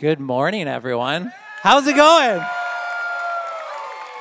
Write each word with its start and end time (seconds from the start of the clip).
Good 0.00 0.18
morning, 0.18 0.66
everyone. 0.66 1.30
How's 1.60 1.86
it 1.86 1.94
going? 1.94 2.42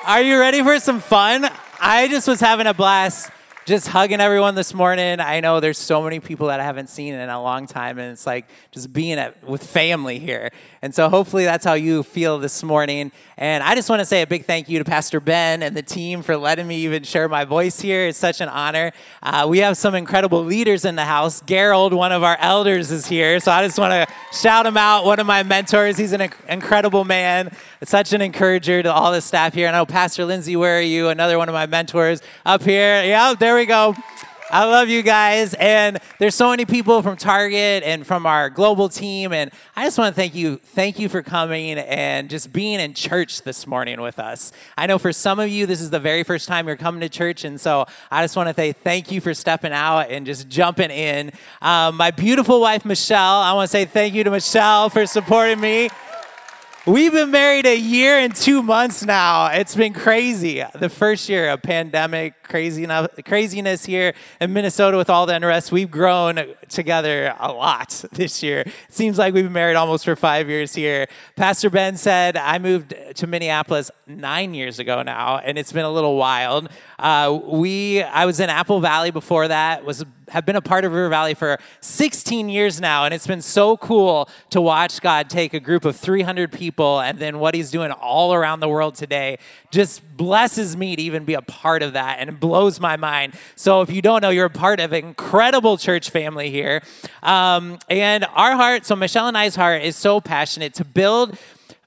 Are 0.05 0.21
you 0.21 0.37
ready 0.37 0.61
for 0.61 0.77
some 0.77 0.99
fun? 0.99 1.49
I 1.79 2.09
just 2.09 2.27
was 2.27 2.41
having 2.41 2.67
a 2.67 2.73
blast 2.73 3.31
just 3.69 3.87
hugging 3.89 4.19
everyone 4.19 4.55
this 4.55 4.73
morning. 4.73 5.19
I 5.19 5.41
know 5.41 5.59
there's 5.59 5.77
so 5.77 6.01
many 6.01 6.19
people 6.19 6.47
that 6.47 6.59
I 6.59 6.63
haven't 6.63 6.89
seen 6.89 7.13
in 7.13 7.29
a 7.29 7.39
long 7.39 7.67
time, 7.67 7.99
and 7.99 8.11
it's 8.11 8.25
like 8.25 8.47
just 8.71 8.91
being 8.91 9.19
at, 9.19 9.43
with 9.43 9.63
family 9.63 10.17
here. 10.17 10.49
And 10.81 10.93
so 10.93 11.07
hopefully 11.07 11.45
that's 11.45 11.65
how 11.65 11.73
you 11.73 12.01
feel 12.01 12.39
this 12.39 12.63
morning. 12.63 13.11
And 13.37 13.63
I 13.63 13.75
just 13.75 13.87
want 13.87 13.99
to 13.99 14.05
say 14.05 14.23
a 14.23 14.27
big 14.27 14.45
thank 14.45 14.69
you 14.69 14.79
to 14.79 14.85
Pastor 14.85 15.19
Ben 15.19 15.61
and 15.61 15.77
the 15.77 15.83
team 15.83 16.23
for 16.23 16.35
letting 16.35 16.67
me 16.67 16.77
even 16.77 17.03
share 17.03 17.29
my 17.29 17.45
voice 17.45 17.79
here. 17.79 18.07
It's 18.07 18.17
such 18.17 18.41
an 18.41 18.49
honor. 18.49 18.91
Uh, 19.21 19.45
we 19.47 19.59
have 19.59 19.77
some 19.77 19.93
incredible 19.93 20.43
leaders 20.43 20.83
in 20.83 20.95
the 20.95 21.05
house. 21.05 21.39
Gerald, 21.41 21.93
one 21.93 22.11
of 22.11 22.23
our 22.23 22.37
elders, 22.39 22.91
is 22.91 23.05
here. 23.05 23.39
So 23.39 23.51
I 23.51 23.63
just 23.63 23.77
want 23.77 23.93
to 23.93 24.37
shout 24.37 24.65
him 24.65 24.77
out, 24.77 25.05
one 25.05 25.19
of 25.19 25.27
my 25.27 25.43
mentors. 25.43 25.95
He's 25.95 26.11
an 26.11 26.31
incredible 26.47 27.05
man, 27.05 27.55
such 27.83 28.13
an 28.13 28.21
encourager 28.21 28.81
to 28.81 28.91
all 28.91 29.11
the 29.11 29.21
staff 29.21 29.53
here. 29.53 29.67
And 29.67 29.75
I 29.75 29.79
know 29.79 29.85
Pastor 29.85 30.25
Lindsay, 30.25 30.55
where 30.55 30.79
are 30.79 30.81
you? 30.81 31.09
Another 31.09 31.37
one 31.37 31.49
of 31.49 31.53
my 31.53 31.67
mentors 31.67 32.21
up 32.47 32.63
here. 32.63 33.03
Yeah, 33.03 33.35
there 33.37 33.58
we 33.59 33.65
go. 33.65 33.93
I 34.51 34.63
love 34.63 34.87
you 34.87 35.03
guys. 35.03 35.53
And 35.55 35.99
there's 36.17 36.33
so 36.33 36.49
many 36.49 36.63
people 36.63 37.01
from 37.01 37.17
Target 37.17 37.83
and 37.83 38.07
from 38.07 38.25
our 38.25 38.49
global 38.49 38.87
team. 38.87 39.33
And 39.33 39.51
I 39.75 39.83
just 39.83 39.97
want 39.97 40.15
to 40.15 40.19
thank 40.19 40.33
you. 40.33 40.55
Thank 40.57 40.97
you 40.97 41.09
for 41.09 41.21
coming 41.21 41.77
and 41.77 42.29
just 42.29 42.53
being 42.53 42.79
in 42.79 42.93
church 42.93 43.41
this 43.41 43.67
morning 43.67 43.99
with 43.99 44.17
us. 44.17 44.53
I 44.77 44.87
know 44.87 44.97
for 44.97 45.11
some 45.11 45.39
of 45.39 45.49
you, 45.49 45.65
this 45.65 45.81
is 45.81 45.89
the 45.89 45.99
very 45.99 46.23
first 46.23 46.47
time 46.47 46.67
you're 46.67 46.77
coming 46.77 47.01
to 47.01 47.09
church. 47.09 47.43
And 47.43 47.59
so 47.59 47.85
I 48.09 48.23
just 48.23 48.37
want 48.37 48.47
to 48.47 48.55
say 48.55 48.71
thank 48.71 49.11
you 49.11 49.19
for 49.19 49.33
stepping 49.33 49.73
out 49.73 50.09
and 50.09 50.25
just 50.25 50.47
jumping 50.47 50.89
in. 50.89 51.31
Um, 51.61 51.97
my 51.97 52.11
beautiful 52.11 52.61
wife, 52.61 52.85
Michelle, 52.85 53.41
I 53.41 53.51
want 53.51 53.69
to 53.69 53.71
say 53.71 53.83
thank 53.83 54.13
you 54.13 54.23
to 54.23 54.31
Michelle 54.31 54.89
for 54.89 55.05
supporting 55.05 55.59
me. 55.59 55.89
We've 56.85 57.11
been 57.11 57.29
married 57.29 57.65
a 57.65 57.77
year 57.77 58.17
and 58.17 58.33
two 58.33 58.63
months 58.63 59.03
now. 59.03 59.47
It's 59.47 59.75
been 59.75 59.91
crazy. 59.91 60.63
The 60.73 60.87
first 60.87 61.27
year 61.27 61.49
of 61.49 61.61
pandemic, 61.61 62.41
craziness, 62.41 63.85
here 63.85 64.13
in 64.39 64.53
Minnesota 64.53 64.95
with 64.95 65.09
all 65.09 65.25
the 65.25 65.35
unrest. 65.35 65.73
We've 65.73 65.91
grown 65.91 66.39
together 66.69 67.35
a 67.37 67.51
lot 67.51 68.05
this 68.13 68.41
year. 68.41 68.61
It 68.61 68.73
seems 68.87 69.17
like 69.17 69.33
we've 69.33 69.43
been 69.43 69.51
married 69.51 69.75
almost 69.75 70.05
for 70.05 70.15
five 70.15 70.47
years 70.47 70.73
here. 70.73 71.07
Pastor 71.35 71.69
Ben 71.69 71.97
said 71.97 72.37
I 72.37 72.59
moved 72.59 72.95
to 73.13 73.27
Minneapolis 73.27 73.91
nine 74.07 74.53
years 74.53 74.79
ago 74.79 75.03
now, 75.03 75.37
and 75.39 75.57
it's 75.57 75.73
been 75.73 75.85
a 75.85 75.91
little 75.91 76.15
wild. 76.15 76.69
Uh, 76.97 77.39
we, 77.43 78.03
I 78.03 78.25
was 78.25 78.39
in 78.39 78.49
Apple 78.49 78.79
Valley 78.79 79.11
before 79.11 79.49
that. 79.49 79.83
Was 79.83 80.05
have 80.29 80.45
been 80.45 80.55
a 80.55 80.61
part 80.61 80.85
of 80.85 80.93
River 80.93 81.09
Valley 81.09 81.33
for 81.33 81.59
16 81.81 82.49
years 82.49 82.79
now, 82.79 83.05
and 83.05 83.13
it's 83.13 83.27
been 83.27 83.41
so 83.41 83.77
cool 83.77 84.29
to 84.49 84.61
watch 84.61 85.01
God 85.01 85.29
take 85.29 85.53
a 85.53 85.59
group 85.59 85.85
of 85.85 85.95
300 85.95 86.51
people 86.51 86.99
and 86.99 87.19
then 87.19 87.39
what 87.39 87.53
He's 87.53 87.71
doing 87.71 87.91
all 87.91 88.33
around 88.33 88.59
the 88.59 88.69
world 88.69 88.95
today. 88.95 89.37
Just 89.71 90.17
blesses 90.17 90.75
me 90.75 90.95
to 90.95 91.01
even 91.01 91.25
be 91.25 91.33
a 91.33 91.41
part 91.41 91.83
of 91.83 91.93
that, 91.93 92.19
and 92.19 92.29
it 92.29 92.39
blows 92.39 92.79
my 92.79 92.97
mind. 92.97 93.33
So 93.55 93.81
if 93.81 93.89
you 93.89 94.01
don't 94.01 94.21
know, 94.21 94.29
you're 94.29 94.45
a 94.45 94.49
part 94.49 94.79
of 94.79 94.93
an 94.93 95.05
incredible 95.05 95.77
church 95.77 96.09
family 96.09 96.49
here, 96.49 96.81
um, 97.23 97.79
and 97.89 98.25
our 98.35 98.55
heart. 98.55 98.85
So 98.85 98.95
Michelle 98.95 99.27
and 99.27 99.37
I's 99.37 99.55
heart 99.55 99.81
is 99.83 99.95
so 99.95 100.21
passionate 100.21 100.73
to 100.75 100.85
build 100.85 101.37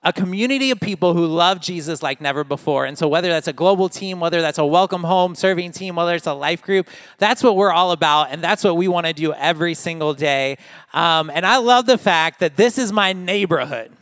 a 0.05 0.13
community 0.13 0.71
of 0.71 0.81
people 0.81 1.15
who 1.15 1.27
love 1.27 1.61
Jesus 1.61 2.03
like 2.03 2.21
never 2.21 2.43
before. 2.43 2.87
And 2.87 2.99
so, 2.99 3.07
whether 3.07 3.29
that's 3.29 3.47
a 3.47 3.53
global 3.53 3.89
team, 3.89 4.19
whether 4.19 4.41
that's 4.41 4.59
a 4.59 4.67
welcome 4.67 5.05
home 5.05 5.35
serving 5.35 5.73
team, 5.73 5.95
whether 5.95 6.15
it's 6.15 6.27
a 6.27 6.33
life 6.33 6.63
group, 6.63 6.89
that's 7.19 7.43
what 7.43 7.57
we're 7.57 7.71
all 7.71 7.93
about. 7.93 8.29
And 8.31 8.43
that's 8.43 8.65
what 8.65 8.77
we 8.77 8.89
want 8.89 9.07
to 9.07 9.13
do 9.13 9.33
every 9.35 9.75
single 9.75 10.15
day. 10.15 10.59
Um, 10.93 11.31
and 11.31 11.47
I 11.47 11.59
love 11.59 11.87
the 11.87 11.99
fact 11.99 12.41
that 12.41 12.57
this 12.57 12.79
is 12.79 12.93
my 12.93 13.13
neighborhood. 13.13 13.93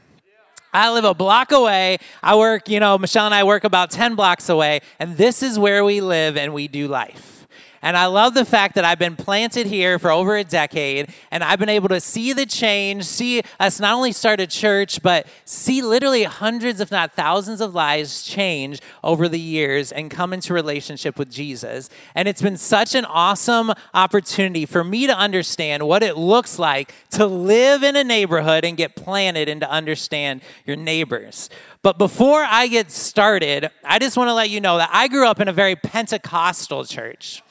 I 0.73 0.93
live 0.93 1.05
a 1.05 1.15
block 1.15 1.53
away. 1.53 1.99
I 2.23 2.37
work, 2.37 2.69
you 2.69 2.81
know, 2.81 2.97
Michelle 2.97 3.27
and 3.27 3.35
I 3.35 3.45
work 3.45 3.65
about 3.65 3.91
10 3.91 4.15
blocks 4.15 4.49
away. 4.49 4.81
And 4.99 5.17
this 5.17 5.43
is 5.43 5.59
where 5.59 5.85
we 5.85 6.01
live 6.01 6.37
and 6.37 6.55
we 6.55 6.69
do 6.69 6.87
life. 6.87 7.40
And 7.83 7.97
I 7.97 8.07
love 8.07 8.35
the 8.35 8.45
fact 8.45 8.75
that 8.75 8.85
I've 8.85 8.99
been 8.99 9.17
planted 9.17 9.67
here 9.67 9.99
for 9.99 10.11
over 10.11 10.37
a 10.37 10.45
decade 10.45 11.15
and 11.31 11.43
I've 11.43 11.59
been 11.59 11.71
able 11.71 11.89
to 11.89 12.01
see 12.01 12.35
the 12.35 12.45
change, 12.45 13.05
see 13.05 13.43
us 13.59 13.81
not 13.81 13.95
only 13.95 14.13
start 14.13 14.39
a 14.39 14.47
church, 14.47 15.03
but 15.03 15.27
see 15.47 15.81
literally 15.81 16.25
hundreds, 16.25 16.81
if 16.81 16.91
not 16.91 17.13
thousands 17.13 17.63
of 17.63 17.75
lives 17.75 18.23
change 18.23 18.81
over 19.03 19.29
the 19.29 19.41
years 19.41 19.93
and 19.93 20.11
come 20.11 20.35
into 20.35 20.53
relationship 20.53 21.19
with 21.19 21.31
Jesus. 21.31 21.89
And 22.15 22.29
it's 22.29 22.43
been 22.43 22.59
such 22.59 22.95
an 22.95 23.07
awesome 23.07 23.73
opportunity 23.95 24.67
for 24.67 24.85
me 24.85 25.07
to 25.07 25.17
understand 25.17 25.87
what 25.89 26.03
it 26.03 26.19
looks 26.19 26.59
like 26.59 26.93
to 27.13 27.27
live 27.27 27.83
in 27.83 27.97
a 27.97 28.05
neighborhood 28.05 28.65
and 28.65 28.77
get 28.77 28.95
planted 28.95 29.49
and 29.49 29.63
to 29.63 29.71
understand 29.71 30.43
your 30.67 30.77
neighbors. 30.77 31.49
But 31.83 31.97
before 31.97 32.45
I 32.47 32.67
get 32.67 32.91
started, 32.91 33.71
I 33.83 33.99
just 33.99 34.19
want 34.19 34.29
to 34.29 34.35
let 34.35 34.51
you 34.51 34.61
know 34.61 34.77
that 34.77 34.91
I 34.93 35.09
grew 35.09 35.27
up 35.27 35.41
in 35.41 35.49
a 35.49 35.53
very 35.53 35.77
Pentecostal 35.77 36.85
church. 36.85 37.43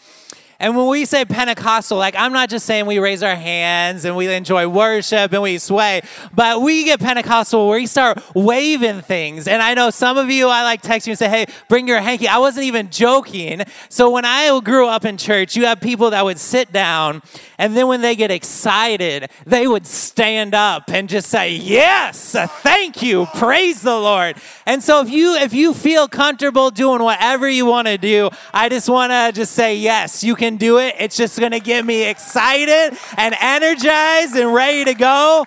And 0.62 0.75
when 0.75 0.88
we 0.88 1.06
say 1.06 1.24
Pentecostal, 1.24 1.97
like 1.97 2.16
I'm 2.16 2.34
not 2.34 2.50
just 2.50 2.66
saying 2.66 2.86
we 2.86 3.00
raise 3.00 3.24
our 3.24 3.36
hands 3.36 4.03
and 4.03 4.18
we 4.18 4.28
enjoy 4.34 4.68
worship 4.68 5.31
and 5.31 5.42
we 5.42 5.58
sway, 5.58 6.02
but 6.34 6.62
we 6.62 6.84
get 6.84 7.00
Pentecostal 7.00 7.68
where 7.68 7.80
we 7.80 7.88
start 7.88 8.22
waving 8.36 9.02
things. 9.02 9.48
And 9.48 9.62
I 9.62 9.74
know 9.74 9.90
some 9.90 10.18
of 10.18 10.30
you, 10.30 10.50
I 10.50 10.64
like 10.64 10.81
text 10.81 11.08
you 11.08 11.12
and 11.12 11.19
say, 11.19 11.30
hey, 11.30 11.46
bring 11.69 11.88
your 11.88 12.02
hanky. 12.02 12.28
I 12.28 12.40
wasn't 12.40 12.66
even 12.66 12.90
joking. 12.90 13.62
So 13.88 14.09
when 14.09 14.25
I 14.25 14.59
grew 14.59 14.88
up 14.88 15.06
in 15.06 15.18
church, 15.18 15.56
you 15.56 15.66
have 15.66 15.80
people 15.80 16.09
that 16.09 16.25
would 16.25 16.40
sit 16.40 16.74
down 16.74 17.22
and 17.59 17.75
then 17.75 17.88
when 17.88 18.02
they 18.02 18.16
get 18.16 18.31
excited, 18.31 19.30
they 19.46 19.68
would 19.68 19.86
stand 19.86 20.56
up 20.56 20.90
and 20.90 21.09
just 21.09 21.30
say, 21.30 21.53
yes, 21.56 22.34
thank 22.62 23.02
you, 23.03 23.28
praise 23.36 23.81
the 23.81 23.98
Lord. 23.98 24.38
And 24.66 24.81
so 24.81 25.02
if 25.02 25.09
you, 25.09 25.36
if 25.36 25.53
you 25.53 25.74
feel 25.74 26.08
comfortable 26.08 26.72
doing 26.72 27.03
whatever 27.03 27.50
you 27.50 27.66
want 27.66 27.90
to 27.90 27.98
do, 27.98 28.30
I 28.53 28.69
just 28.69 28.88
want 28.88 29.12
to 29.12 29.31
just 29.34 29.52
say, 29.52 29.75
yes, 29.75 30.24
you 30.24 30.36
can 30.36 30.49
can 30.50 30.58
do 30.58 30.80
it. 30.80 30.96
It's 30.98 31.16
just 31.16 31.40
going 31.40 31.52
to 31.52 31.60
get 31.60 31.86
me 31.86 32.10
excited 32.10 32.98
and 33.18 33.36
energized 33.40 34.36
and 34.36 34.52
ready 34.52 34.84
to 34.86 34.96
go. 34.96 35.46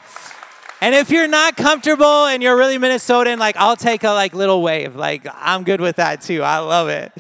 And 0.81 0.95
if 0.95 1.11
you're 1.11 1.29
not 1.29 1.57
comfortable 1.57 2.27
and 2.27 2.41
you're 2.41 2.57
really 2.57 2.79
Minnesotan, 2.79 3.39
like 3.39 3.57
I'll 3.57 3.77
take 3.77 4.05
a 4.05 4.11
like 4.11 4.33
little 4.33 4.63
wave. 4.63 4.95
Like 4.95 5.27
I'm 5.35 5.65
good 5.65 5.81
with 5.81 5.97
that 5.97 6.21
too. 6.21 6.43
I 6.43 6.59
love 6.59 6.89
it. 6.89 7.13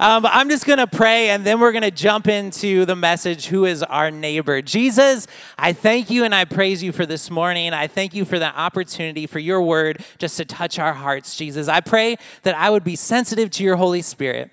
Um, 0.00 0.26
I'm 0.26 0.48
just 0.48 0.66
going 0.66 0.80
to 0.80 0.88
pray 0.88 1.30
and 1.30 1.44
then 1.44 1.60
we're 1.60 1.70
going 1.70 1.82
to 1.82 1.92
jump 1.92 2.26
into 2.26 2.84
the 2.84 2.96
message 2.96 3.46
who 3.46 3.66
is 3.66 3.84
our 3.84 4.10
neighbor. 4.10 4.60
Jesus, 4.60 5.28
I 5.56 5.72
thank 5.72 6.10
you 6.10 6.24
and 6.24 6.34
I 6.34 6.44
praise 6.44 6.82
you 6.82 6.90
for 6.90 7.06
this 7.06 7.30
morning. 7.30 7.72
I 7.72 7.86
thank 7.86 8.12
you 8.12 8.24
for 8.24 8.40
the 8.40 8.46
opportunity 8.46 9.28
for 9.28 9.38
your 9.38 9.62
word 9.62 10.04
just 10.18 10.36
to 10.38 10.44
touch 10.44 10.80
our 10.80 10.92
hearts, 10.92 11.36
Jesus. 11.36 11.68
I 11.68 11.80
pray 11.82 12.16
that 12.42 12.56
I 12.56 12.70
would 12.70 12.82
be 12.82 12.96
sensitive 12.96 13.50
to 13.50 13.62
your 13.62 13.76
Holy 13.76 14.02
Spirit. 14.02 14.50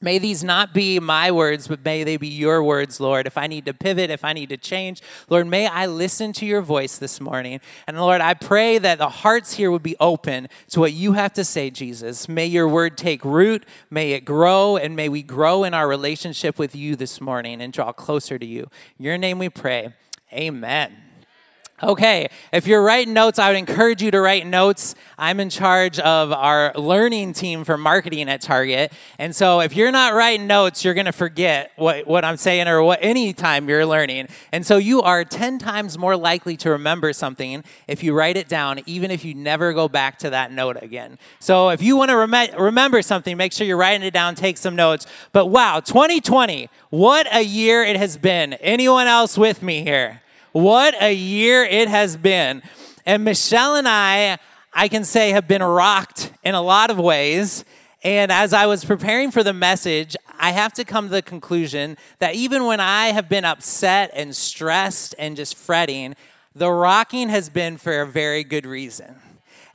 May 0.00 0.18
these 0.18 0.44
not 0.44 0.72
be 0.72 1.00
my 1.00 1.30
words, 1.30 1.68
but 1.68 1.84
may 1.84 2.04
they 2.04 2.16
be 2.16 2.28
your 2.28 2.62
words, 2.62 3.00
Lord. 3.00 3.26
If 3.26 3.36
I 3.36 3.46
need 3.46 3.64
to 3.66 3.74
pivot, 3.74 4.10
if 4.10 4.24
I 4.24 4.32
need 4.32 4.48
to 4.50 4.56
change, 4.56 5.02
Lord, 5.28 5.46
may 5.46 5.66
I 5.66 5.86
listen 5.86 6.32
to 6.34 6.46
your 6.46 6.62
voice 6.62 6.98
this 6.98 7.20
morning. 7.20 7.60
And 7.86 8.00
Lord, 8.00 8.20
I 8.20 8.34
pray 8.34 8.78
that 8.78 8.98
the 8.98 9.08
hearts 9.08 9.54
here 9.54 9.70
would 9.70 9.82
be 9.82 9.96
open 9.98 10.48
to 10.70 10.80
what 10.80 10.92
you 10.92 11.14
have 11.14 11.32
to 11.34 11.44
say, 11.44 11.70
Jesus. 11.70 12.28
May 12.28 12.46
your 12.46 12.68
word 12.68 12.96
take 12.96 13.24
root, 13.24 13.66
may 13.90 14.12
it 14.12 14.24
grow, 14.24 14.76
and 14.76 14.94
may 14.94 15.08
we 15.08 15.22
grow 15.22 15.64
in 15.64 15.74
our 15.74 15.88
relationship 15.88 16.58
with 16.58 16.76
you 16.76 16.94
this 16.94 17.20
morning 17.20 17.60
and 17.60 17.72
draw 17.72 17.92
closer 17.92 18.38
to 18.38 18.46
you. 18.46 18.68
In 18.98 19.04
your 19.04 19.18
name 19.18 19.38
we 19.38 19.48
pray. 19.48 19.94
Amen. 20.32 21.07
Okay, 21.80 22.28
if 22.52 22.66
you're 22.66 22.82
writing 22.82 23.14
notes, 23.14 23.38
I 23.38 23.50
would 23.50 23.56
encourage 23.56 24.02
you 24.02 24.10
to 24.10 24.20
write 24.20 24.44
notes. 24.44 24.96
I'm 25.16 25.38
in 25.38 25.48
charge 25.48 26.00
of 26.00 26.32
our 26.32 26.72
learning 26.74 27.34
team 27.34 27.62
for 27.62 27.78
marketing 27.78 28.28
at 28.28 28.40
Target. 28.40 28.92
And 29.16 29.34
so 29.34 29.60
if 29.60 29.76
you're 29.76 29.92
not 29.92 30.12
writing 30.12 30.48
notes, 30.48 30.84
you're 30.84 30.94
going 30.94 31.06
to 31.06 31.12
forget 31.12 31.70
what, 31.76 32.04
what 32.04 32.24
I'm 32.24 32.36
saying 32.36 32.66
or 32.66 32.82
what 32.82 32.98
any 33.00 33.32
time 33.32 33.68
you're 33.68 33.86
learning. 33.86 34.26
And 34.50 34.66
so 34.66 34.76
you 34.76 35.02
are 35.02 35.24
10 35.24 35.60
times 35.60 35.96
more 35.96 36.16
likely 36.16 36.56
to 36.58 36.70
remember 36.70 37.12
something 37.12 37.62
if 37.86 38.02
you 38.02 38.12
write 38.12 38.36
it 38.36 38.48
down, 38.48 38.80
even 38.86 39.12
if 39.12 39.24
you 39.24 39.36
never 39.36 39.72
go 39.72 39.88
back 39.88 40.18
to 40.18 40.30
that 40.30 40.50
note 40.50 40.82
again. 40.82 41.16
So 41.38 41.68
if 41.68 41.80
you 41.80 41.96
want 41.96 42.10
to 42.10 42.16
rem- 42.16 42.60
remember 42.60 43.02
something, 43.02 43.36
make 43.36 43.52
sure 43.52 43.64
you're 43.64 43.76
writing 43.76 44.04
it 44.04 44.12
down, 44.12 44.34
take 44.34 44.56
some 44.56 44.74
notes. 44.74 45.06
But 45.30 45.46
wow, 45.46 45.78
2020, 45.78 46.70
what 46.90 47.32
a 47.32 47.42
year 47.42 47.84
it 47.84 47.94
has 47.94 48.16
been. 48.16 48.54
Anyone 48.54 49.06
else 49.06 49.38
with 49.38 49.62
me 49.62 49.84
here? 49.84 50.22
What 50.58 51.00
a 51.00 51.14
year 51.14 51.62
it 51.62 51.86
has 51.86 52.16
been. 52.16 52.64
And 53.06 53.22
Michelle 53.22 53.76
and 53.76 53.86
I, 53.86 54.38
I 54.72 54.88
can 54.88 55.04
say, 55.04 55.30
have 55.30 55.46
been 55.46 55.62
rocked 55.62 56.32
in 56.42 56.56
a 56.56 56.60
lot 56.60 56.90
of 56.90 56.98
ways. 56.98 57.64
And 58.02 58.32
as 58.32 58.52
I 58.52 58.66
was 58.66 58.84
preparing 58.84 59.30
for 59.30 59.44
the 59.44 59.52
message, 59.52 60.16
I 60.40 60.50
have 60.50 60.72
to 60.72 60.84
come 60.84 61.04
to 61.04 61.12
the 61.12 61.22
conclusion 61.22 61.96
that 62.18 62.34
even 62.34 62.64
when 62.64 62.80
I 62.80 63.12
have 63.12 63.28
been 63.28 63.44
upset 63.44 64.10
and 64.14 64.34
stressed 64.34 65.14
and 65.16 65.36
just 65.36 65.54
fretting, 65.56 66.16
the 66.56 66.72
rocking 66.72 67.28
has 67.28 67.48
been 67.48 67.76
for 67.76 68.00
a 68.00 68.06
very 68.06 68.42
good 68.42 68.66
reason. 68.66 69.14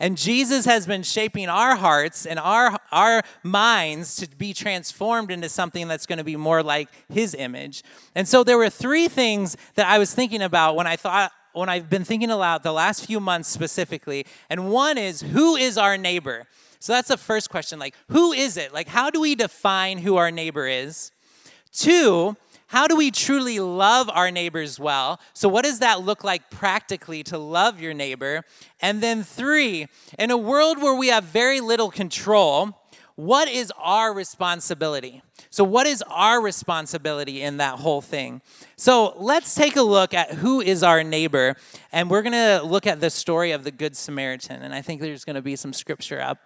And 0.04 0.18
Jesus 0.18 0.66
has 0.66 0.86
been 0.86 1.02
shaping 1.02 1.48
our 1.48 1.78
hearts 1.78 2.26
and 2.26 2.38
our, 2.38 2.78
our 2.92 3.24
minds 3.42 4.18
to 4.18 4.28
be 4.36 4.54
transformed 4.54 5.32
into 5.32 5.48
something 5.48 5.88
that's 5.88 6.06
going 6.06 6.18
to 6.18 6.26
be 6.26 6.36
more 6.36 6.62
like 6.62 6.90
his 7.08 7.34
image. 7.34 7.86
And 8.14 8.28
so 8.28 8.44
there 8.44 8.58
were 8.58 8.70
three 8.70 9.08
things 9.08 9.56
that 9.76 9.88
I 9.88 10.00
was 10.00 10.14
thinking 10.14 10.42
about 10.42 10.76
when 10.76 10.88
I 10.88 10.98
thought 10.98 11.32
when 11.54 11.70
I've 11.70 11.90
been 11.90 12.04
thinking 12.04 12.30
aloud 12.30 12.64
the 12.64 12.74
last 12.74 13.06
few 13.06 13.22
months 13.22 13.48
specifically, 13.48 14.26
and 14.50 14.70
one 14.70 14.98
is 14.98 15.22
who 15.22 15.56
is 15.56 15.78
our 15.78 15.98
neighbor? 15.98 16.48
So 16.80 16.92
that's 16.92 17.08
the 17.08 17.16
first 17.16 17.50
question. 17.50 17.80
Like, 17.80 17.96
who 18.10 18.34
is 18.34 18.58
it? 18.58 18.74
Like, 18.74 18.90
how 18.90 19.10
do 19.10 19.22
we 19.22 19.36
define 19.36 20.00
who 20.00 20.18
our 20.18 20.32
neighbor 20.32 20.68
is? 20.68 21.14
Two, 21.72 22.36
how 22.74 22.88
do 22.88 22.96
we 22.96 23.12
truly 23.12 23.60
love 23.60 24.10
our 24.10 24.32
neighbors 24.32 24.80
well? 24.80 25.20
So, 25.34 25.48
what 25.48 25.64
does 25.64 25.78
that 25.78 26.02
look 26.02 26.24
like 26.24 26.50
practically 26.50 27.22
to 27.26 27.38
love 27.38 27.80
your 27.80 27.94
neighbor? 27.94 28.46
And 28.82 29.00
then, 29.00 29.22
three, 29.22 29.86
in 30.18 30.32
a 30.32 30.38
world 30.38 30.82
where 30.82 30.96
we 30.96 31.10
have 31.10 31.24
very 31.24 31.62
little 31.62 31.92
control, 31.92 32.82
what 33.14 33.48
is 33.48 33.72
our 33.78 34.12
responsibility? 34.12 35.22
So, 35.52 35.64
what 35.64 35.86
is 35.86 36.04
our 36.10 36.42
responsibility 36.42 37.44
in 37.44 37.58
that 37.58 37.78
whole 37.78 38.02
thing? 38.02 38.42
So, 38.76 39.14
let's 39.20 39.54
take 39.54 39.76
a 39.76 39.84
look 39.84 40.16
at 40.16 40.32
who 40.32 40.60
is 40.60 40.82
our 40.82 41.04
neighbor, 41.04 41.56
and 41.92 42.10
we're 42.10 42.24
to 42.32 42.64
look 42.64 42.88
at 42.88 43.00
the 43.00 43.12
story 43.12 43.52
of 43.52 43.66
the 43.66 43.72
Good 43.72 43.96
Samaritan. 43.96 44.64
And 44.64 44.74
I 44.74 44.82
think 44.82 45.00
there's 45.00 45.26
to 45.36 45.44
be 45.44 45.56
some 45.56 45.74
scripture 45.74 46.20
up 46.20 46.40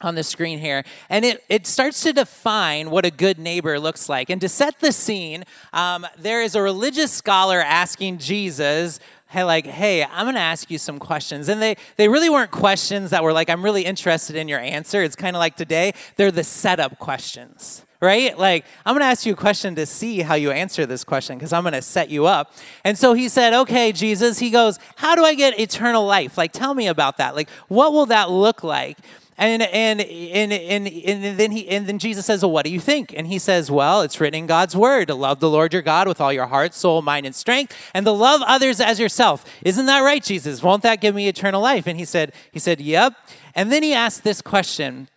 on 0.00 0.14
the 0.14 0.22
screen 0.22 0.58
here. 0.58 0.84
And 1.08 1.24
it, 1.24 1.42
it 1.48 1.66
starts 1.66 2.02
to 2.02 2.12
define 2.12 2.90
what 2.90 3.04
a 3.04 3.10
good 3.10 3.38
neighbor 3.38 3.78
looks 3.80 4.08
like. 4.08 4.30
And 4.30 4.40
to 4.40 4.48
set 4.48 4.80
the 4.80 4.92
scene, 4.92 5.44
um, 5.72 6.06
there 6.18 6.42
is 6.42 6.54
a 6.54 6.62
religious 6.62 7.12
scholar 7.12 7.60
asking 7.60 8.18
Jesus, 8.18 9.00
hey, 9.28 9.44
like, 9.44 9.66
hey, 9.66 10.04
I'm 10.04 10.24
going 10.24 10.34
to 10.34 10.40
ask 10.40 10.70
you 10.70 10.78
some 10.78 10.98
questions. 10.98 11.48
And 11.48 11.60
they, 11.60 11.76
they 11.96 12.08
really 12.08 12.30
weren't 12.30 12.50
questions 12.50 13.10
that 13.10 13.22
were 13.22 13.32
like, 13.32 13.48
I'm 13.48 13.64
really 13.64 13.84
interested 13.84 14.36
in 14.36 14.48
your 14.48 14.60
answer. 14.60 15.02
It's 15.02 15.16
kind 15.16 15.34
of 15.34 15.40
like 15.40 15.56
today, 15.56 15.92
they're 16.16 16.30
the 16.30 16.44
setup 16.44 16.98
questions. 16.98 17.82
Right? 17.98 18.36
Like, 18.38 18.66
I'm 18.84 18.94
gonna 18.94 19.06
ask 19.06 19.24
you 19.24 19.32
a 19.32 19.36
question 19.36 19.74
to 19.76 19.86
see 19.86 20.20
how 20.20 20.34
you 20.34 20.50
answer 20.50 20.84
this 20.84 21.02
question 21.02 21.38
because 21.38 21.54
I'm 21.54 21.64
gonna 21.64 21.80
set 21.80 22.10
you 22.10 22.26
up. 22.26 22.52
And 22.84 22.96
so 22.96 23.14
he 23.14 23.26
said, 23.30 23.54
Okay, 23.54 23.90
Jesus, 23.90 24.38
he 24.38 24.50
goes, 24.50 24.78
How 24.96 25.14
do 25.14 25.24
I 25.24 25.34
get 25.34 25.58
eternal 25.58 26.04
life? 26.04 26.36
Like, 26.36 26.52
tell 26.52 26.74
me 26.74 26.88
about 26.88 27.16
that. 27.16 27.34
Like, 27.34 27.48
what 27.68 27.94
will 27.94 28.04
that 28.06 28.30
look 28.30 28.62
like? 28.62 28.98
And, 29.38 29.62
and, 29.62 30.00
and, 30.00 30.52
and, 30.52 30.88
and, 30.88 31.38
then 31.38 31.50
he, 31.50 31.68
and 31.68 31.86
then 31.86 31.98
Jesus 31.98 32.24
says, 32.24 32.42
Well, 32.42 32.52
what 32.52 32.64
do 32.64 32.70
you 32.70 32.80
think? 32.80 33.12
And 33.14 33.26
he 33.26 33.38
says, 33.38 33.70
Well, 33.70 34.00
it's 34.00 34.18
written 34.18 34.38
in 34.38 34.46
God's 34.46 34.74
word 34.74 35.08
to 35.08 35.14
love 35.14 35.40
the 35.40 35.50
Lord 35.50 35.74
your 35.74 35.82
God 35.82 36.08
with 36.08 36.20
all 36.20 36.32
your 36.32 36.46
heart, 36.46 36.72
soul, 36.72 37.02
mind, 37.02 37.26
and 37.26 37.34
strength, 37.34 37.76
and 37.92 38.06
to 38.06 38.12
love 38.12 38.40
others 38.46 38.80
as 38.80 38.98
yourself. 38.98 39.44
Isn't 39.62 39.86
that 39.86 40.00
right, 40.00 40.22
Jesus? 40.22 40.62
Won't 40.62 40.82
that 40.84 41.02
give 41.02 41.14
me 41.14 41.28
eternal 41.28 41.60
life? 41.60 41.86
And 41.86 41.98
he 41.98 42.06
said, 42.06 42.32
he 42.50 42.58
said, 42.58 42.80
Yep. 42.80 43.14
And 43.54 43.70
then 43.70 43.82
he 43.82 43.92
asked 43.92 44.24
this 44.24 44.40
question, 44.40 45.08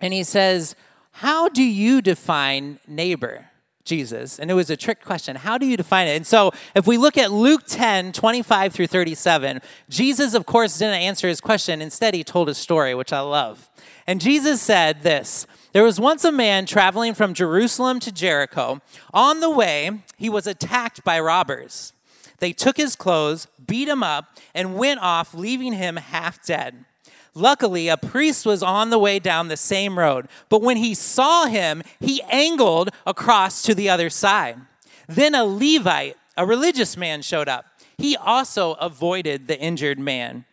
and 0.00 0.14
he 0.14 0.24
says, 0.24 0.74
How 1.10 1.50
do 1.50 1.62
you 1.62 2.00
define 2.00 2.78
neighbor? 2.86 3.50
Jesus? 3.86 4.38
And 4.38 4.50
it 4.50 4.54
was 4.54 4.68
a 4.68 4.76
trick 4.76 5.02
question. 5.02 5.36
How 5.36 5.56
do 5.56 5.64
you 5.64 5.76
define 5.76 6.08
it? 6.08 6.16
And 6.16 6.26
so 6.26 6.52
if 6.74 6.86
we 6.86 6.98
look 6.98 7.16
at 7.16 7.32
Luke 7.32 7.62
10, 7.66 8.12
25 8.12 8.74
through 8.74 8.88
37, 8.88 9.62
Jesus, 9.88 10.34
of 10.34 10.44
course, 10.44 10.78
didn't 10.78 11.00
answer 11.00 11.28
his 11.28 11.40
question. 11.40 11.80
Instead, 11.80 12.12
he 12.12 12.22
told 12.22 12.48
a 12.48 12.54
story, 12.54 12.94
which 12.94 13.12
I 13.12 13.20
love. 13.20 13.70
And 14.06 14.20
Jesus 14.20 14.60
said 14.60 15.02
this 15.02 15.46
There 15.72 15.84
was 15.84 15.98
once 15.98 16.24
a 16.24 16.32
man 16.32 16.66
traveling 16.66 17.14
from 17.14 17.32
Jerusalem 17.32 18.00
to 18.00 18.12
Jericho. 18.12 18.82
On 19.14 19.40
the 19.40 19.50
way, 19.50 20.02
he 20.18 20.28
was 20.28 20.46
attacked 20.46 21.02
by 21.04 21.18
robbers. 21.18 21.92
They 22.38 22.52
took 22.52 22.76
his 22.76 22.96
clothes, 22.96 23.46
beat 23.66 23.88
him 23.88 24.02
up, 24.02 24.36
and 24.54 24.76
went 24.76 25.00
off, 25.00 25.32
leaving 25.32 25.72
him 25.72 25.96
half 25.96 26.44
dead. 26.44 26.84
Luckily, 27.36 27.88
a 27.88 27.98
priest 27.98 28.46
was 28.46 28.62
on 28.62 28.88
the 28.88 28.98
way 28.98 29.18
down 29.18 29.48
the 29.48 29.58
same 29.58 29.98
road, 29.98 30.26
but 30.48 30.62
when 30.62 30.78
he 30.78 30.94
saw 30.94 31.44
him, 31.44 31.82
he 32.00 32.22
angled 32.30 32.88
across 33.04 33.60
to 33.64 33.74
the 33.74 33.90
other 33.90 34.08
side. 34.08 34.56
Then 35.06 35.34
a 35.34 35.44
Levite, 35.44 36.16
a 36.38 36.46
religious 36.46 36.96
man, 36.96 37.20
showed 37.20 37.46
up. 37.46 37.66
He 37.98 38.16
also 38.16 38.72
avoided 38.74 39.48
the 39.48 39.60
injured 39.60 39.98
man. 39.98 40.46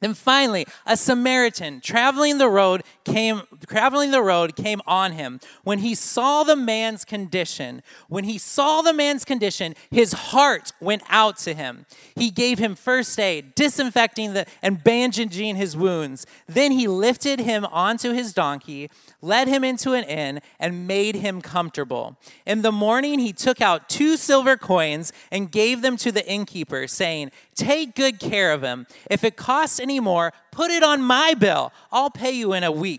Then 0.00 0.14
finally, 0.14 0.66
a 0.86 0.96
Samaritan 0.96 1.82
traveling 1.82 2.38
the 2.38 2.48
road 2.48 2.84
came 3.04 3.42
traveling 3.66 4.10
the 4.10 4.22
road 4.22 4.56
came 4.56 4.80
on 4.86 5.12
him. 5.12 5.40
When 5.62 5.80
he 5.80 5.94
saw 5.94 6.42
the 6.44 6.56
man's 6.56 7.04
condition, 7.04 7.82
when 8.08 8.24
he 8.24 8.38
saw 8.38 8.82
the 8.82 8.92
man's 8.92 9.24
condition, 9.24 9.74
his 9.90 10.12
heart 10.12 10.72
went 10.80 11.02
out 11.08 11.36
to 11.38 11.54
him. 11.54 11.86
He 12.14 12.30
gave 12.30 12.58
him 12.58 12.74
first 12.74 13.18
aid, 13.18 13.54
disinfecting 13.54 14.34
the 14.34 14.46
and 14.62 14.82
bandaging 14.82 15.56
his 15.56 15.76
wounds. 15.76 16.26
Then 16.46 16.72
he 16.72 16.86
lifted 16.88 17.40
him 17.40 17.64
onto 17.66 18.12
his 18.12 18.32
donkey, 18.32 18.90
led 19.20 19.48
him 19.48 19.64
into 19.64 19.92
an 19.92 20.04
inn, 20.04 20.40
and 20.58 20.86
made 20.86 21.16
him 21.16 21.40
comfortable. 21.40 22.16
In 22.46 22.62
the 22.62 22.72
morning 22.72 23.18
he 23.18 23.32
took 23.32 23.60
out 23.60 23.88
two 23.88 24.16
silver 24.16 24.56
coins 24.56 25.12
and 25.30 25.50
gave 25.50 25.82
them 25.82 25.96
to 25.98 26.12
the 26.12 26.26
innkeeper, 26.28 26.86
saying, 26.86 27.30
Take 27.54 27.94
good 27.94 28.18
care 28.18 28.52
of 28.52 28.62
him. 28.62 28.86
If 29.08 29.22
it 29.22 29.36
costs 29.36 29.78
any 29.78 30.00
more, 30.00 30.32
put 30.50 30.70
it 30.70 30.82
on 30.82 31.02
my 31.02 31.34
bill. 31.34 31.72
I'll 31.92 32.10
pay 32.10 32.32
you 32.32 32.52
in 32.52 32.64
a 32.64 32.72
week 32.72 32.93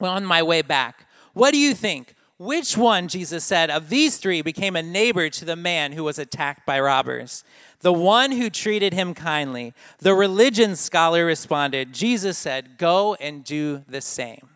on 0.00 0.24
my 0.24 0.42
way 0.42 0.62
back. 0.62 1.06
What 1.32 1.52
do 1.52 1.58
you 1.58 1.74
think? 1.74 2.14
Which 2.38 2.76
one, 2.76 3.08
Jesus 3.08 3.44
said, 3.44 3.70
of 3.70 3.88
these 3.88 4.18
three 4.18 4.42
became 4.42 4.76
a 4.76 4.82
neighbor 4.82 5.30
to 5.30 5.44
the 5.44 5.56
man 5.56 5.92
who 5.92 6.04
was 6.04 6.18
attacked 6.18 6.66
by 6.66 6.78
robbers? 6.78 7.44
The 7.80 7.94
one 7.94 8.32
who 8.32 8.50
treated 8.50 8.92
him 8.92 9.14
kindly. 9.14 9.72
The 10.00 10.14
religion 10.14 10.76
scholar 10.76 11.24
responded, 11.24 11.94
Jesus 11.94 12.36
said, 12.36 12.76
Go 12.76 13.14
and 13.14 13.42
do 13.42 13.84
the 13.88 14.02
same. 14.02 14.48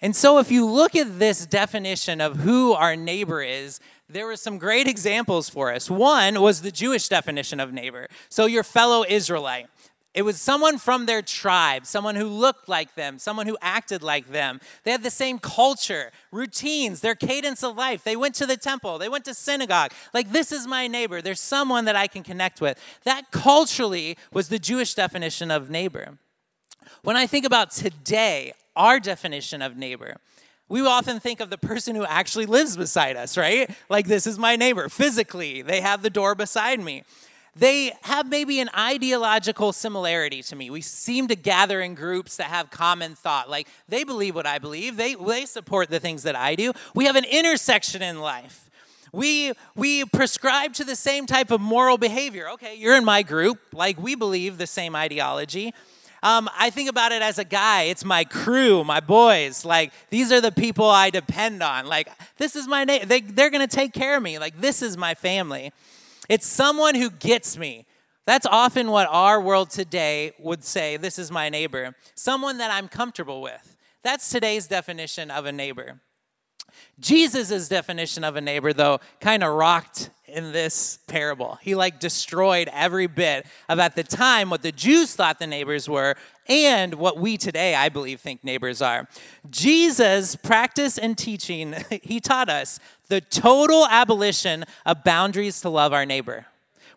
And 0.00 0.14
so, 0.14 0.38
if 0.38 0.50
you 0.50 0.64
look 0.66 0.94
at 0.94 1.18
this 1.18 1.46
definition 1.46 2.20
of 2.20 2.36
who 2.36 2.72
our 2.74 2.94
neighbor 2.94 3.42
is, 3.42 3.80
there 4.08 4.26
were 4.26 4.36
some 4.36 4.58
great 4.58 4.86
examples 4.86 5.48
for 5.48 5.72
us. 5.72 5.90
One 5.90 6.40
was 6.40 6.62
the 6.62 6.70
Jewish 6.70 7.08
definition 7.08 7.58
of 7.58 7.72
neighbor. 7.72 8.08
So, 8.28 8.46
your 8.46 8.62
fellow 8.62 9.04
Israelite. 9.08 9.66
It 10.16 10.24
was 10.24 10.40
someone 10.40 10.78
from 10.78 11.04
their 11.04 11.20
tribe, 11.20 11.84
someone 11.84 12.14
who 12.14 12.24
looked 12.24 12.70
like 12.70 12.94
them, 12.94 13.18
someone 13.18 13.46
who 13.46 13.58
acted 13.60 14.02
like 14.02 14.28
them. 14.28 14.62
They 14.82 14.90
had 14.90 15.02
the 15.02 15.10
same 15.10 15.38
culture, 15.38 16.10
routines, 16.32 17.02
their 17.02 17.14
cadence 17.14 17.62
of 17.62 17.76
life. 17.76 18.02
They 18.02 18.16
went 18.16 18.34
to 18.36 18.46
the 18.46 18.56
temple, 18.56 18.96
they 18.96 19.10
went 19.10 19.26
to 19.26 19.34
synagogue. 19.34 19.92
Like, 20.14 20.32
this 20.32 20.52
is 20.52 20.66
my 20.66 20.86
neighbor. 20.86 21.20
There's 21.20 21.38
someone 21.38 21.84
that 21.84 21.96
I 21.96 22.06
can 22.06 22.22
connect 22.22 22.62
with. 22.62 22.80
That 23.04 23.30
culturally 23.30 24.16
was 24.32 24.48
the 24.48 24.58
Jewish 24.58 24.94
definition 24.94 25.50
of 25.50 25.68
neighbor. 25.68 26.16
When 27.02 27.16
I 27.16 27.26
think 27.26 27.44
about 27.44 27.70
today, 27.70 28.54
our 28.74 28.98
definition 28.98 29.60
of 29.60 29.76
neighbor, 29.76 30.16
we 30.66 30.80
often 30.80 31.20
think 31.20 31.40
of 31.40 31.50
the 31.50 31.58
person 31.58 31.94
who 31.94 32.06
actually 32.06 32.46
lives 32.46 32.74
beside 32.74 33.16
us, 33.16 33.36
right? 33.36 33.70
Like, 33.90 34.06
this 34.06 34.26
is 34.26 34.38
my 34.38 34.56
neighbor. 34.56 34.88
Physically, 34.88 35.60
they 35.60 35.82
have 35.82 36.00
the 36.00 36.08
door 36.08 36.34
beside 36.34 36.80
me. 36.80 37.02
They 37.58 37.92
have 38.02 38.28
maybe 38.28 38.60
an 38.60 38.68
ideological 38.76 39.72
similarity 39.72 40.42
to 40.42 40.54
me. 40.54 40.68
We 40.68 40.82
seem 40.82 41.26
to 41.28 41.34
gather 41.34 41.80
in 41.80 41.94
groups 41.94 42.36
that 42.36 42.48
have 42.48 42.70
common 42.70 43.14
thought. 43.14 43.48
Like, 43.48 43.66
they 43.88 44.04
believe 44.04 44.34
what 44.34 44.46
I 44.46 44.58
believe, 44.58 44.98
they, 44.98 45.14
they 45.14 45.46
support 45.46 45.88
the 45.88 45.98
things 45.98 46.22
that 46.24 46.36
I 46.36 46.54
do. 46.54 46.72
We 46.94 47.06
have 47.06 47.16
an 47.16 47.24
intersection 47.24 48.02
in 48.02 48.20
life. 48.20 48.68
We, 49.10 49.54
we 49.74 50.04
prescribe 50.04 50.74
to 50.74 50.84
the 50.84 50.96
same 50.96 51.24
type 51.24 51.50
of 51.50 51.62
moral 51.62 51.96
behavior. 51.96 52.50
Okay, 52.50 52.74
you're 52.74 52.96
in 52.96 53.06
my 53.06 53.22
group. 53.22 53.58
Like, 53.72 53.98
we 53.98 54.14
believe 54.14 54.58
the 54.58 54.66
same 54.66 54.94
ideology. 54.94 55.72
Um, 56.22 56.50
I 56.58 56.68
think 56.68 56.90
about 56.90 57.12
it 57.12 57.22
as 57.22 57.38
a 57.38 57.44
guy. 57.44 57.84
It's 57.84 58.04
my 58.04 58.24
crew, 58.24 58.84
my 58.84 59.00
boys. 59.00 59.64
Like, 59.64 59.94
these 60.10 60.30
are 60.30 60.42
the 60.42 60.52
people 60.52 60.84
I 60.84 61.08
depend 61.08 61.62
on. 61.62 61.86
Like, 61.86 62.10
this 62.36 62.54
is 62.54 62.68
my 62.68 62.84
name. 62.84 63.06
They, 63.06 63.22
they're 63.22 63.48
to 63.48 63.66
take 63.66 63.94
care 63.94 64.18
of 64.18 64.22
me. 64.22 64.38
Like, 64.38 64.60
this 64.60 64.82
is 64.82 64.98
my 64.98 65.14
family. 65.14 65.72
It's 66.28 66.46
someone 66.46 66.94
who 66.94 67.10
gets 67.10 67.56
me. 67.56 67.86
That's 68.26 68.46
often 68.46 68.90
what 68.90 69.08
our 69.10 69.40
world 69.40 69.70
today 69.70 70.32
would 70.38 70.64
say 70.64 70.96
this 70.96 71.18
is 71.18 71.30
my 71.30 71.48
neighbor, 71.48 71.94
someone 72.14 72.58
that 72.58 72.70
I'm 72.70 72.88
comfortable 72.88 73.40
with. 73.40 73.76
That's 74.02 74.28
today's 74.28 74.66
definition 74.66 75.30
of 75.30 75.46
a 75.46 75.52
neighbor. 75.52 76.00
Jesus' 76.98 77.68
definition 77.68 78.24
of 78.24 78.36
a 78.36 78.40
neighbor, 78.40 78.72
though, 78.72 79.00
kind 79.20 79.42
of 79.42 79.54
rocked 79.54 80.10
in 80.26 80.52
this 80.52 80.98
parable. 81.06 81.58
He 81.62 81.74
like 81.74 82.00
destroyed 82.00 82.68
every 82.72 83.06
bit 83.06 83.46
of 83.68 83.78
at 83.78 83.94
the 83.94 84.02
time 84.02 84.50
what 84.50 84.62
the 84.62 84.72
Jews 84.72 85.14
thought 85.14 85.38
the 85.38 85.46
neighbors 85.46 85.88
were 85.88 86.16
and 86.48 86.94
what 86.94 87.18
we 87.18 87.36
today, 87.36 87.74
I 87.74 87.88
believe, 87.88 88.20
think 88.20 88.42
neighbors 88.44 88.82
are. 88.82 89.08
Jesus' 89.50 90.36
practice 90.36 90.98
and 90.98 91.16
teaching, 91.16 91.74
he 92.02 92.20
taught 92.20 92.48
us 92.48 92.80
the 93.08 93.20
total 93.20 93.86
abolition 93.86 94.64
of 94.84 95.04
boundaries 95.04 95.60
to 95.60 95.68
love 95.68 95.92
our 95.92 96.06
neighbor. 96.06 96.46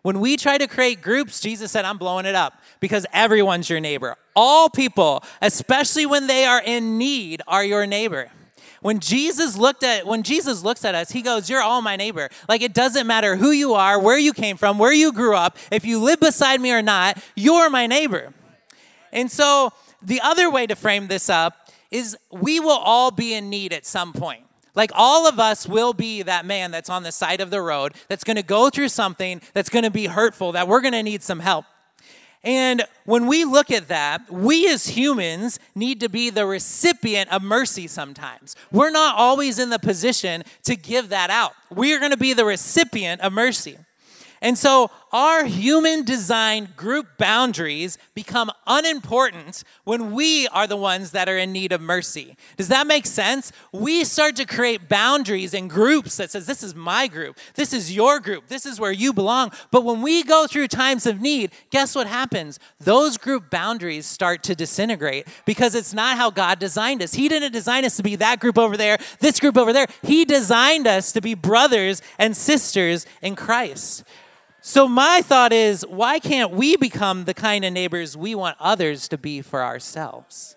When 0.02 0.20
we 0.20 0.36
try 0.36 0.56
to 0.56 0.66
create 0.66 1.02
groups, 1.02 1.40
Jesus 1.40 1.70
said, 1.70 1.84
I'm 1.84 1.98
blowing 1.98 2.24
it 2.24 2.34
up 2.34 2.54
because 2.80 3.04
everyone's 3.12 3.68
your 3.68 3.80
neighbor. 3.80 4.16
All 4.34 4.70
people, 4.70 5.22
especially 5.42 6.06
when 6.06 6.26
they 6.26 6.46
are 6.46 6.62
in 6.64 6.96
need, 6.96 7.42
are 7.46 7.64
your 7.64 7.86
neighbor. 7.86 8.30
When 8.80 8.98
Jesus 8.98 9.56
looked 9.56 9.84
at 9.84 10.06
when 10.06 10.22
Jesus 10.22 10.62
looks 10.62 10.84
at 10.84 10.94
us, 10.94 11.10
he 11.10 11.22
goes, 11.22 11.50
"You're 11.50 11.62
all 11.62 11.82
my 11.82 11.96
neighbor." 11.96 12.30
Like 12.48 12.62
it 12.62 12.72
doesn't 12.72 13.06
matter 13.06 13.36
who 13.36 13.50
you 13.50 13.74
are, 13.74 14.00
where 14.00 14.18
you 14.18 14.32
came 14.32 14.56
from, 14.56 14.78
where 14.78 14.92
you 14.92 15.12
grew 15.12 15.36
up, 15.36 15.58
if 15.70 15.84
you 15.84 16.00
live 16.00 16.20
beside 16.20 16.60
me 16.60 16.72
or 16.72 16.82
not, 16.82 17.18
you're 17.34 17.68
my 17.68 17.86
neighbor. 17.86 18.32
And 19.12 19.30
so 19.30 19.72
the 20.02 20.20
other 20.22 20.50
way 20.50 20.66
to 20.66 20.74
frame 20.74 21.08
this 21.08 21.28
up 21.28 21.68
is 21.90 22.16
we 22.30 22.60
will 22.60 22.70
all 22.70 23.10
be 23.10 23.34
in 23.34 23.50
need 23.50 23.72
at 23.72 23.84
some 23.84 24.12
point. 24.12 24.44
Like 24.74 24.92
all 24.94 25.26
of 25.26 25.38
us 25.38 25.66
will 25.66 25.92
be 25.92 26.22
that 26.22 26.46
man 26.46 26.70
that's 26.70 26.88
on 26.88 27.02
the 27.02 27.12
side 27.12 27.40
of 27.40 27.50
the 27.50 27.60
road 27.60 27.94
that's 28.08 28.24
going 28.24 28.36
to 28.36 28.42
go 28.42 28.70
through 28.70 28.88
something 28.88 29.42
that's 29.52 29.68
going 29.68 29.82
to 29.82 29.90
be 29.90 30.06
hurtful, 30.06 30.52
that 30.52 30.68
we're 30.68 30.80
going 30.80 30.94
to 30.94 31.02
need 31.02 31.22
some 31.22 31.40
help. 31.40 31.64
And 32.42 32.84
when 33.04 33.26
we 33.26 33.44
look 33.44 33.70
at 33.70 33.88
that, 33.88 34.30
we 34.32 34.66
as 34.68 34.88
humans 34.88 35.58
need 35.74 36.00
to 36.00 36.08
be 36.08 36.30
the 36.30 36.46
recipient 36.46 37.30
of 37.30 37.42
mercy 37.42 37.86
sometimes. 37.86 38.56
We're 38.72 38.90
not 38.90 39.16
always 39.16 39.58
in 39.58 39.68
the 39.68 39.78
position 39.78 40.44
to 40.64 40.74
give 40.74 41.10
that 41.10 41.28
out. 41.28 41.52
We 41.70 41.92
are 41.94 41.98
going 41.98 42.12
to 42.12 42.16
be 42.16 42.32
the 42.32 42.46
recipient 42.46 43.20
of 43.20 43.32
mercy. 43.32 43.76
And 44.40 44.56
so 44.56 44.90
our 45.12 45.44
human 45.44 46.04
designed 46.04 46.76
group 46.76 47.18
boundaries 47.18 47.98
become 48.14 48.50
unimportant 48.66 49.64
when 49.84 50.12
we 50.12 50.46
are 50.48 50.66
the 50.66 50.76
ones 50.76 51.10
that 51.10 51.28
are 51.28 51.36
in 51.36 51.52
need 51.52 51.72
of 51.72 51.80
mercy. 51.80 52.36
Does 52.56 52.68
that 52.68 52.86
make 52.86 53.06
sense? 53.06 53.52
We 53.72 54.04
start 54.04 54.36
to 54.36 54.44
create 54.44 54.88
boundaries 54.88 55.54
and 55.54 55.68
groups 55.68 56.16
that 56.16 56.30
says 56.30 56.46
this 56.46 56.62
is 56.62 56.74
my 56.74 57.06
group, 57.06 57.38
this 57.54 57.72
is 57.72 57.94
your 57.94 58.20
group, 58.20 58.48
this 58.48 58.66
is 58.66 58.78
where 58.78 58.92
you 58.92 59.12
belong. 59.12 59.52
But 59.70 59.84
when 59.84 60.02
we 60.02 60.22
go 60.22 60.46
through 60.46 60.68
times 60.68 61.06
of 61.06 61.20
need, 61.20 61.50
guess 61.70 61.94
what 61.94 62.06
happens? 62.06 62.58
Those 62.78 63.16
group 63.16 63.50
boundaries 63.50 64.06
start 64.06 64.42
to 64.44 64.54
disintegrate 64.54 65.26
because 65.44 65.74
it's 65.74 65.94
not 65.94 66.16
how 66.16 66.30
God 66.30 66.58
designed 66.58 67.02
us. 67.02 67.14
He 67.14 67.28
didn't 67.28 67.52
design 67.52 67.84
us 67.84 67.96
to 67.96 68.02
be 68.02 68.16
that 68.16 68.40
group 68.40 68.58
over 68.58 68.76
there, 68.76 68.98
this 69.18 69.40
group 69.40 69.56
over 69.56 69.72
there. 69.72 69.86
He 70.02 70.24
designed 70.24 70.86
us 70.86 71.12
to 71.12 71.20
be 71.20 71.34
brothers 71.34 72.02
and 72.18 72.36
sisters 72.36 73.06
in 73.22 73.36
Christ. 73.36 74.04
So, 74.62 74.86
my 74.86 75.22
thought 75.22 75.54
is 75.54 75.86
why 75.86 76.18
can't 76.18 76.50
we 76.50 76.76
become 76.76 77.24
the 77.24 77.32
kind 77.32 77.64
of 77.64 77.72
neighbors 77.72 78.16
we 78.16 78.34
want 78.34 78.56
others 78.60 79.08
to 79.08 79.16
be 79.16 79.40
for 79.40 79.62
ourselves? 79.62 80.54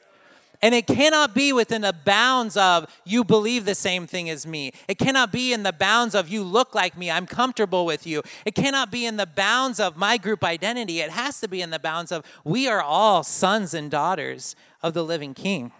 And 0.62 0.74
it 0.74 0.88
cannot 0.88 1.33
be 1.33 1.51
within 1.51 1.81
the 1.81 1.93
bounds 1.93 2.55
of 2.55 2.88
you 3.05 3.25
believe 3.25 3.65
the 3.65 3.75
same 3.75 4.07
thing 4.07 4.29
as 4.29 4.48
me. 4.48 4.72
It 4.88 4.98
cannot 4.98 5.31
be 5.31 5.51
in 5.51 5.63
the 5.63 5.74
bounds 5.74 6.15
of 6.15 6.29
you 6.29 6.41
look 6.41 6.74
like 6.74 6.98
me, 6.98 7.12
I'm 7.12 7.25
comfortable 7.25 7.86
with 7.86 8.07
you. 8.07 8.24
It 8.45 8.55
cannot 8.55 8.89
be 8.89 9.05
in 9.05 9.17
the 9.17 9.25
bounds 9.25 9.79
of 9.79 9.98
my 9.98 10.17
group 10.17 10.43
identity. 10.43 11.00
It 11.00 11.10
has 11.10 11.41
to 11.41 11.50
be 11.50 11.62
in 11.62 11.69
the 11.69 11.79
bounds 11.79 12.13
of 12.13 12.25
we 12.45 12.67
are 12.67 12.81
all 12.81 13.24
sons 13.24 13.74
and 13.74 13.91
daughters 13.91 14.55
of 14.81 14.93
the 14.93 15.03
living 15.03 15.33
King. 15.33 15.74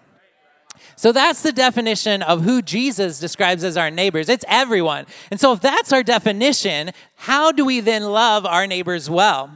So 0.96 1.12
that's 1.12 1.42
the 1.42 1.52
definition 1.52 2.22
of 2.22 2.44
who 2.44 2.62
Jesus 2.62 3.20
describes 3.20 3.64
as 3.64 3.78
our 3.78 3.92
neighbors. 3.92 4.30
It's 4.30 4.46
everyone. 4.48 5.06
And 5.32 5.40
so 5.40 5.54
if 5.54 5.62
that's 5.62 5.92
our 5.92 6.04
definition, 6.04 6.92
how 7.16 7.52
do 7.52 7.66
we 7.66 7.80
then 7.80 8.04
love 8.04 8.46
our 8.46 8.68
neighbors 8.68 9.10
well? 9.10 9.52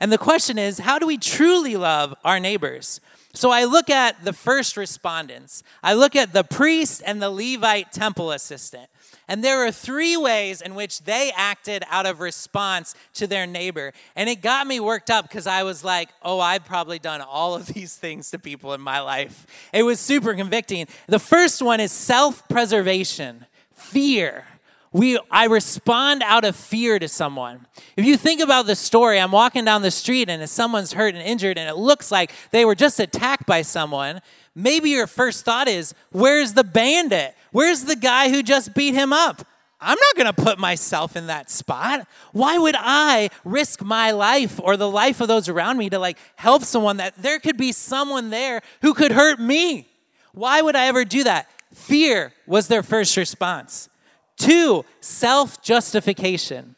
And 0.00 0.10
the 0.10 0.18
question 0.18 0.58
is, 0.58 0.78
how 0.78 0.98
do 0.98 1.06
we 1.06 1.18
truly 1.18 1.76
love 1.76 2.14
our 2.24 2.40
neighbors? 2.40 3.00
So 3.32 3.50
I 3.50 3.64
look 3.64 3.90
at 3.90 4.24
the 4.24 4.32
first 4.32 4.76
respondents. 4.76 5.62
I 5.82 5.94
look 5.94 6.16
at 6.16 6.32
the 6.32 6.42
priest 6.42 7.02
and 7.06 7.22
the 7.22 7.30
Levite 7.30 7.92
temple 7.92 8.32
assistant. 8.32 8.88
And 9.30 9.44
there 9.44 9.64
are 9.64 9.70
three 9.70 10.16
ways 10.16 10.60
in 10.60 10.74
which 10.74 11.04
they 11.04 11.30
acted 11.36 11.84
out 11.88 12.04
of 12.04 12.18
response 12.18 12.96
to 13.14 13.28
their 13.28 13.46
neighbor. 13.46 13.92
And 14.16 14.28
it 14.28 14.42
got 14.42 14.66
me 14.66 14.80
worked 14.80 15.08
up 15.08 15.28
because 15.28 15.46
I 15.46 15.62
was 15.62 15.84
like, 15.84 16.08
oh, 16.20 16.40
I've 16.40 16.64
probably 16.64 16.98
done 16.98 17.20
all 17.20 17.54
of 17.54 17.66
these 17.74 17.94
things 17.94 18.32
to 18.32 18.40
people 18.40 18.74
in 18.74 18.80
my 18.80 18.98
life. 18.98 19.46
It 19.72 19.84
was 19.84 20.00
super 20.00 20.34
convicting. 20.34 20.88
The 21.06 21.20
first 21.20 21.62
one 21.62 21.78
is 21.78 21.92
self 21.92 22.46
preservation, 22.48 23.46
fear. 23.72 24.46
We, 24.92 25.20
I 25.30 25.44
respond 25.46 26.24
out 26.24 26.44
of 26.44 26.56
fear 26.56 26.98
to 26.98 27.06
someone. 27.06 27.66
If 27.96 28.04
you 28.04 28.16
think 28.16 28.40
about 28.40 28.66
the 28.66 28.74
story, 28.74 29.20
I'm 29.20 29.30
walking 29.30 29.64
down 29.64 29.82
the 29.82 29.92
street 29.92 30.28
and 30.28 30.50
someone's 30.50 30.94
hurt 30.94 31.14
and 31.14 31.22
injured, 31.22 31.56
and 31.56 31.68
it 31.70 31.76
looks 31.76 32.10
like 32.10 32.32
they 32.50 32.64
were 32.64 32.74
just 32.74 32.98
attacked 32.98 33.46
by 33.46 33.62
someone 33.62 34.20
maybe 34.54 34.90
your 34.90 35.06
first 35.06 35.44
thought 35.44 35.68
is, 35.68 35.94
where's 36.10 36.54
the 36.54 36.64
bandit? 36.64 37.34
Where's 37.52 37.84
the 37.84 37.96
guy 37.96 38.30
who 38.30 38.42
just 38.42 38.74
beat 38.74 38.94
him 38.94 39.12
up? 39.12 39.46
I'm 39.80 39.96
not 39.98 40.16
going 40.16 40.34
to 40.34 40.42
put 40.42 40.58
myself 40.58 41.16
in 41.16 41.28
that 41.28 41.48
spot. 41.48 42.06
Why 42.32 42.58
would 42.58 42.76
I 42.78 43.30
risk 43.44 43.82
my 43.82 44.10
life 44.10 44.60
or 44.62 44.76
the 44.76 44.90
life 44.90 45.20
of 45.22 45.28
those 45.28 45.48
around 45.48 45.78
me 45.78 45.88
to 45.88 45.98
like 45.98 46.18
help 46.36 46.64
someone 46.64 46.98
that 46.98 47.16
there 47.16 47.38
could 47.38 47.56
be 47.56 47.72
someone 47.72 48.28
there 48.28 48.60
who 48.82 48.92
could 48.92 49.12
hurt 49.12 49.40
me? 49.40 49.88
Why 50.32 50.60
would 50.60 50.76
I 50.76 50.86
ever 50.86 51.04
do 51.04 51.24
that? 51.24 51.48
Fear 51.72 52.32
was 52.46 52.68
their 52.68 52.82
first 52.82 53.16
response. 53.16 53.88
Two, 54.36 54.84
self 55.00 55.62
justification. 55.62 56.76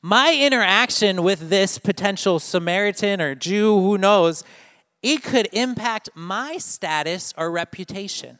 My 0.00 0.34
interaction 0.34 1.22
with 1.22 1.48
this 1.48 1.78
potential 1.78 2.38
Samaritan 2.38 3.20
or 3.20 3.34
Jew, 3.34 3.80
who 3.80 3.98
knows, 3.98 4.42
it 5.02 5.22
could 5.22 5.48
impact 5.52 6.10
my 6.14 6.58
status 6.58 7.34
or 7.36 7.50
reputation. 7.50 8.38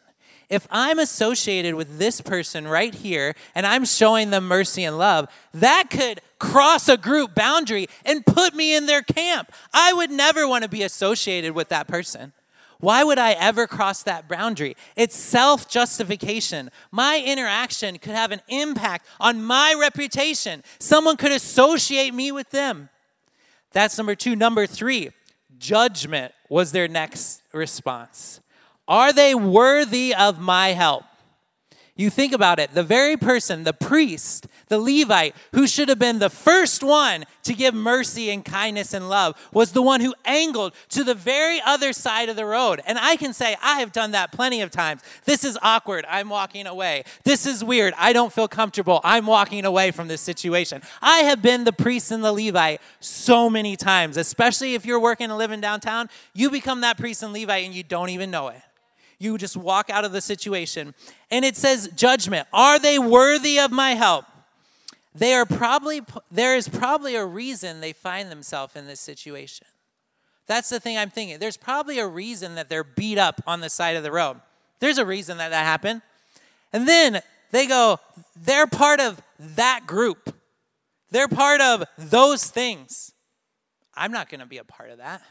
If 0.48 0.68
I'm 0.70 0.98
associated 0.98 1.76
with 1.76 1.98
this 1.98 2.20
person 2.20 2.68
right 2.68 2.94
here 2.94 3.34
and 3.54 3.66
I'm 3.66 3.86
showing 3.86 4.28
them 4.28 4.46
mercy 4.46 4.84
and 4.84 4.98
love, 4.98 5.28
that 5.54 5.88
could 5.90 6.20
cross 6.38 6.88
a 6.88 6.98
group 6.98 7.34
boundary 7.34 7.86
and 8.04 8.26
put 8.26 8.54
me 8.54 8.76
in 8.76 8.84
their 8.84 9.00
camp. 9.00 9.50
I 9.72 9.94
would 9.94 10.10
never 10.10 10.46
want 10.46 10.62
to 10.64 10.68
be 10.68 10.82
associated 10.82 11.54
with 11.54 11.70
that 11.70 11.88
person. 11.88 12.34
Why 12.80 13.02
would 13.04 13.16
I 13.16 13.32
ever 13.32 13.66
cross 13.66 14.02
that 14.02 14.28
boundary? 14.28 14.76
It's 14.96 15.16
self 15.16 15.70
justification. 15.70 16.68
My 16.90 17.22
interaction 17.24 17.98
could 17.98 18.14
have 18.14 18.32
an 18.32 18.42
impact 18.48 19.06
on 19.20 19.42
my 19.42 19.74
reputation. 19.80 20.62
Someone 20.80 21.16
could 21.16 21.32
associate 21.32 22.12
me 22.12 22.32
with 22.32 22.50
them. 22.50 22.88
That's 23.70 23.96
number 23.96 24.16
two. 24.16 24.36
Number 24.36 24.66
three, 24.66 25.12
judgment 25.62 26.34
was 26.50 26.72
their 26.72 26.88
next 26.88 27.40
response. 27.52 28.40
Are 28.88 29.12
they 29.12 29.34
worthy 29.34 30.14
of 30.14 30.40
my 30.40 30.70
help? 30.70 31.04
You 31.94 32.08
think 32.08 32.32
about 32.32 32.58
it, 32.58 32.72
the 32.72 32.82
very 32.82 33.18
person, 33.18 33.64
the 33.64 33.74
priest, 33.74 34.46
the 34.68 34.78
Levite, 34.78 35.36
who 35.52 35.66
should 35.66 35.90
have 35.90 35.98
been 35.98 36.20
the 36.20 36.30
first 36.30 36.82
one 36.82 37.24
to 37.42 37.52
give 37.52 37.74
mercy 37.74 38.30
and 38.30 38.42
kindness 38.42 38.94
and 38.94 39.10
love, 39.10 39.38
was 39.52 39.72
the 39.72 39.82
one 39.82 40.00
who 40.00 40.14
angled 40.24 40.72
to 40.88 41.04
the 41.04 41.14
very 41.14 41.60
other 41.60 41.92
side 41.92 42.30
of 42.30 42.36
the 42.36 42.46
road. 42.46 42.80
And 42.86 42.98
I 42.98 43.16
can 43.16 43.34
say, 43.34 43.56
I 43.62 43.80
have 43.80 43.92
done 43.92 44.12
that 44.12 44.32
plenty 44.32 44.62
of 44.62 44.70
times. 44.70 45.02
This 45.26 45.44
is 45.44 45.58
awkward. 45.60 46.06
I'm 46.08 46.30
walking 46.30 46.66
away. 46.66 47.04
This 47.24 47.44
is 47.44 47.62
weird. 47.62 47.92
I 47.98 48.14
don't 48.14 48.32
feel 48.32 48.48
comfortable. 48.48 49.02
I'm 49.04 49.26
walking 49.26 49.66
away 49.66 49.90
from 49.90 50.08
this 50.08 50.22
situation. 50.22 50.80
I 51.02 51.18
have 51.18 51.42
been 51.42 51.64
the 51.64 51.74
priest 51.74 52.10
and 52.10 52.24
the 52.24 52.32
Levite 52.32 52.80
so 53.00 53.50
many 53.50 53.76
times, 53.76 54.16
especially 54.16 54.74
if 54.74 54.86
you're 54.86 55.00
working 55.00 55.28
and 55.28 55.36
living 55.36 55.60
downtown. 55.60 56.08
You 56.32 56.48
become 56.48 56.80
that 56.80 56.96
priest 56.96 57.22
and 57.22 57.34
Levite 57.34 57.66
and 57.66 57.74
you 57.74 57.82
don't 57.82 58.08
even 58.08 58.30
know 58.30 58.48
it 58.48 58.62
you 59.22 59.38
just 59.38 59.56
walk 59.56 59.88
out 59.88 60.04
of 60.04 60.12
the 60.12 60.20
situation. 60.20 60.94
And 61.30 61.44
it 61.44 61.56
says, 61.56 61.88
judgment. 61.94 62.48
Are 62.52 62.78
they 62.78 62.98
worthy 62.98 63.58
of 63.58 63.70
my 63.70 63.92
help? 63.92 64.24
They 65.14 65.34
are 65.34 65.46
probably, 65.46 66.00
there 66.30 66.56
is 66.56 66.68
probably 66.68 67.16
a 67.16 67.24
reason 67.24 67.80
they 67.80 67.92
find 67.92 68.30
themselves 68.30 68.74
in 68.76 68.86
this 68.86 69.00
situation. 69.00 69.66
That's 70.46 70.70
the 70.70 70.80
thing 70.80 70.98
I'm 70.98 71.10
thinking. 71.10 71.38
There's 71.38 71.56
probably 71.56 71.98
a 71.98 72.06
reason 72.06 72.56
that 72.56 72.68
they're 72.68 72.84
beat 72.84 73.18
up 73.18 73.40
on 73.46 73.60
the 73.60 73.70
side 73.70 73.96
of 73.96 74.02
the 74.02 74.10
road. 74.10 74.40
There's 74.80 74.98
a 74.98 75.06
reason 75.06 75.38
that 75.38 75.50
that 75.50 75.64
happened. 75.64 76.02
And 76.72 76.88
then 76.88 77.20
they 77.50 77.66
go, 77.66 78.00
they're 78.34 78.66
part 78.66 79.00
of 79.00 79.22
that 79.38 79.86
group. 79.86 80.34
They're 81.10 81.28
part 81.28 81.60
of 81.60 81.84
those 81.98 82.50
things. 82.50 83.12
I'm 83.94 84.10
not 84.10 84.30
going 84.30 84.40
to 84.40 84.46
be 84.46 84.58
a 84.58 84.64
part 84.64 84.90
of 84.90 84.98
that. 84.98 85.22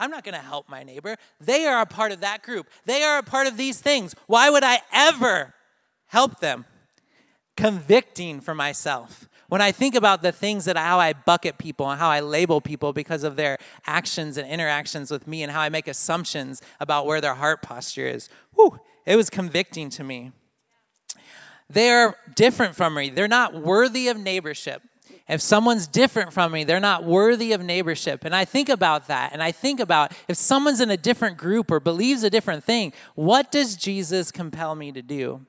I'm 0.00 0.10
not 0.10 0.24
going 0.24 0.34
to 0.34 0.40
help 0.40 0.68
my 0.68 0.82
neighbor. 0.82 1.16
They 1.38 1.66
are 1.66 1.82
a 1.82 1.86
part 1.86 2.10
of 2.10 2.22
that 2.22 2.42
group. 2.42 2.66
They 2.86 3.02
are 3.02 3.18
a 3.18 3.22
part 3.22 3.46
of 3.46 3.56
these 3.56 3.78
things. 3.80 4.16
Why 4.26 4.48
would 4.48 4.64
I 4.64 4.80
ever 4.92 5.54
help 6.06 6.40
them? 6.40 6.64
Convicting 7.56 8.40
for 8.40 8.54
myself. 8.54 9.28
When 9.48 9.60
I 9.60 9.72
think 9.72 9.94
about 9.94 10.22
the 10.22 10.32
things 10.32 10.64
that 10.64 10.76
how 10.76 10.98
I 10.98 11.12
bucket 11.12 11.58
people 11.58 11.90
and 11.90 12.00
how 12.00 12.08
I 12.08 12.20
label 12.20 12.60
people 12.60 12.92
because 12.92 13.24
of 13.24 13.36
their 13.36 13.58
actions 13.86 14.36
and 14.38 14.48
interactions 14.48 15.10
with 15.10 15.26
me 15.26 15.42
and 15.42 15.52
how 15.52 15.60
I 15.60 15.68
make 15.68 15.86
assumptions 15.86 16.62
about 16.78 17.04
where 17.04 17.20
their 17.20 17.34
heart 17.34 17.60
posture 17.60 18.06
is, 18.06 18.30
whew, 18.54 18.80
it 19.04 19.16
was 19.16 19.28
convicting 19.28 19.90
to 19.90 20.04
me. 20.04 20.32
They're 21.68 22.16
different 22.34 22.74
from 22.74 22.94
me. 22.94 23.10
They're 23.10 23.28
not 23.28 23.54
worthy 23.54 24.08
of 24.08 24.16
neighborship. 24.16 24.82
If 25.30 25.40
someone's 25.40 25.86
different 25.86 26.32
from 26.32 26.50
me, 26.50 26.64
they're 26.64 26.80
not 26.80 27.04
worthy 27.04 27.52
of 27.52 27.62
neighborship. 27.62 28.24
And 28.24 28.34
I 28.34 28.44
think 28.44 28.68
about 28.68 29.06
that. 29.06 29.32
And 29.32 29.42
I 29.42 29.52
think 29.52 29.78
about 29.78 30.12
if 30.26 30.36
someone's 30.36 30.80
in 30.80 30.90
a 30.90 30.96
different 30.96 31.36
group 31.38 31.70
or 31.70 31.78
believes 31.78 32.24
a 32.24 32.30
different 32.30 32.64
thing, 32.64 32.92
what 33.14 33.52
does 33.52 33.76
Jesus 33.76 34.32
compel 34.32 34.74
me 34.74 34.90
to 34.90 35.02
do? 35.02 35.46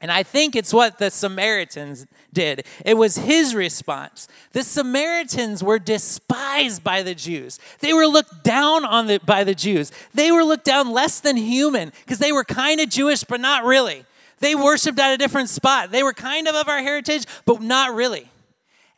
And 0.00 0.10
I 0.10 0.22
think 0.22 0.56
it's 0.56 0.72
what 0.72 0.96
the 0.96 1.10
Samaritans 1.10 2.06
did. 2.32 2.64
It 2.86 2.94
was 2.94 3.18
his 3.18 3.54
response. 3.54 4.26
The 4.52 4.62
Samaritans 4.62 5.62
were 5.62 5.78
despised 5.78 6.82
by 6.82 7.02
the 7.02 7.14
Jews. 7.14 7.58
They 7.80 7.92
were 7.92 8.06
looked 8.06 8.42
down 8.42 8.86
on 8.86 9.06
the, 9.06 9.20
by 9.20 9.44
the 9.44 9.54
Jews. 9.54 9.92
They 10.14 10.32
were 10.32 10.44
looked 10.44 10.64
down 10.64 10.92
less 10.92 11.20
than 11.20 11.36
human 11.36 11.92
because 12.04 12.18
they 12.18 12.32
were 12.32 12.44
kind 12.44 12.80
of 12.80 12.88
Jewish, 12.88 13.24
but 13.24 13.40
not 13.40 13.64
really. 13.64 14.06
They 14.38 14.54
worshiped 14.54 14.98
at 14.98 15.12
a 15.12 15.18
different 15.18 15.50
spot. 15.50 15.90
They 15.90 16.02
were 16.02 16.14
kind 16.14 16.48
of 16.48 16.54
of 16.54 16.66
our 16.66 16.78
heritage, 16.78 17.26
but 17.44 17.60
not 17.60 17.94
really. 17.94 18.30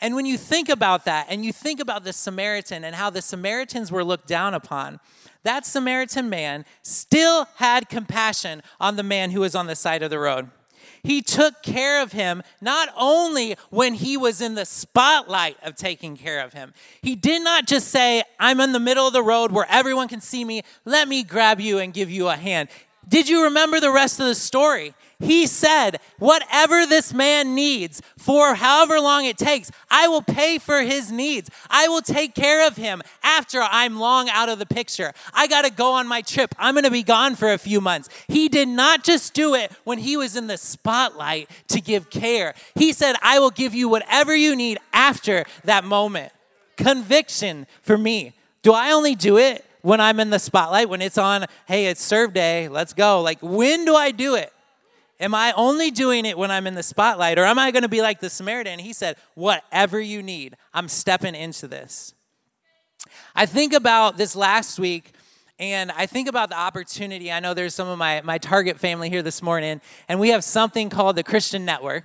And 0.02 0.16
when 0.16 0.26
you 0.26 0.36
think 0.36 0.68
about 0.68 1.04
that 1.04 1.26
and 1.28 1.44
you 1.44 1.52
think 1.52 1.78
about 1.78 2.02
the 2.02 2.12
Samaritan 2.12 2.82
and 2.82 2.96
how 2.96 3.08
the 3.08 3.22
Samaritans 3.22 3.92
were 3.92 4.02
looked 4.02 4.26
down 4.26 4.52
upon, 4.52 4.98
that 5.44 5.64
Samaritan 5.64 6.28
man 6.28 6.64
still 6.82 7.46
had 7.54 7.88
compassion 7.88 8.64
on 8.80 8.96
the 8.96 9.04
man 9.04 9.30
who 9.30 9.40
was 9.40 9.54
on 9.54 9.68
the 9.68 9.76
side 9.76 10.02
of 10.02 10.10
the 10.10 10.18
road. 10.18 10.50
He 11.04 11.22
took 11.22 11.62
care 11.62 12.02
of 12.02 12.10
him 12.10 12.42
not 12.60 12.88
only 12.96 13.54
when 13.70 13.94
he 13.94 14.16
was 14.16 14.40
in 14.40 14.56
the 14.56 14.66
spotlight 14.66 15.56
of 15.62 15.76
taking 15.76 16.16
care 16.16 16.40
of 16.40 16.52
him. 16.52 16.74
He 17.00 17.14
did 17.14 17.42
not 17.42 17.68
just 17.68 17.88
say, 17.88 18.24
I'm 18.40 18.58
in 18.58 18.72
the 18.72 18.80
middle 18.80 19.06
of 19.06 19.12
the 19.12 19.22
road 19.22 19.52
where 19.52 19.66
everyone 19.68 20.08
can 20.08 20.20
see 20.20 20.44
me. 20.44 20.62
Let 20.84 21.06
me 21.06 21.22
grab 21.22 21.60
you 21.60 21.78
and 21.78 21.94
give 21.94 22.10
you 22.10 22.28
a 22.28 22.36
hand. 22.36 22.68
Did 23.08 23.28
you 23.28 23.44
remember 23.44 23.78
the 23.78 23.90
rest 23.90 24.18
of 24.18 24.26
the 24.26 24.34
story? 24.34 24.94
He 25.22 25.46
said, 25.46 26.00
Whatever 26.18 26.84
this 26.84 27.14
man 27.14 27.54
needs 27.54 28.02
for 28.18 28.56
however 28.56 29.00
long 29.00 29.24
it 29.24 29.38
takes, 29.38 29.70
I 29.90 30.08
will 30.08 30.22
pay 30.22 30.58
for 30.58 30.82
his 30.82 31.12
needs. 31.12 31.48
I 31.70 31.88
will 31.88 32.02
take 32.02 32.34
care 32.34 32.66
of 32.66 32.76
him 32.76 33.02
after 33.22 33.60
I'm 33.62 33.98
long 33.98 34.28
out 34.28 34.48
of 34.48 34.58
the 34.58 34.66
picture. 34.66 35.12
I 35.32 35.46
got 35.46 35.62
to 35.62 35.70
go 35.70 35.92
on 35.92 36.08
my 36.08 36.22
trip. 36.22 36.54
I'm 36.58 36.74
going 36.74 36.84
to 36.84 36.90
be 36.90 37.04
gone 37.04 37.36
for 37.36 37.52
a 37.52 37.58
few 37.58 37.80
months. 37.80 38.08
He 38.26 38.48
did 38.48 38.68
not 38.68 39.04
just 39.04 39.32
do 39.32 39.54
it 39.54 39.72
when 39.84 39.98
he 39.98 40.16
was 40.16 40.36
in 40.36 40.48
the 40.48 40.58
spotlight 40.58 41.48
to 41.68 41.80
give 41.80 42.10
care. 42.10 42.54
He 42.74 42.92
said, 42.92 43.14
I 43.22 43.38
will 43.38 43.50
give 43.50 43.74
you 43.74 43.88
whatever 43.88 44.34
you 44.34 44.56
need 44.56 44.78
after 44.92 45.44
that 45.64 45.84
moment. 45.84 46.32
Conviction 46.76 47.66
for 47.82 47.96
me. 47.96 48.32
Do 48.62 48.72
I 48.72 48.90
only 48.90 49.14
do 49.14 49.38
it 49.38 49.64
when 49.82 50.00
I'm 50.00 50.20
in 50.20 50.30
the 50.30 50.38
spotlight, 50.38 50.88
when 50.88 51.02
it's 51.02 51.18
on, 51.18 51.46
hey, 51.66 51.86
it's 51.86 52.02
serve 52.02 52.32
day, 52.32 52.68
let's 52.68 52.92
go? 52.92 53.20
Like, 53.20 53.38
when 53.40 53.84
do 53.84 53.94
I 53.94 54.10
do 54.10 54.34
it? 54.34 54.52
Am 55.22 55.36
I 55.36 55.52
only 55.56 55.92
doing 55.92 56.26
it 56.26 56.36
when 56.36 56.50
I'm 56.50 56.66
in 56.66 56.74
the 56.74 56.82
spotlight, 56.82 57.38
or 57.38 57.44
am 57.44 57.56
I 57.56 57.70
going 57.70 57.84
to 57.84 57.88
be 57.88 58.02
like 58.02 58.18
the 58.18 58.28
Samaritan? 58.28 58.80
He 58.80 58.92
said, 58.92 59.16
Whatever 59.34 60.00
you 60.00 60.20
need, 60.20 60.56
I'm 60.74 60.88
stepping 60.88 61.36
into 61.36 61.68
this. 61.68 62.12
I 63.34 63.46
think 63.46 63.72
about 63.72 64.18
this 64.18 64.34
last 64.34 64.80
week, 64.80 65.12
and 65.60 65.92
I 65.92 66.06
think 66.06 66.28
about 66.28 66.48
the 66.48 66.58
opportunity. 66.58 67.30
I 67.30 67.38
know 67.38 67.54
there's 67.54 67.74
some 67.74 67.86
of 67.86 67.98
my, 67.98 68.20
my 68.22 68.38
Target 68.38 68.80
family 68.80 69.10
here 69.10 69.22
this 69.22 69.42
morning, 69.42 69.80
and 70.08 70.18
we 70.18 70.30
have 70.30 70.42
something 70.42 70.90
called 70.90 71.14
the 71.14 71.22
Christian 71.22 71.64
Network. 71.64 72.04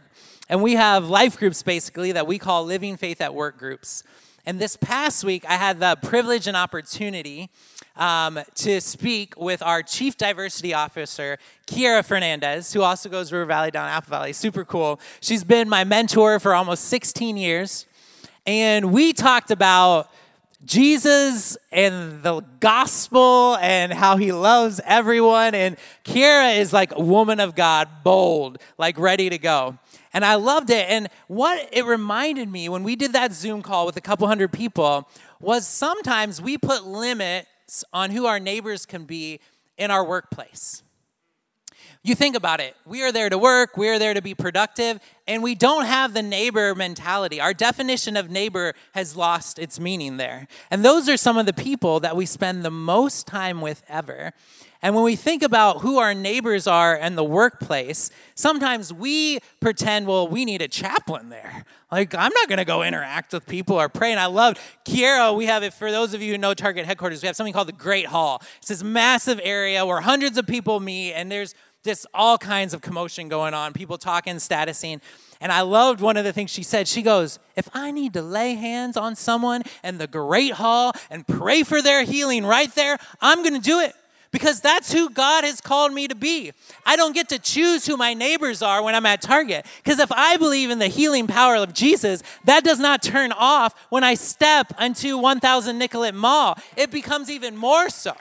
And 0.49 0.63
we 0.63 0.75
have 0.75 1.09
life 1.09 1.37
groups 1.37 1.61
basically 1.63 2.13
that 2.13 2.27
we 2.27 2.37
call 2.37 2.63
Living 2.63 2.97
Faith 2.97 3.19
at 3.19 3.33
Work 3.33 3.57
groups. 3.57 4.03
And 4.45 4.59
this 4.59 4.77
past 4.77 5.25
week, 5.25 5.43
I 5.49 5.55
had 5.55 5.79
the 5.79 5.97
privilege 6.01 6.47
and 6.47 6.55
opportunity 6.55 7.49
um, 7.97 8.39
to 8.55 8.79
speak 8.79 9.35
with 9.37 9.61
our 9.61 9.83
Chief 9.83 10.17
Diversity 10.17 10.73
Officer, 10.73 11.37
Kiera 11.65 12.05
Fernandez, 12.05 12.71
who 12.73 12.81
also 12.81 13.09
goes 13.09 13.31
River 13.31 13.45
Valley 13.45 13.71
down 13.71 13.89
Apple 13.89 14.11
Valley. 14.11 14.33
Super 14.33 14.63
cool. 14.63 14.99
She's 15.19 15.43
been 15.43 15.67
my 15.67 15.83
mentor 15.83 16.39
for 16.39 16.53
almost 16.53 16.85
16 16.85 17.37
years. 17.37 17.85
And 18.45 18.93
we 18.93 19.11
talked 19.13 19.51
about 19.51 20.09
Jesus 20.65 21.57
and 21.71 22.23
the 22.23 22.41
gospel 22.59 23.57
and 23.61 23.93
how 23.93 24.17
he 24.17 24.31
loves 24.31 24.81
everyone. 24.85 25.53
And 25.53 25.77
Kiera 26.03 26.57
is 26.57 26.73
like 26.73 26.93
a 26.95 27.01
woman 27.01 27.39
of 27.39 27.55
God, 27.55 27.87
bold, 28.03 28.57
like 28.77 28.97
ready 28.97 29.29
to 29.29 29.37
go. 29.37 29.77
And 30.13 30.25
I 30.25 30.35
loved 30.35 30.69
it. 30.69 30.89
And 30.89 31.09
what 31.27 31.69
it 31.71 31.85
reminded 31.85 32.49
me 32.49 32.69
when 32.69 32.83
we 32.83 32.95
did 32.95 33.13
that 33.13 33.33
Zoom 33.33 33.61
call 33.61 33.85
with 33.85 33.97
a 33.97 34.01
couple 34.01 34.27
hundred 34.27 34.51
people 34.51 35.07
was 35.39 35.67
sometimes 35.67 36.41
we 36.41 36.57
put 36.57 36.85
limit 36.85 37.47
on 37.93 38.11
who 38.11 38.25
our 38.25 38.39
neighbors 38.39 38.85
can 38.85 39.05
be 39.05 39.39
in 39.77 39.91
our 39.91 40.05
workplace. 40.05 40.83
You 42.03 42.15
think 42.15 42.35
about 42.35 42.61
it. 42.61 42.75
We 42.85 43.03
are 43.03 43.11
there 43.11 43.29
to 43.29 43.37
work, 43.37 43.75
we 43.75 43.89
are 43.89 43.99
there 43.99 44.13
to 44.13 44.21
be 44.21 44.33
productive, 44.33 44.99
and 45.27 45.43
we 45.43 45.55
don't 45.55 45.85
have 45.85 46.13
the 46.13 46.21
neighbor 46.21 46.73
mentality. 46.73 47.41
Our 47.41 47.53
definition 47.53 48.15
of 48.15 48.29
neighbor 48.29 48.73
has 48.93 49.17
lost 49.17 49.59
its 49.59 49.79
meaning 49.79 50.17
there. 50.17 50.47
And 50.71 50.85
those 50.85 51.09
are 51.09 51.17
some 51.17 51.37
of 51.37 51.45
the 51.45 51.53
people 51.53 51.99
that 51.99 52.15
we 52.15 52.25
spend 52.25 52.63
the 52.63 52.71
most 52.71 53.27
time 53.27 53.59
with 53.59 53.83
ever. 53.89 54.31
And 54.81 54.93
when 54.93 55.03
we 55.03 55.15
think 55.15 55.41
about 55.41 55.81
who 55.81 55.97
our 55.97 56.13
neighbors 56.13 56.67
are 56.67 56.95
and 56.95 57.17
the 57.17 57.23
workplace, 57.23 58.11
sometimes 58.35 58.93
we 58.93 59.39
pretend, 59.59 60.05
well, 60.05 60.27
we 60.27 60.45
need 60.45 60.61
a 60.61 60.67
chaplain 60.67 61.29
there. 61.29 61.65
Like, 61.91 62.13
I'm 62.13 62.31
not 62.33 62.47
going 62.47 62.59
to 62.59 62.65
go 62.65 62.83
interact 62.83 63.33
with 63.33 63.47
people 63.47 63.79
or 63.79 63.89
pray. 63.89 64.11
And 64.11 64.19
I 64.19 64.27
love 64.27 64.59
Kiera. 64.85 65.35
We 65.35 65.45
have 65.45 65.63
it 65.63 65.73
for 65.73 65.91
those 65.91 66.13
of 66.13 66.21
you 66.21 66.33
who 66.33 66.37
know 66.37 66.53
Target 66.53 66.85
headquarters, 66.85 67.23
we 67.23 67.27
have 67.27 67.35
something 67.35 67.53
called 67.53 67.69
the 67.69 67.73
Great 67.73 68.05
Hall. 68.05 68.41
It's 68.59 68.67
this 68.67 68.83
massive 68.83 69.39
area 69.43 69.85
where 69.85 70.01
hundreds 70.01 70.37
of 70.37 70.45
people 70.45 70.79
meet, 70.79 71.13
and 71.13 71.31
there's 71.31 71.55
just 71.83 72.05
all 72.13 72.37
kinds 72.37 72.73
of 72.73 72.81
commotion 72.81 73.29
going 73.29 73.53
on, 73.53 73.73
people 73.73 73.97
talking, 73.97 74.35
statusing. 74.35 75.01
And 75.39 75.51
I 75.51 75.61
loved 75.61 76.01
one 76.01 76.17
of 76.17 76.25
the 76.25 76.33
things 76.33 76.51
she 76.51 76.63
said. 76.63 76.87
She 76.87 77.01
goes, 77.01 77.39
If 77.55 77.69
I 77.73 77.91
need 77.91 78.13
to 78.13 78.21
lay 78.21 78.55
hands 78.55 78.97
on 78.97 79.15
someone 79.15 79.63
in 79.83 79.97
the 79.97 80.07
Great 80.07 80.53
Hall 80.53 80.93
and 81.09 81.25
pray 81.25 81.63
for 81.63 81.81
their 81.81 82.03
healing 82.03 82.45
right 82.45 82.73
there, 82.75 82.97
I'm 83.21 83.41
going 83.41 83.53
to 83.53 83.61
do 83.61 83.79
it 83.79 83.95
because 84.37 84.61
that's 84.61 84.93
who 84.93 85.09
God 85.09 85.43
has 85.43 85.59
called 85.59 85.93
me 85.93 86.07
to 86.07 86.13
be. 86.13 86.51
I 86.85 86.95
don't 86.95 87.13
get 87.13 87.27
to 87.29 87.39
choose 87.39 87.87
who 87.87 87.97
my 87.97 88.13
neighbors 88.13 88.61
are 88.61 88.83
when 88.83 88.93
I'm 88.93 89.07
at 89.07 89.19
Target. 89.19 89.65
Because 89.83 89.97
if 89.97 90.11
I 90.11 90.37
believe 90.37 90.69
in 90.69 90.77
the 90.77 90.87
healing 90.87 91.25
power 91.25 91.55
of 91.55 91.73
Jesus, 91.73 92.21
that 92.45 92.63
does 92.63 92.77
not 92.77 93.01
turn 93.01 93.31
off 93.31 93.73
when 93.89 94.03
I 94.03 94.13
step 94.13 94.79
into 94.79 95.17
1000 95.17 95.79
Nicollet 95.79 96.13
Mall. 96.13 96.55
It 96.75 96.91
becomes 96.91 97.31
even 97.31 97.57
more 97.57 97.89
so. 97.89 98.13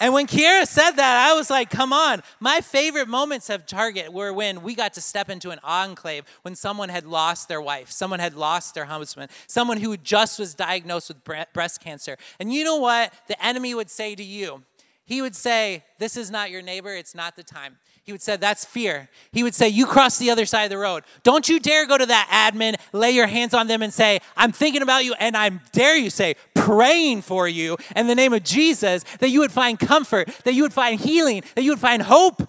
And 0.00 0.14
when 0.14 0.26
Kiera 0.26 0.66
said 0.66 0.92
that, 0.92 1.28
I 1.28 1.34
was 1.34 1.50
like, 1.50 1.68
come 1.68 1.92
on. 1.92 2.22
My 2.40 2.62
favorite 2.62 3.06
moments 3.06 3.50
of 3.50 3.66
Target 3.66 4.14
were 4.14 4.32
when 4.32 4.62
we 4.62 4.74
got 4.74 4.94
to 4.94 5.00
step 5.02 5.28
into 5.28 5.50
an 5.50 5.60
enclave 5.62 6.24
when 6.40 6.54
someone 6.54 6.88
had 6.88 7.04
lost 7.04 7.48
their 7.48 7.60
wife, 7.60 7.90
someone 7.90 8.18
had 8.18 8.34
lost 8.34 8.74
their 8.74 8.86
husband, 8.86 9.30
someone 9.46 9.76
who 9.76 9.98
just 9.98 10.38
was 10.38 10.54
diagnosed 10.54 11.08
with 11.08 11.52
breast 11.52 11.82
cancer. 11.82 12.16
And 12.40 12.50
you 12.50 12.64
know 12.64 12.76
what 12.76 13.12
the 13.28 13.44
enemy 13.44 13.74
would 13.74 13.90
say 13.90 14.14
to 14.14 14.24
you? 14.24 14.62
He 15.04 15.20
would 15.20 15.36
say, 15.36 15.84
This 15.98 16.16
is 16.16 16.30
not 16.30 16.50
your 16.50 16.62
neighbor, 16.62 16.94
it's 16.94 17.14
not 17.14 17.36
the 17.36 17.42
time. 17.42 17.76
He 18.02 18.12
would 18.12 18.22
say, 18.22 18.36
That's 18.36 18.64
fear. 18.64 19.08
He 19.32 19.42
would 19.42 19.54
say, 19.54 19.68
You 19.68 19.86
cross 19.86 20.18
the 20.18 20.30
other 20.30 20.46
side 20.46 20.64
of 20.64 20.70
the 20.70 20.78
road. 20.78 21.04
Don't 21.22 21.48
you 21.48 21.60
dare 21.60 21.86
go 21.86 21.98
to 21.98 22.06
that 22.06 22.52
admin, 22.52 22.76
lay 22.92 23.10
your 23.12 23.26
hands 23.26 23.54
on 23.54 23.66
them, 23.66 23.82
and 23.82 23.92
say, 23.92 24.20
I'm 24.36 24.52
thinking 24.52 24.82
about 24.82 25.04
you, 25.04 25.14
and 25.14 25.36
I 25.36 25.50
dare 25.72 25.96
you 25.96 26.10
say, 26.10 26.34
praying 26.54 27.22
for 27.22 27.48
you 27.48 27.76
in 27.96 28.06
the 28.06 28.14
name 28.14 28.32
of 28.32 28.42
Jesus, 28.42 29.04
that 29.18 29.30
you 29.30 29.40
would 29.40 29.52
find 29.52 29.78
comfort, 29.78 30.28
that 30.44 30.54
you 30.54 30.62
would 30.62 30.72
find 30.72 31.00
healing, 31.00 31.42
that 31.54 31.62
you 31.62 31.70
would 31.70 31.80
find 31.80 32.02
hope. 32.02 32.48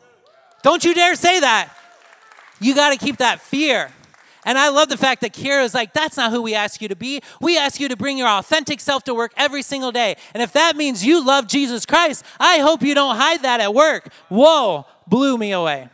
Don't 0.63 0.83
you 0.83 0.93
dare 0.93 1.15
say 1.15 1.39
that. 1.39 1.75
You 2.59 2.75
got 2.75 2.91
to 2.91 2.97
keep 2.97 3.17
that 3.17 3.41
fear. 3.41 3.91
And 4.45 4.57
I 4.57 4.69
love 4.69 4.89
the 4.89 4.97
fact 4.97 5.21
that 5.21 5.33
Kiera 5.33 5.63
is 5.63 5.73
like, 5.73 5.93
that's 5.93 6.17
not 6.17 6.31
who 6.31 6.41
we 6.41 6.55
ask 6.55 6.81
you 6.81 6.87
to 6.87 6.95
be. 6.95 7.21
We 7.39 7.57
ask 7.57 7.79
you 7.79 7.87
to 7.89 7.95
bring 7.95 8.17
your 8.17 8.27
authentic 8.27 8.79
self 8.79 9.03
to 9.03 9.13
work 9.13 9.33
every 9.37 9.61
single 9.61 9.91
day. 9.91 10.15
And 10.33 10.41
if 10.41 10.53
that 10.53 10.75
means 10.75 11.05
you 11.05 11.23
love 11.23 11.47
Jesus 11.47 11.85
Christ, 11.85 12.25
I 12.39 12.59
hope 12.59 12.81
you 12.81 12.95
don't 12.95 13.15
hide 13.15 13.43
that 13.43 13.59
at 13.59 13.73
work. 13.73 14.11
Whoa, 14.29 14.85
blew 15.11 15.37
me 15.37 15.51
away. 15.51 15.89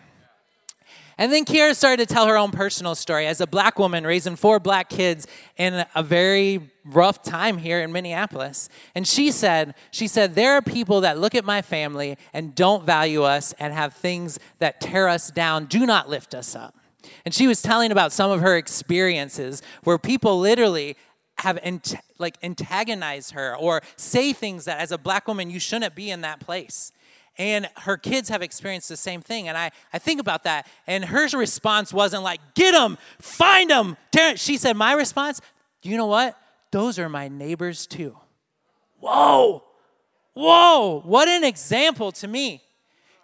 And 1.18 1.34
then 1.34 1.46
Kiera 1.46 1.76
started 1.76 2.08
to 2.08 2.14
tell 2.14 2.28
her 2.28 2.38
own 2.38 2.52
personal 2.52 2.94
story 2.94 3.26
as 3.26 3.42
a 3.42 3.48
black 3.48 3.80
woman 3.80 4.06
raising 4.06 4.36
four 4.36 4.60
black 4.60 4.88
kids 4.88 5.26
in 5.58 5.84
a 5.96 6.04
very 6.04 6.70
rough 6.86 7.24
time 7.24 7.58
here 7.58 7.82
in 7.82 7.92
Minneapolis. 7.92 8.70
And 8.94 9.08
she 9.08 9.32
said, 9.32 9.74
she 9.90 10.08
said, 10.08 10.36
there 10.36 10.54
are 10.54 10.62
people 10.62 11.02
that 11.02 11.18
look 11.18 11.34
at 11.34 11.44
my 11.44 11.64
family 11.64 12.18
and 12.34 12.54
don't 12.54 12.86
value 12.86 13.24
us 13.24 13.54
and 13.54 13.74
have 13.74 13.96
things 13.96 14.38
that 14.60 14.80
tear 14.80 15.08
us 15.08 15.32
down, 15.32 15.66
do 15.66 15.88
not 15.88 16.08
lift 16.08 16.36
us 16.36 16.56
up. 16.56 16.76
And 17.26 17.34
she 17.34 17.48
was 17.48 17.64
telling 17.64 17.92
about 17.92 18.12
some 18.12 18.30
of 18.30 18.42
her 18.42 18.56
experiences 18.56 19.64
where 19.84 19.98
people 19.98 20.40
literally 20.40 20.96
have 21.40 21.60
like 22.20 22.38
antagonize 22.44 23.32
her 23.32 23.56
or 23.56 23.82
say 23.96 24.34
things 24.34 24.66
that 24.66 24.80
as 24.80 24.92
a 24.92 24.98
black 24.98 25.28
woman 25.28 25.50
you 25.50 25.60
shouldn't 25.60 25.96
be 25.96 26.12
in 26.12 26.22
that 26.22 26.40
place 26.40 26.92
and 27.38 27.70
her 27.78 27.98
kids 27.98 28.30
have 28.30 28.42
experienced 28.42 28.90
the 28.90 28.98
same 28.98 29.22
thing. 29.22 29.48
And 29.48 29.58
I, 29.58 29.72
I 29.94 30.00
think 30.00 30.20
about 30.20 30.44
that. 30.44 30.68
And 30.88 31.06
her 31.06 31.28
response 31.38 31.94
wasn't 31.94 32.24
like, 32.24 32.40
get 32.56 32.72
them, 32.72 32.98
find 33.20 33.70
them. 33.70 33.98
She 34.36 34.58
said, 34.58 34.76
my 34.76 34.94
response, 34.94 35.42
you 35.84 35.98
know 35.98 36.08
what? 36.08 36.38
Those 36.72 37.00
are 37.00 37.10
my 37.10 37.28
neighbors 37.28 37.88
too. 37.88 38.18
Whoa, 39.00 39.64
whoa, 40.34 41.02
what 41.06 41.28
an 41.28 41.44
example 41.44 42.12
to 42.14 42.28
me. 42.28 42.64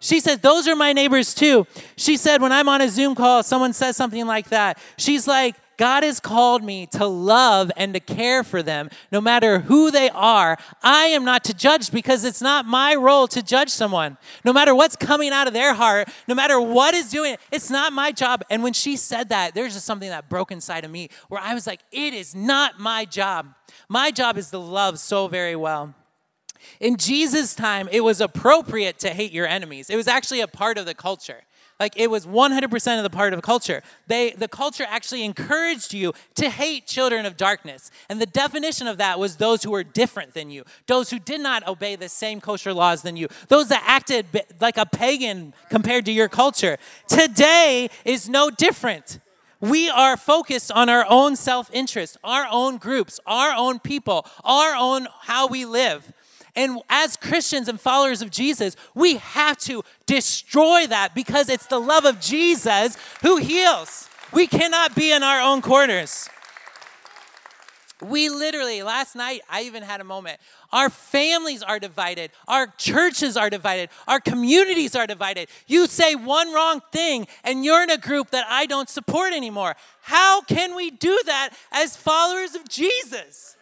She 0.04 0.20
said, 0.20 0.42
Those 0.42 0.68
are 0.68 0.76
my 0.76 0.92
neighbors 0.92 1.34
too. 1.34 1.66
She 1.96 2.18
said, 2.18 2.42
When 2.42 2.52
I'm 2.52 2.68
on 2.68 2.82
a 2.82 2.88
Zoom 2.90 3.14
call, 3.14 3.42
someone 3.42 3.72
says 3.72 3.96
something 3.96 4.26
like 4.26 4.50
that. 4.50 4.78
She's 4.98 5.26
like, 5.26 5.56
God 5.76 6.02
has 6.02 6.20
called 6.20 6.62
me 6.62 6.86
to 6.86 7.06
love 7.06 7.70
and 7.76 7.94
to 7.94 8.00
care 8.00 8.44
for 8.44 8.62
them 8.62 8.90
no 9.10 9.20
matter 9.20 9.60
who 9.60 9.90
they 9.90 10.10
are. 10.10 10.58
I 10.82 11.06
am 11.06 11.24
not 11.24 11.44
to 11.44 11.54
judge 11.54 11.90
because 11.90 12.24
it's 12.24 12.42
not 12.42 12.66
my 12.66 12.94
role 12.94 13.26
to 13.28 13.42
judge 13.42 13.70
someone. 13.70 14.16
No 14.44 14.52
matter 14.52 14.74
what's 14.74 14.96
coming 14.96 15.30
out 15.30 15.46
of 15.46 15.52
their 15.52 15.74
heart, 15.74 16.08
no 16.28 16.34
matter 16.34 16.60
what 16.60 16.94
is 16.94 17.10
doing, 17.10 17.36
it's 17.50 17.70
not 17.70 17.92
my 17.92 18.12
job. 18.12 18.42
And 18.50 18.62
when 18.62 18.72
she 18.72 18.96
said 18.96 19.28
that, 19.30 19.54
there's 19.54 19.74
just 19.74 19.86
something 19.86 20.10
that 20.10 20.28
broke 20.28 20.52
inside 20.52 20.84
of 20.84 20.90
me 20.90 21.08
where 21.28 21.40
I 21.40 21.54
was 21.54 21.66
like, 21.66 21.80
it 21.92 22.14
is 22.14 22.34
not 22.34 22.78
my 22.78 23.04
job. 23.04 23.54
My 23.88 24.10
job 24.10 24.38
is 24.38 24.50
to 24.50 24.58
love 24.58 24.98
so 24.98 25.28
very 25.28 25.56
well. 25.56 25.94
In 26.80 26.96
Jesus' 26.96 27.54
time, 27.54 27.88
it 27.92 28.00
was 28.00 28.20
appropriate 28.20 28.98
to 29.00 29.10
hate 29.10 29.32
your 29.32 29.46
enemies. 29.46 29.90
It 29.90 29.96
was 29.96 30.08
actually 30.08 30.40
a 30.40 30.48
part 30.48 30.78
of 30.78 30.86
the 30.86 30.94
culture. 30.94 31.42
Like 31.84 31.98
it 31.98 32.10
was 32.10 32.24
100% 32.26 32.96
of 32.96 33.02
the 33.02 33.10
part 33.10 33.34
of 33.34 33.36
the 33.36 33.42
culture. 33.42 33.82
They, 34.06 34.30
the 34.30 34.48
culture 34.48 34.86
actually 34.88 35.22
encouraged 35.22 35.92
you 35.92 36.14
to 36.36 36.48
hate 36.48 36.86
children 36.86 37.26
of 37.26 37.36
darkness. 37.36 37.90
And 38.08 38.18
the 38.18 38.24
definition 38.24 38.86
of 38.86 38.96
that 38.96 39.18
was 39.18 39.36
those 39.36 39.62
who 39.62 39.70
were 39.70 39.84
different 39.84 40.32
than 40.32 40.48
you, 40.48 40.64
those 40.86 41.10
who 41.10 41.18
did 41.18 41.42
not 41.42 41.68
obey 41.68 41.94
the 41.96 42.08
same 42.08 42.40
kosher 42.40 42.72
laws 42.72 43.02
than 43.02 43.18
you, 43.18 43.28
those 43.48 43.68
that 43.68 43.84
acted 43.86 44.24
like 44.62 44.78
a 44.78 44.86
pagan 44.86 45.52
compared 45.68 46.06
to 46.06 46.10
your 46.12 46.30
culture. 46.30 46.78
Today 47.06 47.90
is 48.06 48.30
no 48.30 48.48
different. 48.48 49.18
We 49.60 49.90
are 49.90 50.16
focused 50.16 50.72
on 50.72 50.88
our 50.88 51.04
own 51.06 51.36
self 51.36 51.68
interest, 51.70 52.16
our 52.24 52.46
own 52.50 52.78
groups, 52.78 53.20
our 53.26 53.52
own 53.54 53.78
people, 53.78 54.24
our 54.42 54.74
own 54.74 55.06
how 55.24 55.48
we 55.48 55.66
live. 55.66 56.14
And 56.56 56.80
as 56.88 57.16
Christians 57.16 57.68
and 57.68 57.80
followers 57.80 58.22
of 58.22 58.30
Jesus, 58.30 58.76
we 58.94 59.16
have 59.16 59.58
to 59.58 59.82
destroy 60.06 60.86
that 60.86 61.14
because 61.14 61.48
it's 61.48 61.66
the 61.66 61.80
love 61.80 62.04
of 62.04 62.20
Jesus 62.20 62.96
who 63.22 63.38
heals. 63.38 64.08
We 64.32 64.46
cannot 64.46 64.94
be 64.94 65.12
in 65.12 65.22
our 65.22 65.40
own 65.40 65.62
corners. 65.62 66.28
We 68.02 68.28
literally, 68.28 68.82
last 68.82 69.14
night, 69.16 69.40
I 69.48 69.62
even 69.62 69.82
had 69.82 70.00
a 70.00 70.04
moment. 70.04 70.38
Our 70.72 70.90
families 70.90 71.62
are 71.62 71.78
divided. 71.78 72.30
Our 72.46 72.66
churches 72.76 73.36
are 73.36 73.48
divided. 73.48 73.88
Our 74.06 74.20
communities 74.20 74.94
are 74.94 75.06
divided. 75.06 75.48
You 75.66 75.86
say 75.86 76.14
one 76.14 76.52
wrong 76.52 76.82
thing 76.92 77.26
and 77.44 77.64
you're 77.64 77.82
in 77.82 77.90
a 77.90 77.98
group 77.98 78.30
that 78.30 78.44
I 78.48 78.66
don't 78.66 78.88
support 78.88 79.32
anymore. 79.32 79.76
How 80.02 80.42
can 80.42 80.74
we 80.74 80.90
do 80.90 81.18
that 81.26 81.50
as 81.72 81.96
followers 81.96 82.54
of 82.54 82.68
Jesus? 82.68 83.56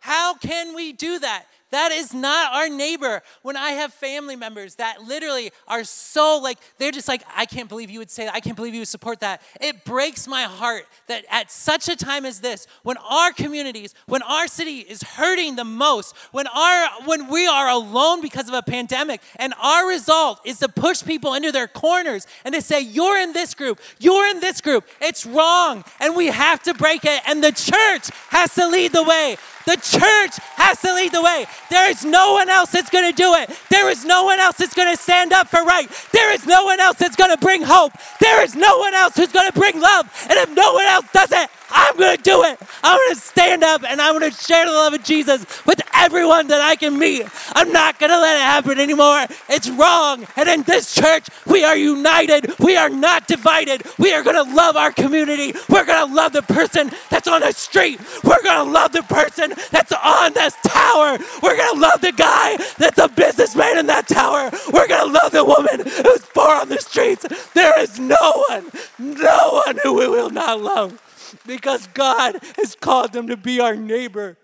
How 0.00 0.34
can 0.34 0.74
we 0.74 0.92
do 0.92 1.18
that? 1.20 1.46
That 1.70 1.92
is 1.92 2.12
not 2.12 2.52
our 2.52 2.68
neighbor. 2.68 3.22
When 3.42 3.56
I 3.56 3.70
have 3.70 3.92
family 3.92 4.36
members 4.36 4.76
that 4.76 5.02
literally 5.02 5.52
are 5.68 5.84
so 5.84 6.38
like, 6.42 6.58
they're 6.78 6.90
just 6.90 7.08
like, 7.08 7.22
I 7.36 7.46
can't 7.46 7.68
believe 7.68 7.90
you 7.90 8.00
would 8.00 8.10
say 8.10 8.24
that. 8.24 8.34
I 8.34 8.40
can't 8.40 8.56
believe 8.56 8.74
you 8.74 8.80
would 8.80 8.88
support 8.88 9.20
that. 9.20 9.42
It 9.60 9.84
breaks 9.84 10.26
my 10.26 10.42
heart 10.42 10.86
that 11.06 11.24
at 11.30 11.50
such 11.50 11.88
a 11.88 11.96
time 11.96 12.24
as 12.24 12.40
this, 12.40 12.66
when 12.82 12.96
our 12.98 13.32
communities, 13.32 13.94
when 14.06 14.22
our 14.22 14.48
city 14.48 14.78
is 14.78 15.02
hurting 15.02 15.56
the 15.56 15.64
most, 15.64 16.16
when 16.32 16.46
our 16.48 16.88
when 17.04 17.28
we 17.28 17.46
are 17.46 17.68
alone 17.68 18.20
because 18.20 18.48
of 18.48 18.54
a 18.54 18.62
pandemic, 18.62 19.20
and 19.36 19.54
our 19.60 19.86
result 19.88 20.40
is 20.44 20.58
to 20.58 20.68
push 20.68 21.04
people 21.04 21.34
into 21.34 21.52
their 21.52 21.68
corners 21.68 22.26
and 22.44 22.54
to 22.54 22.62
say, 22.62 22.80
You're 22.80 23.18
in 23.18 23.32
this 23.32 23.54
group, 23.54 23.80
you're 23.98 24.26
in 24.28 24.40
this 24.40 24.60
group. 24.60 24.84
It's 25.00 25.24
wrong. 25.24 25.84
And 26.00 26.16
we 26.16 26.26
have 26.26 26.62
to 26.64 26.74
break 26.74 27.04
it. 27.04 27.22
And 27.26 27.42
the 27.42 27.52
church 27.52 28.10
has 28.28 28.54
to 28.54 28.68
lead 28.68 28.92
the 28.92 29.02
way. 29.02 29.36
The 29.66 29.76
church 29.76 30.36
has 30.56 30.80
to 30.82 30.94
lead 30.94 31.12
the 31.12 31.22
way. 31.22 31.46
There 31.68 31.90
is 31.90 32.04
no 32.04 32.32
one 32.32 32.48
else 32.48 32.70
that's 32.70 32.90
going 32.90 33.10
to 33.10 33.16
do 33.16 33.34
it. 33.34 33.50
There 33.68 33.88
is 33.90 34.04
no 34.04 34.24
one 34.24 34.40
else 34.40 34.56
that's 34.56 34.74
going 34.74 34.94
to 34.94 35.00
stand 35.00 35.32
up 35.32 35.48
for 35.48 35.62
right. 35.64 35.88
There 36.12 36.32
is 36.32 36.46
no 36.46 36.64
one 36.64 36.80
else 36.80 36.98
that's 36.98 37.16
going 37.16 37.30
to 37.30 37.38
bring 37.38 37.62
hope. 37.62 37.92
There 38.20 38.42
is 38.42 38.54
no 38.54 38.78
one 38.78 38.94
else 38.94 39.16
who's 39.16 39.32
going 39.32 39.50
to 39.50 39.58
bring 39.58 39.80
love. 39.80 40.06
And 40.28 40.38
if 40.38 40.50
no 40.54 40.72
one 40.72 40.86
else 40.86 41.06
does 41.12 41.32
it, 41.32 41.50
I'm 41.70 41.96
going 41.96 42.16
to 42.16 42.22
do 42.22 42.42
it. 42.44 42.58
I'm 42.82 42.98
going 42.98 43.14
to 43.14 43.20
stand 43.20 43.62
up 43.62 43.84
and 43.84 44.00
I'm 44.00 44.18
going 44.18 44.30
to 44.30 44.36
share 44.36 44.66
the 44.66 44.72
love 44.72 44.94
of 44.94 45.04
Jesus 45.04 45.44
with 45.66 45.80
everyone 45.94 46.48
that 46.48 46.60
I 46.60 46.74
can 46.76 46.98
meet. 46.98 47.26
I'm 47.52 47.72
not 47.72 47.98
going 47.98 48.10
to 48.10 48.18
let 48.18 48.36
it 48.36 48.42
happen 48.42 48.78
anymore. 48.78 49.26
It's 49.48 49.68
wrong. 49.70 50.26
And 50.36 50.48
in 50.48 50.62
this 50.62 50.94
church, 50.94 51.28
we 51.46 51.64
are 51.64 51.76
united. 51.76 52.58
We 52.58 52.76
are 52.76 52.88
not 52.88 53.28
divided. 53.28 53.82
We 53.98 54.12
are 54.12 54.22
going 54.22 54.36
to 54.44 54.54
love 54.54 54.76
our 54.76 54.92
community. 54.92 55.52
We're 55.68 55.84
going 55.84 56.08
to 56.08 56.14
love 56.14 56.32
the 56.32 56.42
person 56.42 56.90
that's 57.08 57.28
on 57.28 57.42
the 57.42 57.52
street. 57.52 58.00
We're 58.24 58.42
going 58.42 58.66
to 58.66 58.72
love 58.72 58.92
the 58.92 59.02
person 59.02 59.54
that's 59.70 59.92
on 59.92 60.32
this 60.34 60.54
tower. 60.64 61.18
We're 61.42 61.56
going 61.56 61.74
to 61.74 61.80
love 61.80 62.00
the 62.00 62.12
guy 62.12 62.56
that's 62.78 62.98
a 62.98 63.08
businessman 63.08 63.78
in 63.78 63.86
that 63.86 64.08
tower. 64.08 64.50
We're 64.72 64.88
going 64.88 65.06
to 65.06 65.12
love 65.12 65.32
the 65.32 65.44
woman 65.44 65.80
who's 65.80 66.26
poor 66.34 66.54
on 66.54 66.68
the 66.68 66.78
streets. 66.78 67.26
There 67.54 67.78
is 67.80 67.98
no 67.98 68.44
one, 68.48 68.70
no 68.98 69.62
one 69.66 69.78
who 69.82 69.94
we 69.94 70.08
will 70.08 70.30
not 70.30 70.60
love 70.60 71.00
because 71.46 71.86
God 71.88 72.40
has 72.56 72.74
called 72.74 73.12
them 73.12 73.28
to 73.28 73.36
be 73.36 73.60
our 73.60 73.76
neighbor. 73.76 74.36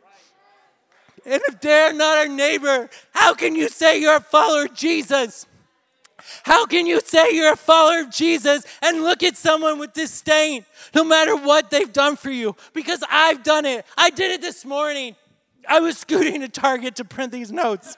And 1.24 1.42
if 1.48 1.60
they're 1.60 1.92
not 1.92 2.18
our 2.18 2.28
neighbor, 2.28 2.88
how 3.12 3.34
can 3.34 3.56
you 3.56 3.68
say 3.68 4.00
you're 4.00 4.16
a 4.16 4.20
follower 4.20 4.66
of 4.66 4.74
Jesus? 4.74 5.46
How 6.44 6.66
can 6.66 6.86
you 6.86 7.00
say 7.00 7.32
you're 7.32 7.52
a 7.52 7.56
follower 7.56 8.00
of 8.00 8.10
Jesus 8.10 8.64
and 8.82 9.02
look 9.02 9.22
at 9.22 9.36
someone 9.36 9.78
with 9.78 9.92
disdain 9.92 10.64
no 10.94 11.04
matter 11.04 11.36
what 11.36 11.70
they've 11.70 11.92
done 11.92 12.16
for 12.16 12.30
you? 12.30 12.56
Because 12.72 13.02
I've 13.10 13.42
done 13.42 13.64
it. 13.64 13.84
I 13.96 14.10
did 14.10 14.30
it 14.32 14.40
this 14.40 14.64
morning. 14.64 15.16
I 15.68 15.80
was 15.80 15.98
scooting 15.98 16.40
to 16.40 16.48
Target 16.48 16.96
to 16.96 17.04
print 17.04 17.32
these 17.32 17.50
notes. 17.50 17.96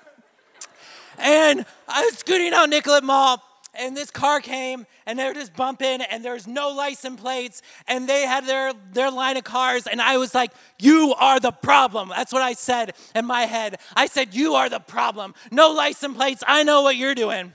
And 1.19 1.67
I 1.89 2.05
was 2.05 2.19
scooting 2.19 2.53
out 2.53 2.71
Nicollet 2.71 3.05
Mall 3.05 3.43
and 3.79 3.97
this 3.97 4.11
car 4.11 4.41
came 4.41 4.87
and 5.07 5.19
they 5.19 5.27
were 5.27 5.35
just 5.35 5.55
bumping 5.55 6.03
and 6.03 6.25
there's 6.25 6.47
no 6.47 6.71
license 6.71 7.21
plates 7.21 7.63
and 7.87 8.09
they 8.09 8.23
had 8.27 8.45
their, 8.45 8.73
their 8.93 9.11
line 9.11 9.37
of 9.37 9.45
cars 9.45 9.87
and 9.87 10.01
i 10.01 10.17
was 10.17 10.35
like 10.35 10.53
you 10.79 11.15
are 11.19 11.39
the 11.41 11.53
problem 11.53 12.09
that's 12.09 12.33
what 12.33 12.43
i 12.43 12.53
said 12.53 12.95
in 13.15 13.25
my 13.25 13.43
head 13.43 13.79
i 13.95 14.07
said 14.07 14.35
you 14.35 14.55
are 14.55 14.69
the 14.69 14.81
problem 14.81 15.35
no 15.51 15.71
license 15.71 16.17
plates 16.17 16.43
i 16.47 16.63
know 16.63 16.83
what 16.83 16.97
you're 16.97 17.15
doing 17.15 17.55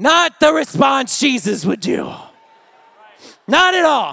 not 0.00 0.40
the 0.40 0.52
response 0.52 1.20
jesus 1.20 1.64
would 1.64 1.80
do. 1.80 2.12
Not 3.46 3.74
at 3.74 3.84
all. 3.84 4.10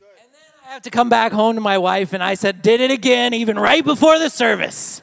And 0.00 0.32
then 0.32 0.40
i 0.66 0.72
have 0.72 0.82
to 0.82 0.90
come 0.90 1.08
back 1.08 1.32
home 1.32 1.54
to 1.56 1.60
my 1.60 1.78
wife 1.78 2.12
and 2.12 2.22
i 2.22 2.34
said 2.34 2.62
did 2.62 2.80
it 2.80 2.90
again 2.90 3.34
even 3.34 3.58
right 3.58 3.84
before 3.84 4.18
the 4.18 4.30
service. 4.30 5.02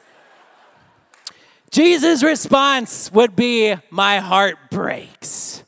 Jesus' 1.72 2.22
response 2.22 3.10
would 3.12 3.34
be, 3.34 3.74
My 3.88 4.18
heart 4.18 4.58
breaks. 4.70 5.64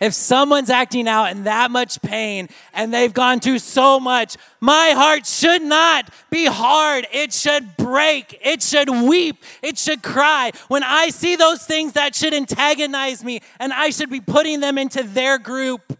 If 0.00 0.14
someone's 0.14 0.70
acting 0.70 1.08
out 1.08 1.32
in 1.32 1.44
that 1.44 1.70
much 1.70 2.00
pain 2.02 2.48
and 2.72 2.94
they've 2.94 3.12
gone 3.12 3.40
through 3.40 3.58
so 3.58 3.98
much, 3.98 4.36
my 4.60 4.90
heart 4.90 5.26
should 5.26 5.62
not 5.62 6.10
be 6.30 6.46
hard. 6.46 7.06
It 7.12 7.32
should 7.32 7.76
break. 7.76 8.38
It 8.40 8.62
should 8.62 8.88
weep. 8.88 9.42
It 9.62 9.76
should 9.76 10.02
cry. 10.02 10.52
When 10.68 10.84
I 10.84 11.08
see 11.08 11.36
those 11.36 11.64
things 11.66 11.94
that 11.94 12.14
should 12.14 12.32
antagonize 12.32 13.24
me 13.24 13.40
and 13.58 13.72
I 13.72 13.90
should 13.90 14.10
be 14.10 14.20
putting 14.20 14.60
them 14.60 14.78
into 14.78 15.02
their 15.02 15.38
group, 15.38 15.98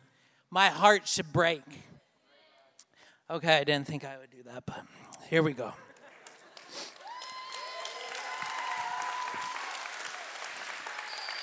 my 0.50 0.68
heart 0.68 1.08
should 1.08 1.32
break. 1.32 1.62
Okay, 3.30 3.58
I 3.58 3.64
didn't 3.64 3.86
think 3.86 4.04
I 4.04 4.16
would 4.16 4.30
do 4.30 4.42
that, 4.44 4.64
but 4.64 4.80
here 5.28 5.42
we 5.42 5.52
go. 5.52 5.74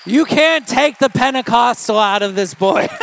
You 0.06 0.24
can't 0.24 0.68
take 0.68 0.98
the 0.98 1.08
Pentecostal 1.08 1.98
out 1.98 2.22
of 2.22 2.36
this 2.36 2.54
boy. 2.54 2.86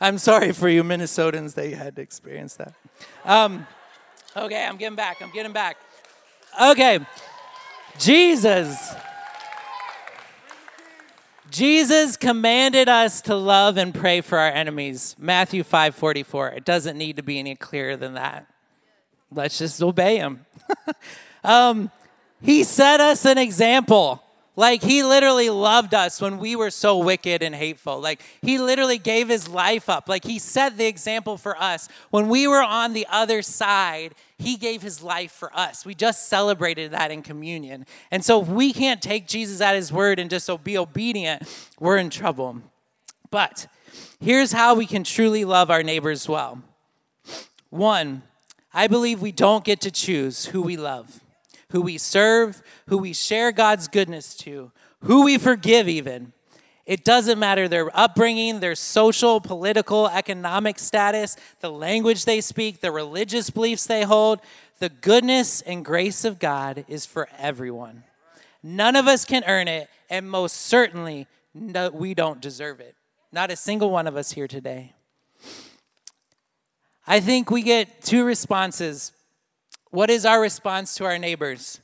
I'm 0.00 0.18
sorry 0.18 0.52
for 0.52 0.68
you 0.68 0.84
Minnesotans 0.84 1.54
that 1.54 1.68
you 1.68 1.74
had 1.74 1.96
to 1.96 2.02
experience 2.02 2.54
that. 2.54 2.72
Um, 3.24 3.66
okay, 4.36 4.64
I'm 4.64 4.76
getting 4.76 4.94
back. 4.94 5.20
I'm 5.20 5.32
getting 5.32 5.52
back. 5.52 5.76
Okay, 6.62 7.00
Jesus. 7.98 8.94
Jesus 11.50 12.16
commanded 12.16 12.88
us 12.88 13.20
to 13.22 13.34
love 13.34 13.76
and 13.76 13.92
pray 13.92 14.20
for 14.20 14.38
our 14.38 14.50
enemies. 14.50 15.16
Matthew 15.18 15.64
5 15.64 15.96
44. 15.96 16.50
It 16.50 16.64
doesn't 16.64 16.96
need 16.96 17.16
to 17.16 17.24
be 17.24 17.40
any 17.40 17.56
clearer 17.56 17.96
than 17.96 18.14
that. 18.14 18.46
Let's 19.32 19.58
just 19.58 19.82
obey 19.82 20.18
him. 20.18 20.46
um, 21.44 21.90
he 22.40 22.62
set 22.62 23.00
us 23.00 23.24
an 23.24 23.36
example. 23.36 24.22
Like 24.58 24.82
he 24.82 25.04
literally 25.04 25.50
loved 25.50 25.94
us 25.94 26.20
when 26.20 26.38
we 26.38 26.56
were 26.56 26.70
so 26.70 26.98
wicked 26.98 27.44
and 27.44 27.54
hateful. 27.54 28.00
Like 28.00 28.20
he 28.42 28.58
literally 28.58 28.98
gave 28.98 29.28
his 29.28 29.48
life 29.48 29.88
up. 29.88 30.08
Like 30.08 30.24
he 30.24 30.40
set 30.40 30.76
the 30.76 30.86
example 30.86 31.36
for 31.36 31.56
us. 31.62 31.88
When 32.10 32.28
we 32.28 32.48
were 32.48 32.64
on 32.64 32.92
the 32.92 33.06
other 33.08 33.40
side, 33.40 34.16
he 34.36 34.56
gave 34.56 34.82
his 34.82 35.00
life 35.00 35.30
for 35.30 35.56
us. 35.56 35.86
We 35.86 35.94
just 35.94 36.28
celebrated 36.28 36.90
that 36.90 37.12
in 37.12 37.22
communion. 37.22 37.86
And 38.10 38.24
so 38.24 38.42
if 38.42 38.48
we 38.48 38.72
can't 38.72 39.00
take 39.00 39.28
Jesus 39.28 39.60
at 39.60 39.76
his 39.76 39.92
word 39.92 40.18
and 40.18 40.28
just 40.28 40.50
be 40.64 40.76
obedient, 40.76 41.44
we're 41.78 41.98
in 41.98 42.10
trouble. 42.10 42.60
But 43.30 43.68
here's 44.18 44.50
how 44.50 44.74
we 44.74 44.86
can 44.86 45.04
truly 45.04 45.44
love 45.44 45.70
our 45.70 45.84
neighbors 45.84 46.28
well. 46.28 46.60
One, 47.70 48.22
I 48.74 48.88
believe 48.88 49.22
we 49.22 49.30
don't 49.30 49.62
get 49.62 49.80
to 49.82 49.92
choose 49.92 50.46
who 50.46 50.62
we 50.62 50.76
love 50.76 51.20
who 51.70 51.82
we 51.82 51.98
serve, 51.98 52.62
who 52.86 52.98
we 52.98 53.12
share 53.12 53.52
God's 53.52 53.88
goodness 53.88 54.34
to, 54.36 54.72
who 55.02 55.24
we 55.24 55.38
forgive, 55.38 55.88
even. 55.88 56.32
It 56.86 57.04
doesn't 57.04 57.38
matter 57.38 57.68
their 57.68 57.94
upbringing, 57.94 58.60
their 58.60 58.74
social, 58.74 59.42
political, 59.42 60.08
economic 60.08 60.78
status, 60.78 61.36
the 61.60 61.70
language 61.70 62.24
they 62.24 62.40
speak, 62.40 62.80
the 62.80 62.90
religious 62.90 63.50
beliefs 63.50 63.86
they 63.86 64.04
hold. 64.04 64.40
The 64.78 64.88
goodness 64.88 65.60
and 65.60 65.84
grace 65.84 66.24
of 66.24 66.38
God 66.38 66.86
is 66.88 67.04
for 67.04 67.28
everyone. 67.36 68.04
None 68.62 68.96
of 68.96 69.06
us 69.06 69.26
can 69.26 69.44
earn 69.46 69.68
it, 69.68 69.90
and 70.08 70.30
most 70.30 70.56
certainly 70.56 71.26
no, 71.52 71.90
we 71.90 72.14
don't 72.14 72.40
deserve 72.40 72.80
it. 72.80 72.94
Not 73.32 73.50
a 73.50 73.56
single 73.56 73.90
one 73.90 74.06
of 74.06 74.16
us 74.16 74.32
here 74.32 74.48
today. 74.48 74.94
I 77.06 77.20
think 77.20 77.50
we 77.50 77.62
get 77.62 78.02
two 78.02 78.24
responses 78.24 79.12
what 79.90 80.10
is 80.10 80.26
our 80.26 80.40
response 80.40 80.94
to 80.96 81.04
our 81.04 81.18
neighbors? 81.18 81.80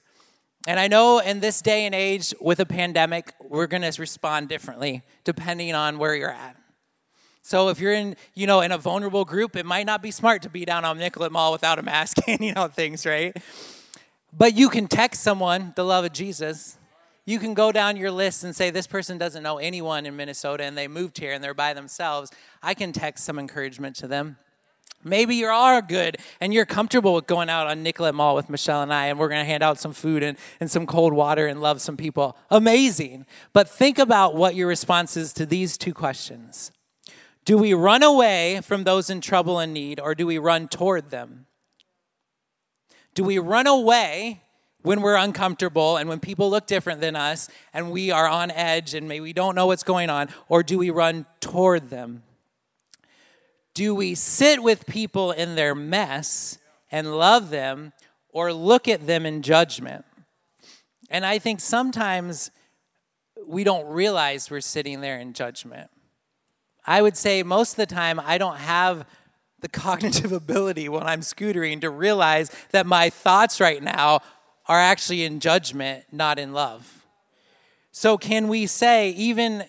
And 0.66 0.80
I 0.80 0.88
know 0.88 1.18
in 1.18 1.40
this 1.40 1.60
day 1.60 1.84
and 1.84 1.94
age 1.94 2.34
with 2.40 2.58
a 2.58 2.66
pandemic, 2.66 3.34
we're 3.40 3.66
going 3.66 3.82
to 3.82 4.00
respond 4.00 4.48
differently 4.48 5.02
depending 5.24 5.74
on 5.74 5.98
where 5.98 6.14
you're 6.14 6.30
at. 6.30 6.56
So 7.42 7.68
if 7.68 7.78
you're 7.78 7.92
in, 7.92 8.16
you 8.34 8.46
know, 8.46 8.62
in 8.62 8.72
a 8.72 8.78
vulnerable 8.78 9.26
group, 9.26 9.54
it 9.54 9.66
might 9.66 9.84
not 9.84 10.00
be 10.02 10.10
smart 10.10 10.40
to 10.42 10.48
be 10.48 10.64
down 10.64 10.86
on 10.86 10.98
Nicollet 10.98 11.30
Mall 11.30 11.52
without 11.52 11.78
a 11.78 11.82
mask 11.82 12.16
handing 12.26 12.56
out 12.56 12.74
things, 12.74 13.04
right? 13.04 13.36
But 14.32 14.54
you 14.54 14.70
can 14.70 14.86
text 14.86 15.22
someone 15.22 15.74
the 15.76 15.84
love 15.84 16.06
of 16.06 16.12
Jesus. 16.12 16.78
You 17.26 17.38
can 17.38 17.52
go 17.52 17.70
down 17.70 17.98
your 17.98 18.10
list 18.10 18.44
and 18.44 18.56
say, 18.56 18.70
This 18.70 18.86
person 18.86 19.18
doesn't 19.18 19.42
know 19.42 19.58
anyone 19.58 20.06
in 20.06 20.16
Minnesota 20.16 20.64
and 20.64 20.76
they 20.76 20.88
moved 20.88 21.18
here 21.18 21.32
and 21.32 21.44
they're 21.44 21.52
by 21.52 21.74
themselves. 21.74 22.30
I 22.62 22.72
can 22.72 22.92
text 22.92 23.24
some 23.24 23.38
encouragement 23.38 23.96
to 23.96 24.06
them. 24.06 24.38
Maybe 25.04 25.36
you 25.36 25.46
are 25.46 25.82
good 25.82 26.16
and 26.40 26.54
you're 26.54 26.64
comfortable 26.64 27.14
with 27.14 27.26
going 27.26 27.50
out 27.50 27.66
on 27.66 27.82
Nicollet 27.82 28.14
Mall 28.14 28.34
with 28.34 28.48
Michelle 28.48 28.82
and 28.82 28.92
I, 28.92 29.06
and 29.06 29.18
we're 29.18 29.28
to 29.28 29.44
hand 29.44 29.62
out 29.62 29.78
some 29.78 29.92
food 29.92 30.22
and, 30.22 30.38
and 30.58 30.70
some 30.70 30.86
cold 30.86 31.12
water 31.12 31.46
and 31.46 31.60
love 31.60 31.80
some 31.82 31.96
people. 31.96 32.36
Amazing. 32.50 33.26
But 33.52 33.68
think 33.68 33.98
about 33.98 34.34
what 34.34 34.54
your 34.54 34.66
response 34.66 35.16
is 35.16 35.32
to 35.34 35.46
these 35.46 35.76
two 35.76 35.92
questions 35.92 36.72
Do 37.44 37.58
we 37.58 37.74
run 37.74 38.02
away 38.02 38.60
from 38.62 38.84
those 38.84 39.10
in 39.10 39.20
trouble 39.20 39.58
and 39.58 39.74
need, 39.74 40.00
or 40.00 40.14
do 40.14 40.26
we 40.26 40.38
run 40.38 40.68
toward 40.68 41.10
them? 41.10 41.46
Do 43.14 43.22
we 43.22 43.38
run 43.38 43.66
away 43.66 44.40
when 44.82 45.00
we're 45.00 45.16
uncomfortable 45.16 45.96
and 45.96 46.08
when 46.08 46.20
people 46.20 46.50
look 46.50 46.66
different 46.66 47.00
than 47.00 47.16
us 47.16 47.48
and 47.72 47.90
we 47.90 48.10
are 48.10 48.28
on 48.28 48.50
edge 48.50 48.92
and 48.92 49.08
maybe 49.08 49.20
we 49.20 49.32
don't 49.32 49.54
know 49.54 49.66
what's 49.66 49.82
going 49.82 50.10
on, 50.10 50.28
or 50.48 50.62
do 50.62 50.78
we 50.78 50.90
run 50.90 51.26
toward 51.40 51.90
them? 51.90 52.23
Do 53.74 53.94
we 53.94 54.14
sit 54.14 54.62
with 54.62 54.87
people 54.87 55.32
in 55.32 55.56
their 55.56 55.74
mess 55.74 56.58
and 56.92 57.16
love 57.16 57.50
them 57.50 57.92
or 58.28 58.52
look 58.52 58.87
at 58.87 59.06
them 59.06 59.26
in 59.26 59.42
judgment? 59.42 60.04
And 61.10 61.26
I 61.26 61.38
think 61.38 61.60
sometimes 61.60 62.52
we 63.46 63.64
don't 63.64 63.87
realize 63.87 64.50
we're 64.50 64.60
sitting 64.60 65.00
there 65.00 65.18
in 65.18 65.32
judgment. 65.32 65.90
I 66.87 67.02
would 67.02 67.16
say 67.16 67.42
most 67.42 67.72
of 67.72 67.76
the 67.76 67.87
time 67.87 68.20
I 68.20 68.38
don't 68.38 68.58
have 68.58 69.06
the 69.60 69.68
cognitive 69.80 70.32
ability 70.32 70.88
when 70.88 71.02
I'm 71.02 71.20
scootering 71.20 71.80
to 71.80 71.90
realize 71.90 72.50
that 72.70 72.87
my 72.87 73.10
thoughts 73.10 73.60
right 73.60 73.82
now 73.82 74.20
are 74.66 74.78
actually 74.78 75.24
in 75.24 75.40
judgment, 75.40 76.04
not 76.12 76.38
in 76.38 76.52
love. 76.52 77.04
So, 77.90 78.18
can 78.18 78.48
we 78.48 78.66
say, 78.66 79.10
even 79.10 79.64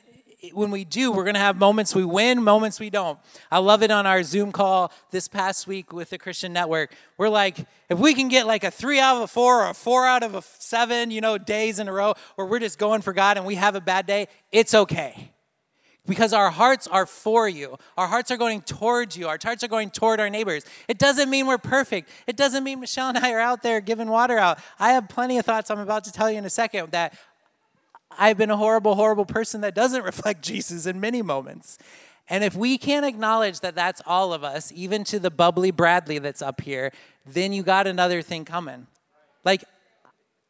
when 0.53 0.71
we 0.71 0.85
do, 0.85 1.11
we're 1.11 1.23
going 1.23 1.35
to 1.35 1.39
have 1.39 1.57
moments 1.57 1.95
we 1.95 2.05
win, 2.05 2.41
moments 2.43 2.79
we 2.79 2.89
don't. 2.89 3.19
I 3.51 3.59
love 3.59 3.83
it 3.83 3.91
on 3.91 4.05
our 4.05 4.23
Zoom 4.23 4.51
call 4.51 4.91
this 5.11 5.27
past 5.27 5.67
week 5.67 5.93
with 5.93 6.09
the 6.09 6.17
Christian 6.17 6.53
Network. 6.53 6.93
We're 7.17 7.29
like, 7.29 7.65
if 7.89 7.99
we 7.99 8.13
can 8.13 8.27
get 8.27 8.47
like 8.47 8.63
a 8.63 8.71
three 8.71 8.99
out 8.99 9.17
of 9.17 9.23
a 9.23 9.27
four 9.27 9.63
or 9.63 9.69
a 9.69 9.73
four 9.73 10.05
out 10.05 10.23
of 10.23 10.35
a 10.35 10.41
seven, 10.41 11.11
you 11.11 11.21
know, 11.21 11.37
days 11.37 11.79
in 11.79 11.87
a 11.87 11.93
row 11.93 12.13
where 12.35 12.47
we're 12.47 12.59
just 12.59 12.77
going 12.79 13.01
for 13.01 13.13
God 13.13 13.37
and 13.37 13.45
we 13.45 13.55
have 13.55 13.75
a 13.75 13.81
bad 13.81 14.05
day, 14.05 14.27
it's 14.51 14.73
okay. 14.73 15.31
Because 16.07 16.33
our 16.33 16.51
hearts 16.51 16.85
are 16.85 17.07
for 17.07 17.49
you. 17.49 17.77
Our 17.97 18.05
hearts 18.07 18.29
are 18.29 18.37
going 18.37 18.61
towards 18.61 19.17
you. 19.17 19.27
Our 19.27 19.39
hearts 19.41 19.63
are 19.63 19.67
going 19.67 19.89
toward 19.89 20.19
our 20.19 20.29
neighbors. 20.29 20.63
It 20.87 20.99
doesn't 20.99 21.31
mean 21.31 21.47
we're 21.47 21.57
perfect. 21.57 22.09
It 22.27 22.37
doesn't 22.37 22.63
mean 22.63 22.79
Michelle 22.79 23.09
and 23.09 23.17
I 23.17 23.31
are 23.31 23.39
out 23.39 23.63
there 23.63 23.81
giving 23.81 24.09
water 24.09 24.37
out. 24.37 24.59
I 24.77 24.91
have 24.91 25.09
plenty 25.09 25.39
of 25.39 25.45
thoughts 25.45 25.71
I'm 25.71 25.79
about 25.79 26.03
to 26.03 26.11
tell 26.11 26.29
you 26.29 26.37
in 26.37 26.45
a 26.45 26.49
second 26.49 26.91
that 26.91 27.17
I've 28.17 28.37
been 28.37 28.49
a 28.49 28.57
horrible, 28.57 28.95
horrible 28.95 29.25
person 29.25 29.61
that 29.61 29.75
doesn't 29.75 30.03
reflect 30.03 30.41
Jesus 30.41 30.85
in 30.85 30.99
many 30.99 31.21
moments. 31.21 31.77
And 32.27 32.43
if 32.43 32.55
we 32.55 32.77
can't 32.77 33.05
acknowledge 33.05 33.59
that 33.59 33.75
that's 33.75 34.01
all 34.05 34.33
of 34.33 34.43
us, 34.43 34.71
even 34.75 35.03
to 35.05 35.19
the 35.19 35.29
bubbly 35.29 35.71
Bradley 35.71 36.17
that's 36.17 36.41
up 36.41 36.61
here, 36.61 36.91
then 37.25 37.53
you 37.53 37.61
got 37.61 37.85
another 37.85 38.21
thing 38.21 38.45
coming. 38.45 38.87
Like, 39.43 39.63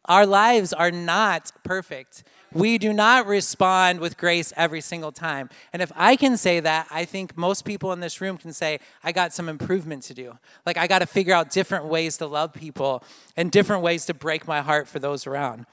our 0.05 0.25
lives 0.25 0.71
are 0.71 0.91
not 0.91 1.51
perfect. 1.63 2.23
We 2.53 2.77
do 2.77 2.93
not 2.93 3.25
respond 3.25 3.99
with 3.99 4.17
grace 4.17 4.53
every 4.55 4.79
single 4.79 5.11
time. 5.11 5.49
And 5.73 5.81
if 5.81 5.91
I 5.95 6.15
can 6.15 6.37
say 6.37 6.59
that, 6.61 6.87
I 6.89 7.03
think 7.03 7.35
most 7.35 7.65
people 7.65 7.91
in 7.91 7.99
this 7.99 8.21
room 8.21 8.37
can 8.37 8.53
say, 8.53 8.79
I 9.03 9.11
got 9.11 9.33
some 9.33 9.49
improvement 9.49 10.03
to 10.03 10.13
do. 10.13 10.37
Like, 10.65 10.77
I 10.77 10.87
got 10.87 10.99
to 10.99 11.05
figure 11.05 11.33
out 11.33 11.49
different 11.49 11.85
ways 11.85 12.17
to 12.17 12.27
love 12.27 12.53
people 12.53 13.03
and 13.35 13.51
different 13.51 13.81
ways 13.81 14.05
to 14.05 14.13
break 14.13 14.47
my 14.47 14.61
heart 14.61 14.87
for 14.87 14.99
those 14.99 15.27
around. 15.27 15.65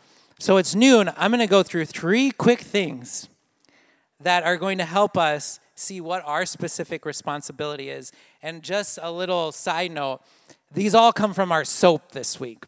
So 0.42 0.57
it's 0.57 0.74
noon. 0.74 1.09
I'm 1.16 1.31
going 1.31 1.38
to 1.38 1.46
go 1.46 1.62
through 1.62 1.85
three 1.85 2.33
quick 2.33 2.62
things 2.62 3.28
that 4.18 4.42
are 4.42 4.57
going 4.57 4.76
to 4.78 4.85
help 4.85 5.16
us 5.16 5.61
see 5.76 6.00
what 6.00 6.20
our 6.26 6.46
specific 6.46 7.07
responsibility 7.07 7.90
is. 7.90 8.11
And 8.42 8.61
just 8.61 8.98
a 9.00 9.12
little 9.12 9.52
side 9.52 9.92
note 9.92 10.20
these 10.72 10.96
all 10.96 11.12
come 11.12 11.33
from 11.33 11.52
our 11.52 11.64
soap 11.64 12.11
this 12.11 12.40
week. 12.40 12.64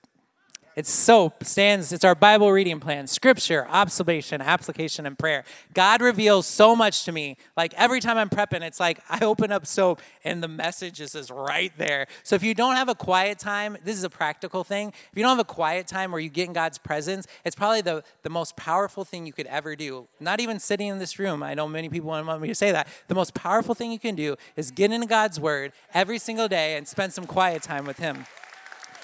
It's 0.76 0.90
SOAP, 0.90 1.44
stands, 1.44 1.92
it's 1.92 2.04
our 2.04 2.16
Bible 2.16 2.50
reading 2.50 2.80
plan, 2.80 3.06
scripture, 3.06 3.64
observation, 3.68 4.40
application, 4.40 5.06
and 5.06 5.16
prayer. 5.16 5.44
God 5.72 6.02
reveals 6.02 6.48
so 6.48 6.74
much 6.74 7.04
to 7.04 7.12
me. 7.12 7.36
Like 7.56 7.72
every 7.74 8.00
time 8.00 8.18
I'm 8.18 8.28
prepping, 8.28 8.62
it's 8.62 8.80
like 8.80 8.98
I 9.08 9.24
open 9.24 9.52
up 9.52 9.66
SOAP 9.66 10.02
and 10.24 10.42
the 10.42 10.48
message 10.48 11.00
is 11.00 11.12
just 11.12 11.30
right 11.30 11.72
there. 11.78 12.08
So 12.24 12.34
if 12.34 12.42
you 12.42 12.54
don't 12.54 12.74
have 12.74 12.88
a 12.88 12.94
quiet 12.96 13.38
time, 13.38 13.76
this 13.84 13.96
is 13.96 14.02
a 14.02 14.10
practical 14.10 14.64
thing. 14.64 14.88
If 14.88 15.16
you 15.16 15.22
don't 15.22 15.36
have 15.36 15.38
a 15.38 15.44
quiet 15.44 15.86
time 15.86 16.10
where 16.10 16.20
you 16.20 16.28
get 16.28 16.48
in 16.48 16.52
God's 16.52 16.78
presence, 16.78 17.28
it's 17.44 17.54
probably 17.54 17.80
the, 17.80 18.02
the 18.24 18.30
most 18.30 18.56
powerful 18.56 19.04
thing 19.04 19.26
you 19.26 19.32
could 19.32 19.46
ever 19.46 19.76
do. 19.76 20.08
Not 20.18 20.40
even 20.40 20.58
sitting 20.58 20.88
in 20.88 20.98
this 20.98 21.20
room. 21.20 21.44
I 21.44 21.54
know 21.54 21.68
many 21.68 21.88
people 21.88 22.08
want 22.08 22.42
me 22.42 22.48
to 22.48 22.54
say 22.54 22.72
that. 22.72 22.88
The 23.06 23.14
most 23.14 23.32
powerful 23.32 23.76
thing 23.76 23.92
you 23.92 24.00
can 24.00 24.16
do 24.16 24.34
is 24.56 24.72
get 24.72 24.90
into 24.90 25.06
God's 25.06 25.38
word 25.38 25.70
every 25.92 26.18
single 26.18 26.48
day 26.48 26.76
and 26.76 26.88
spend 26.88 27.12
some 27.12 27.26
quiet 27.26 27.62
time 27.62 27.84
with 27.84 27.98
Him. 27.98 28.26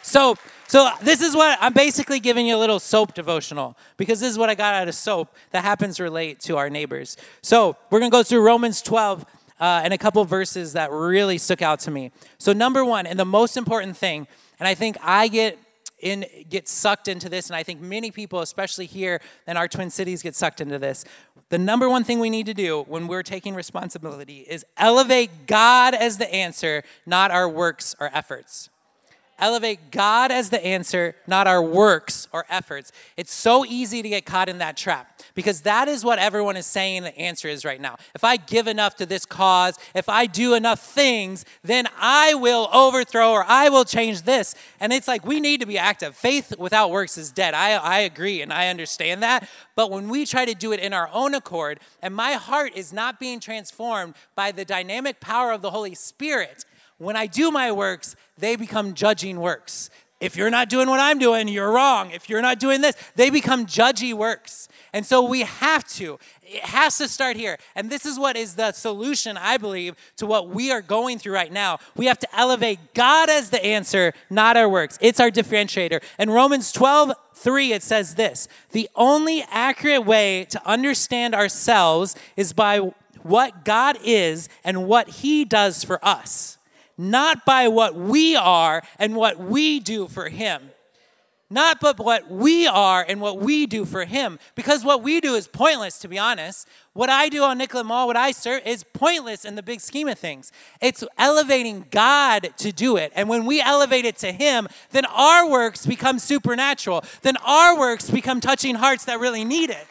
So, 0.03 0.37
so 0.67 0.91
this 1.03 1.21
is 1.21 1.35
what 1.35 1.59
I'm 1.61 1.73
basically 1.73 2.21
giving 2.21 2.47
you 2.47 2.57
a 2.57 2.59
little 2.59 2.79
soap 2.79 3.15
devotional 3.15 3.77
because 3.97 4.21
this 4.21 4.31
is 4.31 4.39
what 4.39 4.49
I 4.51 4.55
got 4.55 4.75
out 4.75 4.89
of 4.89 4.95
soap 4.95 5.35
that 5.51 5.65
happens 5.65 6.01
relate 6.01 6.41
to 6.41 6.57
our 6.57 6.71
neighbors. 6.71 7.17
So 7.43 7.77
we're 7.91 8.01
gonna 8.01 8.11
go 8.11 8.23
through 8.23 8.43
Romans 8.43 8.81
12 8.83 9.25
uh, 9.61 9.81
and 9.85 9.93
a 9.93 9.99
couple 9.99 10.25
verses 10.25 10.73
that 10.73 10.91
really 10.91 11.39
stuck 11.39 11.61
out 11.61 11.81
to 11.81 11.91
me. 11.91 12.11
So 12.39 12.53
number 12.53 12.85
one, 12.85 13.07
and 13.07 13.19
the 13.19 13.25
most 13.25 13.57
important 13.57 13.97
thing, 13.97 14.27
and 14.59 14.67
I 14.67 14.75
think 14.75 14.97
I 15.03 15.29
get 15.29 15.59
in 16.01 16.25
get 16.49 16.67
sucked 16.67 17.09
into 17.09 17.29
this, 17.29 17.49
and 17.49 17.57
I 17.57 17.63
think 17.63 17.81
many 17.81 18.11
people, 18.11 18.41
especially 18.41 18.87
here 18.87 19.21
in 19.47 19.57
our 19.57 19.69
Twin 19.69 19.91
Cities, 19.91 20.23
get 20.23 20.35
sucked 20.35 20.61
into 20.61 20.79
this. 20.79 21.05
The 21.51 21.59
number 21.59 21.91
one 21.91 22.05
thing 22.05 22.21
we 22.21 22.31
need 22.31 22.47
to 22.47 22.55
do 22.55 22.85
when 22.85 23.07
we're 23.07 23.23
taking 23.23 23.55
responsibility 23.55 24.47
is 24.49 24.65
elevate 24.77 25.47
God 25.47 25.95
as 25.95 26.17
the 26.17 26.33
answer, 26.33 26.85
not 27.07 27.31
our 27.31 27.49
works 27.49 27.95
or 28.01 28.09
efforts. 28.15 28.71
Elevate 29.41 29.91
God 29.91 30.31
as 30.31 30.51
the 30.51 30.65
answer, 30.65 31.17
not 31.27 31.47
our 31.47 31.63
works 31.63 32.29
or 32.33 32.45
efforts. 32.49 32.93
It's 33.17 33.33
so 33.33 33.65
easy 33.65 34.03
to 34.03 34.09
get 34.09 34.27
caught 34.27 34.49
in 34.49 34.59
that 34.59 34.77
trap 34.77 35.21
because 35.35 35.63
that 35.63 35.89
is 35.89 36.05
what 36.05 36.19
everyone 36.19 36.57
is 36.57 36.67
saying 36.67 37.03
the 37.03 37.19
answer 37.19 37.49
is 37.49 37.65
right 37.65 37.81
now. 37.81 37.97
If 38.15 38.25
I 38.25 38.37
give 38.37 38.67
enough 38.67 38.97
to 38.97 39.07
this 39.07 39.25
cause, 39.25 39.79
if 39.95 40.09
I 40.09 40.27
do 40.27 40.55
enough 40.55 40.81
things, 40.81 41.45
then 41.63 41.87
I 41.99 42.35
will 42.35 42.69
overthrow 42.73 43.33
or 43.33 43.45
I 43.47 43.69
will 43.69 43.85
change 43.85 44.23
this. 44.23 44.55
And 44.79 44.93
it's 44.93 45.09
like 45.09 45.25
we 45.25 45.41
need 45.41 45.61
to 45.61 45.67
be 45.67 45.79
active. 45.79 46.15
Faith 46.15 46.59
without 46.59 46.91
works 46.91 47.17
is 47.17 47.33
dead. 47.33 47.55
I, 47.55 47.73
I 47.73 48.01
agree 48.01 48.43
and 48.43 48.53
I 48.53 48.69
understand 48.69 49.23
that. 49.23 49.49
But 49.75 49.91
when 49.91 50.09
we 50.09 50.27
try 50.27 50.45
to 50.45 50.55
do 50.55 50.73
it 50.73 50.81
in 50.81 50.93
our 50.93 51.09
own 51.13 51.35
accord, 51.35 51.81
and 52.03 52.15
my 52.15 52.33
heart 52.33 52.73
is 52.75 52.93
not 52.93 53.19
being 53.19 53.41
transformed 53.41 54.15
by 54.35 54.53
the 54.53 54.65
dynamic 54.65 55.21
power 55.21 55.53
of 55.53 55.63
the 55.63 55.71
Holy 55.71 55.95
Spirit, 55.95 56.65
when 57.01 57.17
I 57.17 57.27
do 57.27 57.51
my 57.51 57.73
works, 57.73 58.15
they 58.37 58.57
become 58.57 58.93
judging 58.93 59.41
works. 59.41 59.89
If 60.21 60.37
you're 60.37 60.51
not 60.51 60.69
doing 60.69 60.87
what 60.91 61.01
I'm 61.01 61.19
doing, 61.19 61.49
you're 61.49 61.73
wrong. 61.73 62.11
If 62.11 62.29
you're 62.29 62.43
not 62.43 62.59
doing 62.59 62.83
this, 62.83 62.95
they 63.17 63.31
become 63.31 63.65
judgy 63.65 64.13
works. 64.13 64.69
And 64.93 65.07
so 65.07 65.23
we 65.23 65.41
have 65.41 65.89
to. 65.95 66.19
It 66.43 66.63
has 66.63 66.99
to 66.99 67.09
start 67.09 67.37
here. 67.37 67.57
And 67.75 67.89
this 67.89 68.05
is 68.05 68.19
what 68.19 68.37
is 68.37 68.55
the 68.55 68.73
solution, 68.73 69.39
I 69.39 69.57
believe, 69.57 69.95
to 70.19 70.27
what 70.27 70.51
we 70.51 70.71
are 70.71 70.83
going 70.83 71.19
through 71.19 71.33
right 71.33 71.51
now. 71.51 71.79
We 71.97 72.05
have 72.05 72.19
to 72.19 72.39
elevate 72.39 72.93
God 72.93 73.31
as 73.31 73.49
the 73.49 73.65
answer, 73.65 74.13
not 74.29 74.59
our 74.59 74.69
works. 74.69 74.99
It's 75.01 75.21
our 75.21 75.31
differentiator. 75.31 76.03
In 76.19 76.29
Romans 76.29 76.71
12, 76.71 77.13
3, 77.33 77.73
it 77.73 77.83
says 77.83 78.17
this 78.17 78.47
The 78.73 78.91
only 78.95 79.43
accurate 79.51 80.05
way 80.05 80.45
to 80.51 80.61
understand 80.69 81.35
ourselves 81.35 82.15
is 82.37 82.53
by 82.53 82.93
what 83.23 83.65
God 83.65 83.97
is 84.05 84.51
and 84.65 84.87
what 84.87 85.09
He 85.09 85.47
does 85.47 85.83
for 85.83 85.99
us 86.05 86.59
not 87.01 87.47
by 87.47 87.67
what 87.69 87.97
we 87.97 88.37
are 88.37 88.83
and 88.99 89.17
what 89.17 89.39
we 89.39 89.81
do 89.81 90.07
for 90.07 90.29
Him. 90.29 90.71
Not 91.53 91.81
but 91.81 91.99
what 91.99 92.31
we 92.31 92.69
are 92.69 93.05
and 93.09 93.21
what 93.21 93.39
we 93.39 93.67
do 93.67 93.85
for 93.85 94.05
Him. 94.05 94.39
Because 94.55 94.85
what 94.85 95.03
we 95.03 95.21
do 95.21 95.35
is 95.35 95.49
pointless, 95.49 95.99
to 95.99 96.09
be 96.09 96.17
honest. 96.17 96.69
What 96.93 97.11
I 97.11 97.29
do 97.29 97.43
on 97.43 97.59
Nicollet 97.59 97.87
Mall, 97.87 98.07
what 98.07 98.17
I 98.17 98.31
serve, 98.31 98.65
is 98.65 98.85
pointless 98.85 99.45
in 99.45 99.57
the 99.57 99.63
big 99.63 99.81
scheme 99.81 100.07
of 100.07 100.17
things. 100.17 100.53
It's 100.81 101.03
elevating 101.19 101.87
God 101.91 102.51
to 102.59 102.71
do 102.71 102.97
it. 102.97 103.11
And 103.17 103.29
when 103.29 103.47
we 103.47 103.61
elevate 103.61 104.05
it 104.05 104.17
to 104.19 104.31
Him, 104.31 104.69
then 104.91 105.05
our 105.07 105.49
works 105.49 105.87
become 105.87 106.21
supernatural. 106.21 107.03
Then 107.23 107.37
our 107.39 107.77
works 107.77 108.11
become 108.11 108.41
touching 108.41 108.77
hearts 108.77 109.07
that 109.07 109.19
really 109.19 109.45
need 109.45 109.71
it. 109.71 109.87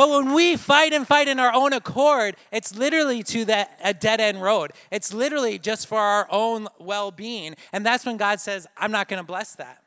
But 0.00 0.08
when 0.08 0.32
we 0.32 0.56
fight 0.56 0.94
and 0.94 1.06
fight 1.06 1.28
in 1.28 1.38
our 1.38 1.52
own 1.52 1.74
accord, 1.74 2.36
it's 2.50 2.74
literally 2.74 3.22
to 3.24 3.44
that 3.44 3.78
a 3.84 3.92
dead 3.92 4.18
end 4.18 4.40
road. 4.40 4.72
It's 4.90 5.12
literally 5.12 5.58
just 5.58 5.86
for 5.86 5.98
our 5.98 6.26
own 6.30 6.68
well 6.78 7.10
being. 7.10 7.54
And 7.70 7.84
that's 7.84 8.06
when 8.06 8.16
God 8.16 8.40
says, 8.40 8.66
I'm 8.78 8.90
not 8.90 9.08
going 9.08 9.20
to 9.20 9.26
bless 9.26 9.56
that. 9.56 9.82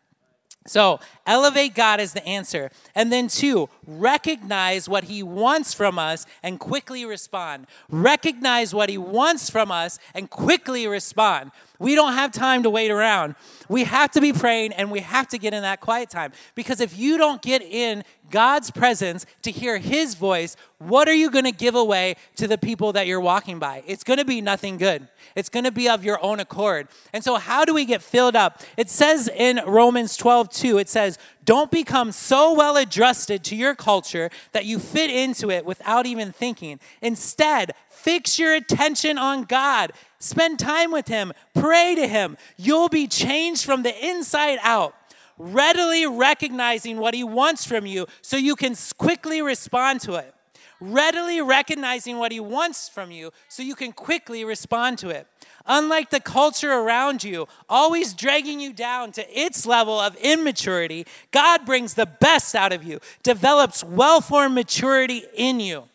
So, 0.67 0.99
elevate 1.25 1.73
God 1.73 1.99
as 1.99 2.13
the 2.13 2.23
answer. 2.27 2.69
And 2.93 3.11
then, 3.11 3.27
two, 3.27 3.69
recognize 3.87 4.87
what 4.87 5.05
He 5.05 5.23
wants 5.23 5.73
from 5.73 5.97
us 5.97 6.27
and 6.43 6.59
quickly 6.59 7.05
respond. 7.05 7.65
Recognize 7.89 8.71
what 8.71 8.89
He 8.89 8.99
wants 8.99 9.49
from 9.49 9.71
us 9.71 9.97
and 10.13 10.29
quickly 10.29 10.85
respond. 10.85 11.49
We 11.83 11.95
don't 11.95 12.13
have 12.13 12.31
time 12.31 12.63
to 12.63 12.69
wait 12.69 12.91
around. 12.91 13.35
We 13.67 13.83
have 13.83 14.09
to 14.11 14.21
be 14.21 14.31
praying 14.31 14.71
and 14.71 14.89
we 14.89 15.01
have 15.01 15.27
to 15.27 15.37
get 15.37 15.53
in 15.53 15.63
that 15.63 15.81
quiet 15.81 16.09
time. 16.09 16.31
Because 16.55 16.79
if 16.79 16.97
you 16.97 17.17
don't 17.17 17.41
get 17.41 17.61
in 17.61 18.05
God's 18.29 18.71
presence 18.71 19.25
to 19.41 19.51
hear 19.51 19.77
His 19.79 20.15
voice, 20.15 20.55
what 20.79 21.09
are 21.09 21.13
you 21.13 21.29
going 21.29 21.43
to 21.43 21.51
give 21.51 21.75
away 21.75 22.15
to 22.37 22.47
the 22.47 22.57
people 22.57 22.93
that 22.93 23.05
you're 23.05 23.19
walking 23.19 23.59
by? 23.59 23.83
It's 23.85 24.05
going 24.05 24.19
to 24.19 24.25
be 24.25 24.39
nothing 24.39 24.77
good. 24.77 25.09
It's 25.35 25.49
going 25.49 25.65
to 25.65 25.71
be 25.71 25.89
of 25.89 26.05
your 26.05 26.23
own 26.23 26.39
accord. 26.39 26.87
And 27.11 27.21
so, 27.21 27.35
how 27.35 27.65
do 27.65 27.73
we 27.73 27.83
get 27.83 28.01
filled 28.01 28.37
up? 28.37 28.61
It 28.77 28.89
says 28.89 29.27
in 29.27 29.61
Romans 29.67 30.15
12, 30.15 30.49
2, 30.49 30.77
it 30.77 30.87
says, 30.87 31.17
Don't 31.43 31.69
become 31.69 32.13
so 32.13 32.53
well 32.53 32.77
adjusted 32.77 33.43
to 33.45 33.57
your 33.57 33.75
culture 33.75 34.29
that 34.53 34.63
you 34.65 34.79
fit 34.79 35.09
into 35.09 35.51
it 35.51 35.65
without 35.65 36.05
even 36.05 36.31
thinking. 36.31 36.79
Instead, 37.01 37.73
fix 37.89 38.39
your 38.39 38.53
attention 38.53 39.17
on 39.17 39.43
God. 39.43 39.91
Spend 40.23 40.57
time 40.57 40.89
with 40.89 41.09
Him, 41.09 41.33
pray 41.53 41.95
to 41.95 42.07
Him. 42.07 42.37
You'll 42.55 42.87
be 42.87 43.07
changed 43.07 43.65
from 43.65 43.83
the 43.83 44.07
inside 44.07 44.57
out 44.61 44.95
readily 45.37 46.05
recognizing 46.05 46.97
what 46.97 47.13
he 47.13 47.23
wants 47.23 47.65
from 47.65 47.85
you 47.85 48.05
so 48.21 48.37
you 48.37 48.55
can 48.55 48.75
quickly 48.97 49.41
respond 49.41 49.99
to 49.99 50.13
it. 50.13 50.33
Readily 50.79 51.41
recognizing 51.41 52.19
what 52.19 52.31
he 52.31 52.39
wants 52.39 52.87
from 52.87 53.11
you 53.11 53.31
so 53.49 53.63
you 53.63 53.75
can 53.75 53.91
quickly 53.91 54.45
respond 54.45 54.97
to 54.99 55.09
it. 55.09 55.27
Unlike 55.65 56.11
the 56.11 56.19
culture 56.19 56.71
around 56.71 57.23
you, 57.23 57.47
always 57.67 58.13
dragging 58.13 58.59
you 58.59 58.71
down 58.71 59.11
to 59.13 59.37
its 59.37 59.65
level 59.65 59.99
of 59.99 60.15
immaturity, 60.17 61.05
God 61.31 61.65
brings 61.65 61.95
the 61.95 62.05
best 62.05 62.53
out 62.53 62.71
of 62.71 62.83
you, 62.83 62.99
develops 63.23 63.83
well 63.83 64.21
formed 64.21 64.55
maturity 64.55 65.23
in 65.35 65.59
you 65.59 65.89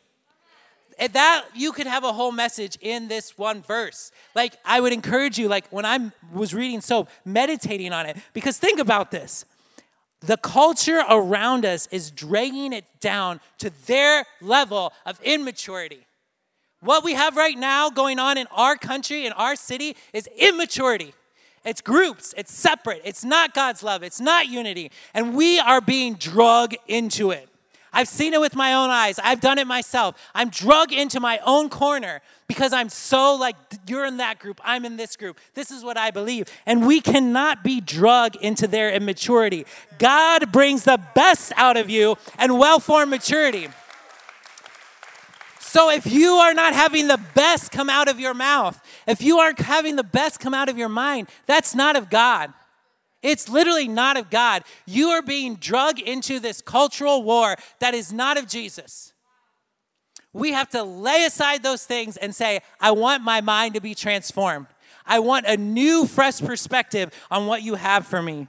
that 0.99 1.45
you 1.55 1.73
could 1.73 1.87
have 1.87 2.05
a 2.05 2.13
whole 2.13 2.33
message 2.33 2.77
in 2.81 3.09
this 3.09 3.39
one 3.39 3.63
verse. 3.63 4.11
Like 4.35 4.57
i 4.65 4.81
would 4.81 4.93
encourage 4.93 5.39
you 5.39 5.49
like 5.49 5.67
when 5.71 5.85
i 5.85 6.11
was 6.33 6.55
reading 6.55 6.81
soap 6.81 7.09
meditating 7.25 7.93
on 7.93 8.07
it. 8.07 8.17
Because 8.33 8.59
think 8.59 8.81
about 8.81 9.11
this. 9.11 9.45
The 10.21 10.37
culture 10.37 11.03
around 11.09 11.65
us 11.65 11.87
is 11.93 12.11
dragging 12.11 12.73
it 12.73 12.85
down 13.01 13.41
to 13.59 13.71
their 13.87 14.25
level 14.41 14.93
of 15.07 15.21
immaturity. 15.23 16.07
What 16.81 17.05
we 17.05 17.15
have 17.15 17.37
right 17.37 17.57
now 17.57 17.91
going 17.91 18.19
on 18.19 18.37
in 18.37 18.47
our 18.51 18.77
country 18.77 19.27
in 19.27 19.33
our 19.33 19.55
city 19.55 19.97
is 20.13 20.29
immaturity. 20.37 21.15
It's 21.65 21.81
groups. 21.81 22.35
It's 22.37 22.53
separate. 22.53 23.03
It's 23.05 23.25
not 23.25 23.55
god's 23.55 23.83
love. 23.83 24.03
It's 24.03 24.21
not 24.21 24.49
unity. 24.49 24.91
And 25.13 25.37
we 25.37 25.59
are 25.59 25.81
being 25.81 26.15
drug 26.15 26.75
into 26.87 27.31
it 27.31 27.49
I've 27.93 28.09
seen 28.09 28.35
it 28.35 28.41
with 28.41 28.55
my 28.55 28.75
own 28.75 28.91
eyes. 28.91 29.19
I've 29.19 29.41
done 29.41 29.59
it 29.59 29.67
myself. 29.67 30.17
I'm 30.35 30.51
drug 30.51 30.93
into 30.93 31.21
my 31.21 31.39
own 31.45 31.69
corner 31.69 32.21
because 32.47 32.73
I'm 32.73 32.89
so 32.89 33.35
like, 33.35 33.57
you're 33.87 34.07
in 34.07 34.17
that 34.19 34.39
group, 34.39 34.61
I'm 34.65 34.85
in 34.85 34.97
this 34.97 35.17
group. 35.17 35.39
This 35.55 35.71
is 35.71 35.85
what 35.85 35.97
I 35.97 36.11
believe. 36.11 36.47
And 36.67 36.87
we 36.87 37.01
cannot 37.01 37.63
be 37.63 37.81
drug 37.81 38.37
into 38.37 38.67
their 38.67 38.91
immaturity. 38.93 39.67
God 39.99 40.51
brings 40.53 40.85
the 40.85 41.01
best 41.15 41.53
out 41.57 41.77
of 41.77 41.91
you 41.91 42.17
and 42.39 42.59
well 42.59 42.81
formed 42.81 43.11
maturity. 43.11 43.69
So 45.61 45.91
if 45.91 46.07
you 46.07 46.33
are 46.35 46.55
not 46.55 46.73
having 46.73 47.09
the 47.09 47.21
best 47.35 47.71
come 47.71 47.91
out 47.91 48.09
of 48.09 48.19
your 48.19 48.33
mouth, 48.33 48.83
if 49.07 49.21
you 49.21 49.39
aren't 49.39 49.59
having 49.59 49.97
the 49.97 50.03
best 50.03 50.41
come 50.41 50.55
out 50.55 50.71
of 50.71 50.79
your 50.79 50.89
mind, 50.89 51.29
that's 51.47 51.75
not 51.75 51.95
of 51.95 52.09
God. 52.09 52.55
It's 53.23 53.49
literally 53.49 53.89
not 53.89 54.17
of 54.17 54.31
God. 54.31 54.63
You 54.87 55.09
are 55.09 55.23
being 55.23 55.57
drug 55.57 55.99
into 55.99 56.39
this 56.39 56.63
cultural 56.63 57.23
war 57.23 57.57
that 57.81 57.95
is 57.95 58.13
not 58.13 58.39
of 58.39 58.47
Jesus. 58.47 59.13
We 60.33 60.53
have 60.53 60.69
to 60.71 60.83
lay 60.83 61.25
aside 61.25 61.63
those 61.63 61.85
things 61.85 62.17
and 62.17 62.35
say, 62.35 62.61
I 62.81 62.93
want 62.93 63.25
my 63.25 63.41
mind 63.41 63.75
to 63.75 63.81
be 63.81 63.95
transformed. 63.95 64.67
I 65.05 65.19
want 65.21 65.47
a 65.47 65.57
new, 65.57 66.07
fresh 66.07 66.41
perspective 66.41 67.11
on 67.31 67.47
what 67.47 67.63
you 67.63 67.75
have 67.75 68.07
for 68.07 68.23
me. 68.23 68.49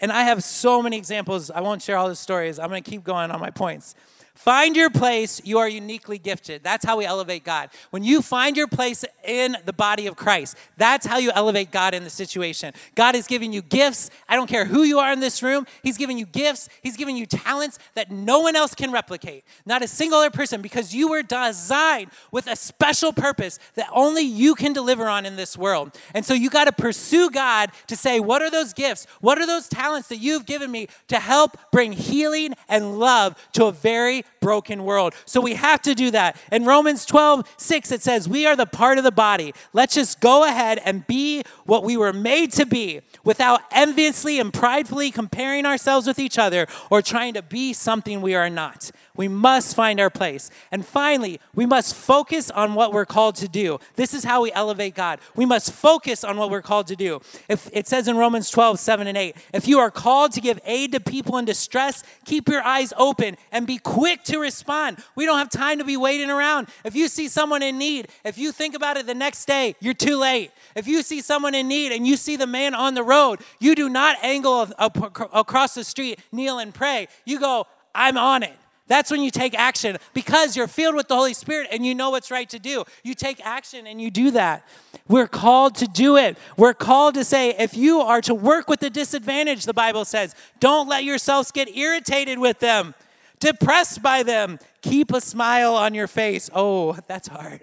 And 0.00 0.12
I 0.12 0.22
have 0.22 0.44
so 0.44 0.80
many 0.80 0.96
examples. 0.96 1.50
I 1.50 1.60
won't 1.60 1.82
share 1.82 1.96
all 1.96 2.08
the 2.08 2.16
stories. 2.16 2.58
I'm 2.58 2.68
going 2.68 2.82
to 2.82 2.90
keep 2.90 3.02
going 3.02 3.30
on 3.30 3.40
my 3.40 3.50
points. 3.50 3.94
Find 4.36 4.76
your 4.76 4.90
place, 4.90 5.40
you 5.44 5.58
are 5.58 5.68
uniquely 5.68 6.18
gifted. 6.18 6.62
That's 6.62 6.84
how 6.84 6.98
we 6.98 7.06
elevate 7.06 7.42
God. 7.42 7.70
When 7.90 8.04
you 8.04 8.20
find 8.20 8.54
your 8.54 8.68
place 8.68 9.02
in 9.24 9.56
the 9.64 9.72
body 9.72 10.06
of 10.06 10.14
Christ, 10.14 10.56
that's 10.76 11.06
how 11.06 11.16
you 11.16 11.32
elevate 11.34 11.70
God 11.70 11.94
in 11.94 12.04
the 12.04 12.10
situation. 12.10 12.74
God 12.94 13.16
is 13.16 13.26
giving 13.26 13.50
you 13.50 13.62
gifts. 13.62 14.10
I 14.28 14.36
don't 14.36 14.46
care 14.46 14.66
who 14.66 14.82
you 14.82 14.98
are 14.98 15.10
in 15.10 15.20
this 15.20 15.42
room, 15.42 15.66
He's 15.82 15.96
giving 15.96 16.18
you 16.18 16.26
gifts, 16.26 16.68
He's 16.82 16.98
giving 16.98 17.16
you 17.16 17.24
talents 17.24 17.78
that 17.94 18.10
no 18.10 18.40
one 18.40 18.56
else 18.56 18.74
can 18.74 18.92
replicate. 18.92 19.42
Not 19.64 19.82
a 19.82 19.88
single 19.88 20.18
other 20.18 20.30
person, 20.30 20.60
because 20.60 20.94
you 20.94 21.08
were 21.08 21.22
designed 21.22 22.10
with 22.30 22.46
a 22.46 22.56
special 22.56 23.14
purpose 23.14 23.58
that 23.74 23.88
only 23.90 24.22
you 24.22 24.54
can 24.54 24.74
deliver 24.74 25.08
on 25.08 25.24
in 25.24 25.36
this 25.36 25.56
world. 25.56 25.98
And 26.12 26.26
so 26.26 26.34
you 26.34 26.50
got 26.50 26.66
to 26.66 26.72
pursue 26.72 27.30
God 27.30 27.70
to 27.86 27.96
say, 27.96 28.20
What 28.20 28.42
are 28.42 28.50
those 28.50 28.74
gifts? 28.74 29.06
What 29.22 29.38
are 29.38 29.46
those 29.46 29.66
talents 29.66 30.08
that 30.08 30.18
you've 30.18 30.44
given 30.44 30.70
me 30.70 30.88
to 31.08 31.18
help 31.18 31.56
bring 31.72 31.92
healing 31.92 32.52
and 32.68 32.98
love 32.98 33.34
to 33.52 33.64
a 33.64 33.72
very 33.72 34.25
broken 34.40 34.84
world. 34.84 35.14
So 35.24 35.40
we 35.40 35.54
have 35.54 35.82
to 35.82 35.94
do 35.94 36.10
that. 36.12 36.36
In 36.52 36.64
Romans 36.64 37.04
12, 37.04 37.52
6, 37.56 37.92
it 37.92 38.02
says, 38.02 38.28
We 38.28 38.46
are 38.46 38.56
the 38.56 38.66
part 38.66 38.98
of 38.98 39.04
the 39.04 39.12
body. 39.12 39.52
Let's 39.72 39.94
just 39.94 40.20
go 40.20 40.44
ahead 40.44 40.80
and 40.84 41.06
be 41.06 41.42
what 41.64 41.84
we 41.84 41.96
were 41.96 42.12
made 42.12 42.52
to 42.52 42.66
be 42.66 43.00
without 43.24 43.62
enviously 43.70 44.38
and 44.38 44.52
pridefully 44.52 45.10
comparing 45.10 45.66
ourselves 45.66 46.06
with 46.06 46.18
each 46.18 46.38
other 46.38 46.66
or 46.90 47.02
trying 47.02 47.34
to 47.34 47.42
be 47.42 47.72
something 47.72 48.20
we 48.20 48.34
are 48.34 48.50
not. 48.50 48.90
We 49.16 49.28
must 49.28 49.74
find 49.74 49.98
our 49.98 50.10
place. 50.10 50.50
And 50.70 50.84
finally, 50.84 51.40
we 51.54 51.66
must 51.66 51.94
focus 51.94 52.50
on 52.50 52.74
what 52.74 52.92
we're 52.92 53.06
called 53.06 53.36
to 53.36 53.48
do. 53.48 53.78
This 53.94 54.14
is 54.14 54.24
how 54.24 54.42
we 54.42 54.52
elevate 54.52 54.94
God. 54.94 55.20
We 55.34 55.46
must 55.46 55.72
focus 55.72 56.22
on 56.22 56.36
what 56.36 56.50
we're 56.50 56.62
called 56.62 56.86
to 56.88 56.96
do. 56.96 57.20
If 57.48 57.68
it 57.72 57.88
says 57.88 58.08
in 58.08 58.16
Romans 58.16 58.50
12, 58.50 58.78
7 58.78 59.06
and 59.06 59.16
8, 59.16 59.36
if 59.54 59.66
you 59.66 59.78
are 59.78 59.90
called 59.90 60.32
to 60.32 60.40
give 60.40 60.60
aid 60.64 60.92
to 60.92 61.00
people 61.00 61.38
in 61.38 61.44
distress, 61.44 62.04
keep 62.24 62.48
your 62.48 62.62
eyes 62.62 62.92
open 62.96 63.36
and 63.50 63.66
be 63.66 63.78
quick 63.78 64.15
to 64.24 64.38
respond. 64.38 64.98
We 65.14 65.26
don't 65.26 65.38
have 65.38 65.50
time 65.50 65.78
to 65.78 65.84
be 65.84 65.96
waiting 65.96 66.30
around. 66.30 66.68
If 66.84 66.94
you 66.94 67.08
see 67.08 67.28
someone 67.28 67.62
in 67.62 67.78
need, 67.78 68.08
if 68.24 68.38
you 68.38 68.52
think 68.52 68.74
about 68.74 68.96
it 68.96 69.06
the 69.06 69.14
next 69.14 69.46
day, 69.46 69.76
you're 69.80 69.94
too 69.94 70.16
late. 70.16 70.50
If 70.74 70.86
you 70.86 71.02
see 71.02 71.20
someone 71.20 71.54
in 71.54 71.68
need 71.68 71.92
and 71.92 72.06
you 72.06 72.16
see 72.16 72.36
the 72.36 72.46
man 72.46 72.74
on 72.74 72.94
the 72.94 73.02
road, 73.02 73.40
you 73.60 73.74
do 73.74 73.88
not 73.88 74.16
angle 74.22 74.68
across 74.78 75.74
the 75.74 75.84
street, 75.84 76.20
kneel 76.32 76.58
and 76.58 76.74
pray. 76.74 77.08
You 77.24 77.40
go, 77.40 77.66
I'm 77.94 78.16
on 78.16 78.42
it. 78.42 78.56
That's 78.88 79.10
when 79.10 79.22
you 79.22 79.30
take 79.32 79.58
action 79.58 79.96
because 80.14 80.56
you're 80.56 80.68
filled 80.68 80.94
with 80.94 81.08
the 81.08 81.16
Holy 81.16 81.34
Spirit 81.34 81.68
and 81.72 81.84
you 81.84 81.94
know 81.94 82.10
what's 82.10 82.30
right 82.30 82.48
to 82.50 82.58
do. 82.58 82.84
You 83.02 83.14
take 83.14 83.44
action 83.44 83.86
and 83.86 84.00
you 84.00 84.12
do 84.12 84.30
that. 84.32 84.64
We're 85.08 85.26
called 85.26 85.74
to 85.76 85.86
do 85.86 86.16
it. 86.16 86.38
We're 86.56 86.74
called 86.74 87.14
to 87.14 87.24
say, 87.24 87.50
if 87.50 87.76
you 87.76 88.00
are 88.00 88.20
to 88.22 88.34
work 88.34 88.68
with 88.68 88.80
the 88.80 88.90
disadvantage, 88.90 89.64
the 89.64 89.74
Bible 89.74 90.04
says, 90.04 90.36
don't 90.60 90.88
let 90.88 91.02
yourselves 91.02 91.50
get 91.50 91.76
irritated 91.76 92.38
with 92.38 92.60
them 92.60 92.94
depressed 93.40 94.02
by 94.02 94.22
them. 94.22 94.58
Keep 94.82 95.12
a 95.12 95.20
smile 95.20 95.74
on 95.74 95.94
your 95.94 96.06
face. 96.06 96.50
Oh, 96.54 96.98
that's 97.06 97.28
hard. 97.28 97.62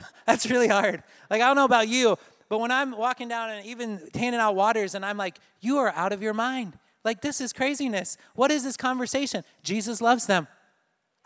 That's 0.26 0.50
really 0.50 0.68
hard. 0.68 1.02
Like, 1.30 1.40
I 1.40 1.46
don't 1.46 1.56
know 1.56 1.64
about 1.64 1.88
you, 1.88 2.18
but 2.50 2.60
when 2.60 2.70
I'm 2.70 2.96
walking 2.96 3.28
down 3.28 3.48
and 3.50 3.66
even 3.66 3.98
handing 4.14 4.40
out 4.40 4.54
waters 4.54 4.94
and 4.94 5.04
I'm 5.04 5.16
like, 5.16 5.38
you 5.60 5.78
are 5.78 5.90
out 5.96 6.12
of 6.12 6.20
your 6.20 6.34
mind. 6.34 6.74
Like, 7.02 7.22
this 7.22 7.40
is 7.40 7.52
craziness. 7.52 8.18
What 8.34 8.50
is 8.50 8.62
this 8.62 8.76
conversation? 8.76 9.42
Jesus 9.62 10.02
loves 10.02 10.26
them. 10.26 10.46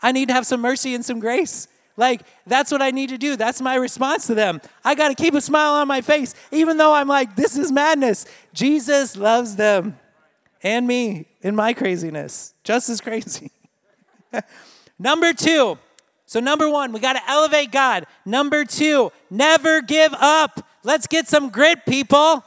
I 0.01 0.11
need 0.11 0.29
to 0.29 0.33
have 0.33 0.45
some 0.45 0.61
mercy 0.61 0.95
and 0.95 1.03
some 1.03 1.19
grace. 1.19 1.67
Like, 1.95 2.21
that's 2.47 2.71
what 2.71 2.81
I 2.81 2.91
need 2.91 3.09
to 3.09 3.17
do. 3.17 3.35
That's 3.35 3.61
my 3.61 3.75
response 3.75 4.27
to 4.27 4.35
them. 4.35 4.61
I 4.83 4.95
got 4.95 5.09
to 5.09 5.15
keep 5.15 5.33
a 5.33 5.41
smile 5.41 5.73
on 5.73 5.87
my 5.87 6.01
face, 6.01 6.33
even 6.51 6.77
though 6.77 6.93
I'm 6.93 7.07
like, 7.07 7.35
this 7.35 7.57
is 7.57 7.71
madness. 7.71 8.25
Jesus 8.53 9.15
loves 9.15 9.55
them 9.55 9.97
and 10.63 10.87
me 10.87 11.27
in 11.41 11.55
my 11.55 11.73
craziness, 11.73 12.53
just 12.63 12.89
as 12.89 13.01
crazy. 13.01 13.51
number 14.99 15.33
two, 15.33 15.77
so 16.25 16.39
number 16.39 16.67
one, 16.69 16.91
we 16.91 16.99
got 16.99 17.13
to 17.13 17.29
elevate 17.29 17.71
God. 17.71 18.07
Number 18.25 18.65
two, 18.65 19.11
never 19.29 19.81
give 19.81 20.13
up. 20.13 20.65
Let's 20.83 21.07
get 21.07 21.27
some 21.27 21.49
grit, 21.49 21.85
people. 21.85 22.43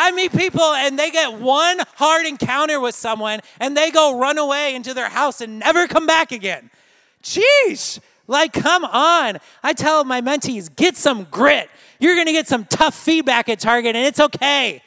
I 0.00 0.12
meet 0.12 0.30
people 0.30 0.62
and 0.62 0.96
they 0.96 1.10
get 1.10 1.40
one 1.40 1.80
hard 1.96 2.24
encounter 2.24 2.78
with 2.80 2.94
someone 2.94 3.40
and 3.58 3.76
they 3.76 3.90
go 3.90 4.16
run 4.18 4.38
away 4.38 4.76
into 4.76 4.94
their 4.94 5.08
house 5.08 5.40
and 5.40 5.58
never 5.58 5.88
come 5.88 6.06
back 6.06 6.30
again. 6.30 6.70
Jeez, 7.20 7.98
like, 8.28 8.52
come 8.52 8.84
on. 8.84 9.38
I 9.60 9.72
tell 9.72 10.04
my 10.04 10.20
mentees, 10.20 10.74
get 10.74 10.96
some 10.96 11.24
grit. 11.24 11.68
You're 11.98 12.14
gonna 12.14 12.30
get 12.30 12.46
some 12.46 12.64
tough 12.66 12.94
feedback 12.94 13.48
at 13.48 13.58
Target 13.58 13.96
and 13.96 14.06
it's 14.06 14.20
okay. 14.20 14.82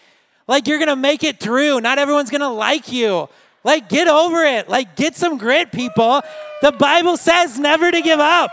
Like, 0.47 0.65
you're 0.65 0.79
gonna 0.79 0.95
make 0.95 1.25
it 1.25 1.41
through. 1.41 1.81
Not 1.81 1.99
everyone's 1.99 2.29
gonna 2.29 2.53
like 2.53 2.91
you. 2.91 3.27
Like, 3.63 3.89
get 3.89 4.07
over 4.07 4.43
it. 4.43 4.69
Like, 4.69 4.95
get 4.95 5.15
some 5.15 5.37
grit, 5.37 5.71
people. 5.71 6.21
The 6.61 6.71
Bible 6.71 7.17
says 7.17 7.59
never 7.59 7.91
to 7.91 8.01
give 8.01 8.19
up. 8.19 8.51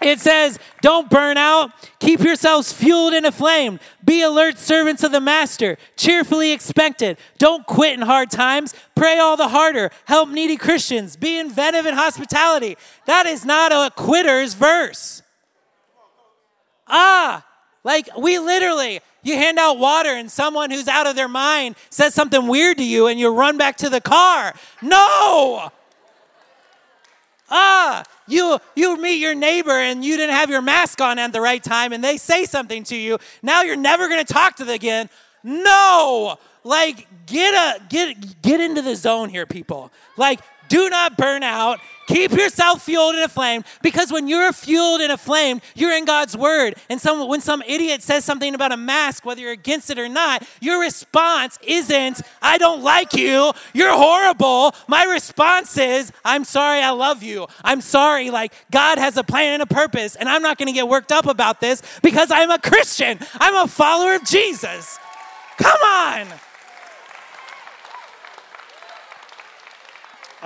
It 0.00 0.20
says, 0.20 0.58
Don't 0.82 1.10
burn 1.10 1.36
out. 1.36 1.72
Keep 1.98 2.20
yourselves 2.20 2.72
fueled 2.72 3.14
and 3.14 3.26
aflame. 3.26 3.80
Be 4.04 4.22
alert 4.22 4.58
servants 4.58 5.02
of 5.02 5.10
the 5.10 5.20
master, 5.20 5.78
cheerfully 5.96 6.52
expected. 6.52 7.18
Don't 7.38 7.66
quit 7.66 7.94
in 7.94 8.02
hard 8.02 8.30
times. 8.30 8.74
Pray 8.94 9.18
all 9.18 9.36
the 9.36 9.48
harder. 9.48 9.90
Help 10.04 10.28
needy 10.28 10.56
Christians. 10.56 11.16
Be 11.16 11.38
inventive 11.38 11.86
in 11.86 11.94
hospitality. 11.94 12.76
That 13.06 13.26
is 13.26 13.44
not 13.44 13.72
a 13.72 13.90
quitter's 13.96 14.54
verse. 14.54 15.22
Ah, 16.86 17.44
like 17.82 18.08
we 18.16 18.38
literally, 18.38 19.00
you 19.26 19.34
hand 19.34 19.58
out 19.58 19.78
water 19.78 20.10
and 20.10 20.30
someone 20.30 20.70
who's 20.70 20.88
out 20.88 21.06
of 21.06 21.16
their 21.16 21.28
mind 21.28 21.76
says 21.90 22.14
something 22.14 22.46
weird 22.46 22.78
to 22.78 22.84
you 22.84 23.06
and 23.06 23.18
you 23.18 23.34
run 23.34 23.58
back 23.58 23.76
to 23.78 23.90
the 23.90 24.00
car. 24.00 24.54
No! 24.80 25.70
Ah, 27.48 28.02
you 28.26 28.58
you 28.74 29.00
meet 29.00 29.20
your 29.20 29.34
neighbor 29.34 29.78
and 29.78 30.04
you 30.04 30.16
didn't 30.16 30.34
have 30.34 30.50
your 30.50 30.62
mask 30.62 31.00
on 31.00 31.18
at 31.18 31.32
the 31.32 31.40
right 31.40 31.62
time 31.62 31.92
and 31.92 32.02
they 32.02 32.16
say 32.16 32.44
something 32.44 32.82
to 32.84 32.96
you. 32.96 33.18
Now 33.42 33.62
you're 33.62 33.76
never 33.76 34.08
going 34.08 34.24
to 34.24 34.32
talk 34.32 34.56
to 34.56 34.64
them 34.64 34.74
again. 34.74 35.08
No! 35.44 36.38
Like 36.64 37.06
get 37.26 37.54
a 37.54 37.82
get 37.88 38.42
get 38.42 38.60
into 38.60 38.82
the 38.82 38.96
zone 38.96 39.28
here 39.28 39.46
people. 39.46 39.92
Like 40.16 40.40
do 40.68 40.88
not 40.88 41.16
burn 41.16 41.42
out. 41.42 41.80
Keep 42.06 42.32
yourself 42.32 42.82
fueled 42.82 43.16
and 43.16 43.24
aflame 43.24 43.64
because 43.82 44.12
when 44.12 44.28
you're 44.28 44.52
fueled 44.52 45.00
and 45.00 45.10
aflame, 45.10 45.60
you're 45.74 45.96
in 45.96 46.04
God's 46.04 46.36
word. 46.36 46.76
And 46.88 47.00
some, 47.00 47.26
when 47.28 47.40
some 47.40 47.62
idiot 47.62 48.00
says 48.02 48.24
something 48.24 48.54
about 48.54 48.70
a 48.70 48.76
mask, 48.76 49.24
whether 49.24 49.40
you're 49.40 49.50
against 49.50 49.90
it 49.90 49.98
or 49.98 50.08
not, 50.08 50.46
your 50.60 50.80
response 50.80 51.58
isn't, 51.66 52.22
I 52.40 52.58
don't 52.58 52.82
like 52.82 53.14
you, 53.14 53.52
you're 53.74 53.92
horrible. 53.92 54.72
My 54.86 55.04
response 55.04 55.76
is, 55.78 56.12
I'm 56.24 56.44
sorry, 56.44 56.80
I 56.80 56.90
love 56.90 57.24
you. 57.24 57.48
I'm 57.64 57.80
sorry, 57.80 58.30
like 58.30 58.52
God 58.70 58.98
has 58.98 59.16
a 59.16 59.24
plan 59.24 59.54
and 59.54 59.62
a 59.62 59.66
purpose, 59.66 60.14
and 60.14 60.28
I'm 60.28 60.42
not 60.42 60.58
gonna 60.58 60.72
get 60.72 60.88
worked 60.88 61.10
up 61.10 61.26
about 61.26 61.60
this 61.60 61.82
because 62.02 62.30
I'm 62.30 62.50
a 62.50 62.58
Christian, 62.60 63.18
I'm 63.34 63.56
a 63.56 63.66
follower 63.66 64.14
of 64.14 64.24
Jesus. 64.24 64.98
Come 65.58 65.80
on. 65.80 66.28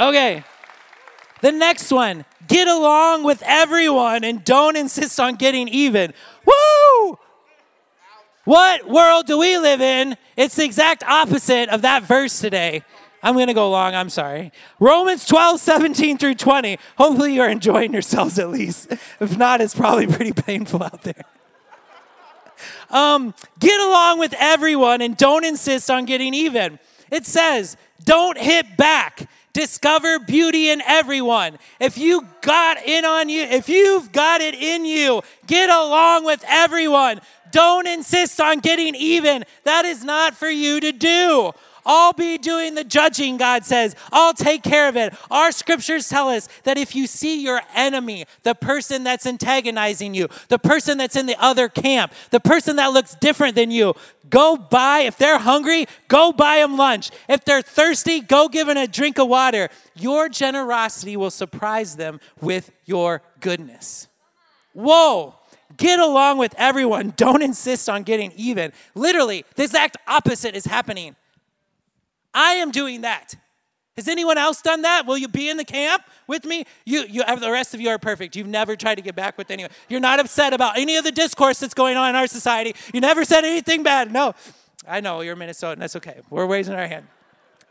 Okay. 0.01 0.43
The 1.43 1.53
next 1.53 1.93
one, 1.93 2.25
get 2.49 2.67
along 2.67 3.25
with 3.25 3.43
everyone 3.45 4.25
and 4.25 4.43
don't 4.45 4.77
insist 4.77 5.21
on 5.21 5.37
getting 5.37 5.69
even. 5.69 6.13
Woo! 6.45 7.19
What 8.45 8.89
world 8.89 9.27
do 9.27 9.39
we 9.39 9.59
live 9.59 9.81
in? 9.81 10.17
It's 10.37 10.57
the 10.57 10.65
exact 10.65 11.05
opposite 11.05 11.69
of 11.69 11.83
that 11.83 12.03
verse 12.03 12.41
today. 12.41 12.83
I'm 13.23 13.35
going 13.35 13.49
to 13.49 13.55
go 13.55 13.71
long, 13.71 13.95
I'm 13.95 14.09
sorry. 14.09 14.51
Romans 14.79 15.27
12, 15.27 15.61
17 15.61 16.17
through 16.17 16.35
20. 16.37 16.79
Hopefully, 16.97 17.35
you're 17.35 17.51
enjoying 17.51 17.93
yourselves 17.93 18.39
at 18.39 18.49
least. 18.49 18.91
If 19.21 19.37
not, 19.37 19.61
it's 19.61 19.75
probably 19.75 20.07
pretty 20.07 20.33
painful 20.33 20.83
out 20.83 21.03
there. 21.03 21.25
Um, 22.91 23.35
get 23.59 23.79
along 23.81 24.19
with 24.19 24.35
everyone 24.39 25.03
and 25.03 25.17
don't 25.17 25.45
insist 25.45 25.91
on 25.91 26.07
getting 26.07 26.33
even. 26.33 26.79
It 27.11 27.27
says, 27.27 27.77
don't 28.05 28.39
hit 28.39 28.77
back. 28.77 29.29
Discover 29.53 30.21
beauty 30.21 30.71
in 30.71 30.81
everyone. 30.83 31.59
If 31.81 31.99
you 31.99 32.27
got 32.41 32.83
in 32.85 33.05
on 33.05 33.29
you, 33.29 33.43
if 33.43 33.69
you've 33.69 34.13
got 34.13 34.41
it 34.41 34.55
in 34.55 34.85
you, 34.85 35.23
get 35.47 35.71
along 35.71 36.25
with 36.25 36.45
everyone. 36.47 37.21
Don't 37.51 37.87
insist 37.89 38.41
on 38.41 38.61
getting 38.61 38.95
even. 38.95 39.45
That 39.65 39.85
is 39.85 40.05
not 40.05 40.35
for 40.35 40.49
you 40.49 40.81
to 40.81 40.93
do. 40.93 41.53
I'll 41.85 42.13
be 42.13 42.39
doing 42.39 42.75
the 42.75 42.85
judging, 42.85 43.37
God 43.37 43.65
says. 43.65 43.95
I'll 44.13 44.35
take 44.35 44.63
care 44.63 44.89
of 44.89 44.97
it. 44.97 45.15
Our 45.31 45.53
scriptures 45.53 46.09
tell 46.09 46.29
us 46.29 46.49
that 46.65 46.79
if 46.79 46.95
you 46.95 47.07
see 47.07 47.43
your 47.43 47.61
enemy, 47.75 48.27
the 48.43 48.55
person 48.55 49.05
that's 49.05 49.27
antagonizing 49.27 50.15
you, 50.15 50.29
the 50.49 50.59
person 50.59 50.99
that's 50.99 51.17
in 51.17 51.27
the 51.27 51.37
other 51.43 51.69
camp, 51.69 52.13
the 52.31 52.41
person 52.41 52.77
that 52.77 52.93
looks 52.93 53.15
different 53.17 53.55
than 53.55 53.71
you, 53.71 53.95
go 54.29 54.57
buy, 54.57 55.01
if 55.01 55.17
they're 55.17 55.39
hungry, 55.39 55.87
go 56.09 56.33
buy 56.33 56.59
them 56.59 56.77
lunch. 56.77 57.11
If 57.29 57.45
they're 57.45 57.63
thirsty, 57.63 58.21
go 58.21 58.49
give 58.49 58.67
them 58.67 58.77
a 58.77 58.87
drink 58.87 59.19
of 59.19 59.29
water. 59.29 59.69
Your 59.95 60.29
generosity 60.29 61.17
will 61.17 61.31
surprise 61.31 61.97
them 61.97 62.21
with 62.41 62.71
your 62.85 63.23
goodness. 63.41 64.09
Whoa. 64.73 65.35
Get 65.77 66.01
along 66.01 66.39
with 66.39 66.55
everyone. 66.59 67.15
Don't 67.17 67.43
insist 67.43 67.89
on 67.89 68.03
getting 68.03 68.33
even. 68.37 68.73
Literally, 68.95 69.45
the 69.57 69.65
exact 69.65 69.97
opposite 70.07 70.55
is 70.55 70.67
happening. 70.67 71.17
I 72.35 72.55
am 72.55 72.71
doing 72.71 73.03
that. 73.03 73.35
Has 73.97 74.09
anyone 74.09 74.39
else 74.39 74.63
done 74.63 74.83
that? 74.83 75.05
Will 75.05 75.19
you 75.19 75.29
be 75.29 75.51
in 75.51 75.57
the 75.57 75.65
camp 75.65 76.03
with 76.27 76.45
me? 76.45 76.65
You, 76.87 77.05
you, 77.09 77.23
the 77.23 77.51
rest 77.51 77.75
of 77.75 77.81
you 77.81 77.91
are 77.91 77.99
perfect. 77.99 78.35
You've 78.35 78.47
never 78.47 78.77
tried 78.77 78.95
to 78.95 79.03
get 79.03 79.15
back 79.15 79.37
with 79.37 79.51
anyone. 79.51 79.71
You're 79.89 80.01
not 80.01 80.21
upset 80.21 80.55
about 80.55 80.79
any 80.79 80.97
of 80.97 81.05
the 81.05 81.13
discourse 81.13 81.59
that's 81.59 81.75
going 81.75 81.97
on 81.97 82.11
in 82.11 82.17
our 82.17 82.27
society. 82.27 82.75
You 82.95 83.01
never 83.01 83.25
said 83.25 83.45
anything 83.45 83.83
bad. 83.83 84.13
No, 84.13 84.35
I 84.89 85.01
know 85.01 85.21
you're 85.21 85.37
Minnesotan. 85.37 85.79
That's 85.79 85.97
okay. 85.97 86.21
We're 86.31 86.47
raising 86.47 86.75
our 86.75 86.87
hand. 86.87 87.09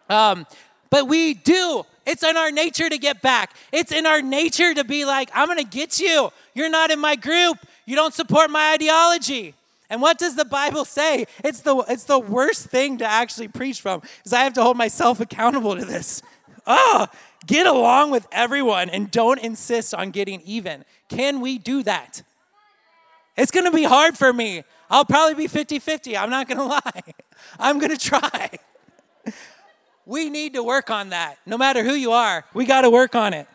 Um, 0.10 0.46
but 0.90 1.08
we 1.08 1.34
do. 1.36 1.84
It's 2.06 2.24
in 2.24 2.36
our 2.38 2.52
nature 2.52 2.90
to 2.90 2.98
get 2.98 3.22
back. 3.22 3.56
It's 3.72 3.92
in 3.92 4.06
our 4.06 4.22
nature 4.22 4.74
to 4.74 4.84
be 4.84 5.06
like, 5.06 5.30
I'm 5.34 5.48
going 5.48 5.58
to 5.58 5.64
get 5.64 6.00
you. 6.00 6.32
You're 6.54 6.70
not 6.70 6.92
in 6.92 7.00
my 7.00 7.16
group. 7.16 7.58
You 7.86 7.96
don't 7.96 8.14
support 8.14 8.50
my 8.50 8.74
ideology. 8.74 9.56
And 9.90 10.02
what 10.02 10.18
does 10.18 10.36
the 10.36 10.46
Bible 10.46 10.86
say? 10.86 11.26
It's 11.44 11.62
the, 11.62 11.78
it's 11.90 12.04
the 12.04 12.20
worst 12.20 12.68
thing 12.68 13.00
to 13.00 13.06
actually 13.06 13.48
preach 13.48 13.82
from, 13.82 14.02
because 14.02 14.34
I 14.34 14.44
have 14.44 14.54
to 14.54 14.64
hold 14.64 14.78
myself 14.78 15.20
accountable 15.20 15.76
to 15.76 15.86
this. 15.86 16.22
Oh, 16.68 17.08
get 17.48 17.66
along 17.66 18.12
with 18.12 18.28
everyone 18.32 18.90
and 18.90 19.10
don't 19.10 19.40
insist 19.40 19.96
on 19.96 20.12
getting 20.12 20.42
even. 20.42 20.86
Can 21.08 21.42
we 21.42 21.58
do 21.58 21.82
that? 21.84 22.22
It's 23.36 23.52
gonna 23.52 23.72
be 23.72 23.84
hard 23.84 24.18
for 24.18 24.32
me. 24.34 24.64
I'll 24.90 25.06
probably 25.06 25.36
be 25.36 25.48
50 25.48 25.80
50. 25.80 26.18
I'm 26.18 26.30
not 26.30 26.48
gonna 26.48 26.66
lie. 26.68 27.14
I'm 27.58 27.80
gonna 27.80 27.98
try. 27.98 28.52
We 30.06 30.30
need 30.30 30.54
to 30.54 30.64
work 30.64 30.90
on 30.90 31.10
that. 31.10 31.38
No 31.46 31.58
matter 31.58 31.84
who 31.84 31.94
you 31.94 32.12
are, 32.12 32.44
we 32.54 32.66
gotta 32.66 32.90
work 32.90 33.16
on 33.16 33.34
it. 33.34 33.48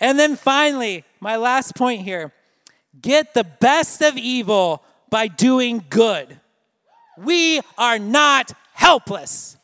And 0.00 0.18
then 0.18 0.36
finally, 0.36 1.04
my 1.20 1.36
last 1.36 1.74
point 1.74 2.02
here 2.02 2.32
get 3.00 3.34
the 3.34 3.44
best 3.44 4.00
of 4.00 4.16
evil 4.16 4.82
by 5.10 5.28
doing 5.28 5.84
good. 5.90 6.40
We 7.18 7.60
are 7.78 7.98
not 7.98 8.52
helpless. 8.72 9.56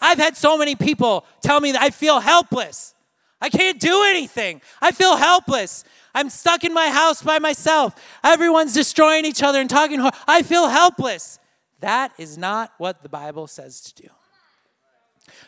I've 0.00 0.18
had 0.18 0.36
so 0.36 0.56
many 0.56 0.74
people 0.74 1.24
tell 1.42 1.60
me 1.60 1.72
that 1.72 1.82
I 1.82 1.90
feel 1.90 2.20
helpless. 2.20 2.94
I 3.40 3.48
can't 3.48 3.80
do 3.80 4.02
anything. 4.04 4.60
I 4.80 4.92
feel 4.92 5.16
helpless. 5.16 5.84
I'm 6.14 6.28
stuck 6.28 6.64
in 6.64 6.74
my 6.74 6.88
house 6.88 7.22
by 7.22 7.38
myself. 7.38 7.94
Everyone's 8.22 8.74
destroying 8.74 9.24
each 9.24 9.42
other 9.42 9.60
and 9.60 9.70
talking. 9.70 10.00
I 10.26 10.42
feel 10.42 10.68
helpless. 10.68 11.38
That 11.80 12.12
is 12.18 12.36
not 12.36 12.72
what 12.78 13.02
the 13.02 13.08
Bible 13.08 13.46
says 13.46 13.80
to 13.82 14.02
do. 14.02 14.08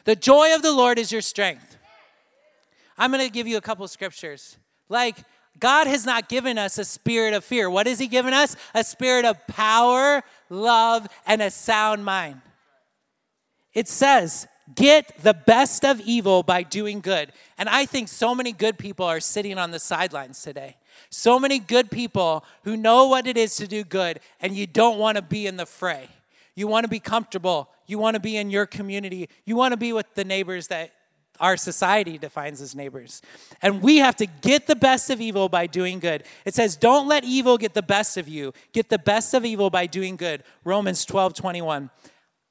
The 0.04 0.16
joy 0.16 0.54
of 0.54 0.62
the 0.62 0.72
Lord 0.72 0.98
is 0.98 1.12
your 1.12 1.20
strength. 1.20 1.76
I'm 2.96 3.10
going 3.10 3.24
to 3.24 3.32
give 3.32 3.46
you 3.46 3.56
a 3.56 3.60
couple 3.60 3.86
scriptures. 3.88 4.56
Like 4.88 5.16
God 5.58 5.86
has 5.86 6.04
not 6.04 6.28
given 6.28 6.58
us 6.58 6.78
a 6.78 6.84
spirit 6.84 7.34
of 7.34 7.44
fear. 7.44 7.70
What 7.70 7.86
has 7.86 7.98
He 7.98 8.08
given 8.08 8.34
us? 8.34 8.56
A 8.74 8.82
spirit 8.82 9.24
of 9.24 9.46
power, 9.46 10.22
love, 10.50 11.06
and 11.26 11.40
a 11.40 11.50
sound 11.50 12.04
mind. 12.04 12.40
It 13.72 13.88
says, 13.88 14.46
get 14.74 15.12
the 15.22 15.34
best 15.34 15.84
of 15.84 16.00
evil 16.00 16.42
by 16.42 16.62
doing 16.62 17.00
good. 17.00 17.32
And 17.58 17.68
I 17.68 17.86
think 17.86 18.08
so 18.08 18.34
many 18.34 18.52
good 18.52 18.78
people 18.78 19.06
are 19.06 19.20
sitting 19.20 19.58
on 19.58 19.70
the 19.70 19.78
sidelines 19.78 20.42
today. 20.42 20.76
So 21.10 21.38
many 21.38 21.58
good 21.58 21.90
people 21.90 22.44
who 22.64 22.76
know 22.76 23.06
what 23.06 23.26
it 23.26 23.36
is 23.36 23.56
to 23.56 23.66
do 23.66 23.84
good, 23.84 24.20
and 24.40 24.56
you 24.56 24.66
don't 24.66 24.98
want 24.98 25.16
to 25.16 25.22
be 25.22 25.46
in 25.46 25.56
the 25.56 25.66
fray. 25.66 26.08
You 26.54 26.66
want 26.66 26.84
to 26.84 26.88
be 26.88 27.00
comfortable. 27.00 27.70
You 27.86 27.98
want 27.98 28.14
to 28.14 28.20
be 28.20 28.36
in 28.36 28.50
your 28.50 28.66
community. 28.66 29.28
You 29.44 29.56
want 29.56 29.72
to 29.72 29.76
be 29.76 29.92
with 29.92 30.14
the 30.14 30.24
neighbors 30.24 30.68
that 30.68 30.92
our 31.42 31.56
society 31.56 32.16
defines 32.16 32.62
as 32.62 32.74
neighbors. 32.74 33.20
And 33.60 33.82
we 33.82 33.98
have 33.98 34.14
to 34.16 34.26
get 34.26 34.68
the 34.68 34.76
best 34.76 35.10
of 35.10 35.20
evil 35.20 35.48
by 35.48 35.66
doing 35.66 35.98
good. 35.98 36.22
It 36.46 36.54
says, 36.54 36.76
Don't 36.76 37.08
let 37.08 37.24
evil 37.24 37.58
get 37.58 37.74
the 37.74 37.82
best 37.82 38.16
of 38.16 38.28
you. 38.28 38.54
Get 38.72 38.88
the 38.88 38.98
best 38.98 39.34
of 39.34 39.44
evil 39.44 39.68
by 39.68 39.86
doing 39.86 40.16
good. 40.16 40.44
Romans 40.64 41.04
12, 41.04 41.34
21. 41.34 41.90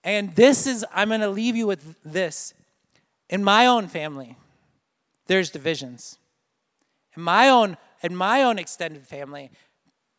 And 0.03 0.35
this 0.35 0.67
is, 0.67 0.85
I'm 0.93 1.07
going 1.07 1.21
to 1.21 1.29
leave 1.29 1.55
you 1.55 1.65
with 1.65 1.95
this. 2.03 2.53
In 3.29 3.43
my 3.43 3.65
own 3.65 3.87
family, 3.87 4.35
there's 5.27 5.49
divisions. 5.49 6.17
In 7.15 7.23
my 7.23 7.47
own, 7.47 7.77
in 8.03 8.13
my 8.13 8.43
own 8.43 8.59
extended 8.59 9.07
family, 9.07 9.51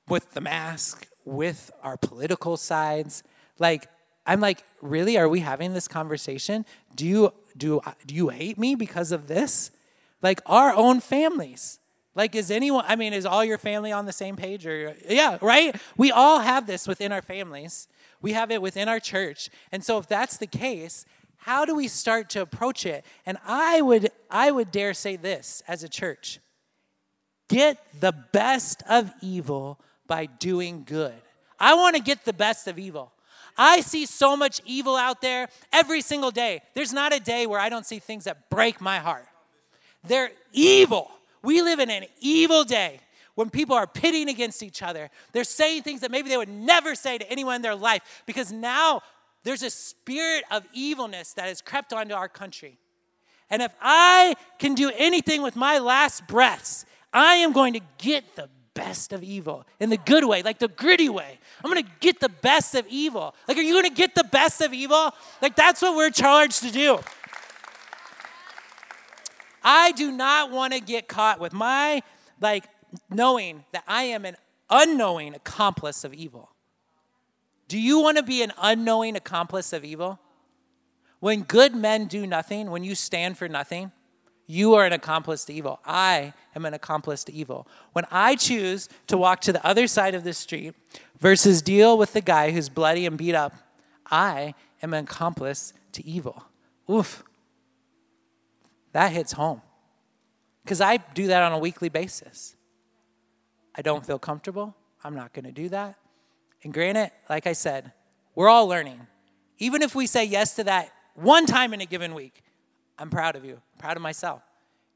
with 0.09 0.33
the 0.33 0.41
mask, 0.41 1.07
with 1.25 1.71
our 1.83 1.99
political 1.99 2.57
sides, 2.57 3.23
like 3.59 3.87
I'm 4.25 4.41
like, 4.41 4.65
really? 4.81 5.19
Are 5.19 5.29
we 5.29 5.41
having 5.41 5.75
this 5.75 5.89
conversation? 5.89 6.65
Do 6.95 7.07
you 7.07 7.33
do, 7.57 7.81
do 8.07 8.15
you 8.15 8.29
hate 8.29 8.59
me 8.59 8.75
because 8.75 9.13
of 9.13 9.29
this? 9.29 9.71
Like 10.21 10.41
our 10.47 10.75
own 10.75 11.01
families. 11.01 11.79
Like, 12.15 12.35
is 12.35 12.51
anyone, 12.51 12.85
I 12.87 12.97
mean, 12.97 13.13
is 13.15 13.25
all 13.25 13.45
your 13.45 13.59
family 13.59 13.91
on 13.91 14.05
the 14.05 14.13
same 14.13 14.37
page? 14.37 14.67
Or, 14.67 14.95
yeah, 15.09 15.39
right? 15.41 15.75
We 15.97 16.11
all 16.11 16.41
have 16.41 16.67
this 16.67 16.87
within 16.87 17.11
our 17.11 17.23
families. 17.23 17.89
We 18.21 18.33
have 18.33 18.51
it 18.51 18.61
within 18.61 18.89
our 18.89 19.01
church. 19.01 19.49
And 19.73 19.83
so, 19.83 19.97
if 19.99 20.07
that's 20.07 20.37
the 20.37 20.47
case, 20.47 21.07
how 21.39 21.65
do 21.65 21.75
we 21.75 21.89
start 21.89 22.29
to 22.31 22.43
approach 22.43 22.85
it? 22.85 23.05
And 23.25 23.39
I 23.47 23.81
would, 23.81 24.11
I 24.31 24.51
would 24.51 24.71
dare 24.71 24.95
say 24.95 25.17
this 25.17 25.63
as 25.67 25.83
a 25.83 25.89
church 25.89 26.39
get 27.49 27.77
the 28.01 28.13
best 28.13 28.83
of 28.89 29.13
evil 29.21 29.79
by 30.07 30.25
doing 30.25 30.85
good. 30.87 31.15
I 31.61 31.75
want 31.75 31.97
to 31.97 32.03
get 32.03 32.25
the 32.25 32.33
best 32.33 32.67
of 32.67 32.79
evil. 32.79 33.13
I 33.57 33.81
see 33.81 34.07
so 34.07 34.37
much 34.37 34.61
evil 34.65 34.97
out 34.97 35.21
there 35.21 35.49
every 35.73 36.01
single 36.01 36.31
day. 36.31 36.63
There's 36.75 36.93
not 36.93 37.15
a 37.15 37.21
day 37.21 37.47
where 37.47 37.61
I 37.61 37.69
don't 37.69 37.87
see 37.87 37.99
things 37.99 38.25
that 38.25 38.49
break 38.51 38.81
my 38.81 38.99
heart. 38.99 39.27
They're 40.05 40.33
evil. 40.53 41.11
We 41.43 41.63
live 41.63 41.79
in 41.79 41.91
an 41.91 42.05
evil 42.21 42.65
day 42.65 43.01
when 43.35 43.51
people 43.51 43.77
are 43.77 43.87
pitting 43.87 44.29
against 44.29 44.63
each 44.63 44.83
other. 44.83 45.11
They're 45.33 45.45
saying 45.45 45.83
things 45.83 46.01
that 46.01 46.11
maybe 46.11 46.29
they 46.29 46.37
would 46.37 46.49
never 46.49 46.95
say 46.95 47.19
to 47.19 47.31
anyone 47.31 47.57
in 47.57 47.63
their 47.63 47.75
life 47.75 48.23
because 48.27 48.53
now 48.53 49.03
there's 49.45 49.63
a 49.63 49.71
spirit 49.71 50.45
of 50.51 50.65
evilness 50.73 51.33
that 51.35 51.47
has 51.47 51.61
crept 51.61 51.93
onto 51.93 52.15
our 52.15 52.29
country. 52.29 52.79
And 53.51 53.61
if 53.61 53.75
I 53.81 54.35
can 54.59 54.75
do 54.75 54.91
anything 54.97 55.43
with 55.43 55.57
my 55.57 55.79
last 55.79 56.27
breaths, 56.27 56.87
I 57.13 57.35
am 57.37 57.53
going 57.53 57.75
to 57.75 57.81
get 57.99 58.37
the 58.37 58.49
best 58.75 59.13
of 59.13 59.23
evil 59.23 59.67
in 59.81 59.91
the 59.91 59.97
good 59.97 60.25
way, 60.25 60.43
like 60.43 60.59
the 60.59 60.69
gritty 60.69 61.09
way. 61.09 61.39
I'm 61.63 61.71
gonna 61.71 61.89
get 62.01 62.21
the 62.21 62.29
best 62.29 62.75
of 62.75 62.87
evil. 62.89 63.35
Like, 63.47 63.57
are 63.57 63.63
you 63.63 63.75
gonna 63.75 63.91
get 63.91 64.15
the 64.15 64.25
best 64.25 64.61
of 64.61 64.73
evil? 64.73 65.13
Like, 65.41 65.57
that's 65.57 65.83
what 65.83 65.97
we're 65.97 66.11
charged 66.11 66.63
to 66.63 66.71
do. 66.71 66.99
I 69.63 69.93
do 69.93 70.11
not 70.11 70.51
wanna 70.51 70.81
get 70.81 71.09
caught 71.09 71.39
with 71.39 71.53
my, 71.53 72.03
like, 72.41 72.65
knowing 73.11 73.65
that 73.73 73.85
I 73.87 74.05
am 74.05 74.25
an 74.25 74.37
unknowing 74.71 75.35
accomplice 75.35 76.05
of 76.05 76.15
evil. 76.15 76.51
Do 77.69 77.79
you 77.79 78.01
wanna 78.01 78.23
be 78.23 78.43
an 78.43 78.53
unknowing 78.59 79.17
accomplice 79.17 79.73
of 79.73 79.85
evil? 79.85 80.19
When 81.21 81.43
good 81.43 81.75
men 81.75 82.07
do 82.07 82.27
nothing, 82.27 82.71
when 82.71 82.83
you 82.83 82.95
stand 82.95 83.39
for 83.39 83.49
nothing, 83.49 83.93
you 84.53 84.75
are 84.75 84.85
an 84.85 84.93
accomplice 84.93 85.47
to 85.47 85.53
evil. 85.55 85.81
I 85.87 86.35
am 86.55 86.67
an 86.67 86.75
accomplice 86.75 87.25
to 87.25 87.33
evil. 87.33 87.67
When 87.95 88.05
I 88.11 88.37
choose 88.37 88.87
to 89.07 89.17
walk 89.17 89.41
to 89.43 89.53
the 89.53 89.65
other 89.67 89.87
side 89.87 90.15
of 90.15 90.25
the 90.25 90.35
street 90.35 90.75
versus 91.19 91.63
deal 91.63 91.97
with 91.97 92.13
the 92.13 92.21
guy 92.21 92.51
who's 92.51 92.69
bloody 92.69 93.07
and 93.07 93.17
beat 93.17 93.35
up, 93.35 93.55
I 94.11 94.55
am 94.83 94.93
an 94.93 95.05
accomplice 95.05 95.73
to 95.93 96.07
evil. 96.07 96.45
Oof. 96.91 97.25
That 98.93 99.13
hits 99.13 99.33
home. 99.33 99.63
Because 100.63 100.83
I 100.83 100.99
do 100.99 101.29
that 101.29 101.43
on 101.43 101.53
a 101.53 101.59
weekly 101.59 101.89
basis. 101.89 102.55
I 103.75 103.81
don't 103.81 104.05
feel 104.05 104.19
comfortable. 104.19 104.77
I'm 105.03 105.15
not 105.15 105.33
going 105.33 105.47
to 105.47 105.53
do 105.53 105.71
that. 105.71 105.97
And 106.63 106.75
granted, 106.75 107.11
like 107.31 107.47
I 107.47 107.55
said, 107.55 107.93
we're 108.35 108.51
all 108.51 108.69
learning. 108.69 109.07
Even 109.57 109.81
if 109.81 109.95
we 109.95 110.07
say 110.07 110.25
yes 110.25 110.55
to 110.57 110.65
that 110.65 110.93
one 111.15 111.47
time 111.47 111.73
in 111.73 111.81
a 111.81 111.87
given 111.87 112.13
week, 112.13 112.43
I'm 112.99 113.11
proud 113.11 113.37
of 113.37 113.45
you. 113.45 113.55
I'm 113.55 113.79
proud 113.79 113.97
of 113.97 114.03
myself. 114.03 114.43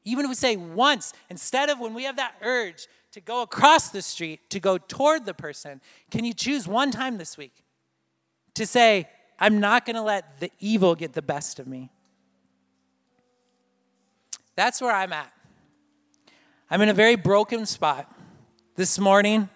Even 0.03 0.25
if 0.25 0.29
we 0.29 0.35
say 0.35 0.55
once, 0.55 1.13
instead 1.29 1.69
of 1.69 1.79
when 1.79 1.93
we 1.93 2.03
have 2.03 2.15
that 2.15 2.35
urge 2.41 2.87
to 3.11 3.19
go 3.19 3.41
across 3.41 3.89
the 3.89 4.01
street, 4.01 4.49
to 4.49 4.59
go 4.59 4.77
toward 4.77 5.25
the 5.25 5.33
person, 5.33 5.81
can 6.11 6.23
you 6.23 6.33
choose 6.33 6.67
one 6.67 6.91
time 6.91 7.17
this 7.17 7.37
week 7.37 7.63
to 8.53 8.65
say, 8.65 9.09
I'm 9.39 9.59
not 9.59 9.85
going 9.85 9.95
to 9.95 10.01
let 10.01 10.39
the 10.39 10.51
evil 10.59 10.95
get 10.95 11.13
the 11.13 11.21
best 11.21 11.59
of 11.59 11.67
me? 11.67 11.89
That's 14.55 14.81
where 14.81 14.91
I'm 14.91 15.13
at. 15.13 15.31
I'm 16.69 16.81
in 16.81 16.89
a 16.89 16.93
very 16.93 17.15
broken 17.15 17.65
spot. 17.65 18.11
This 18.75 18.99
morning, 18.99 19.49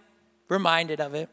reminded 0.49 0.99
of 0.99 1.13
it. 1.13 1.29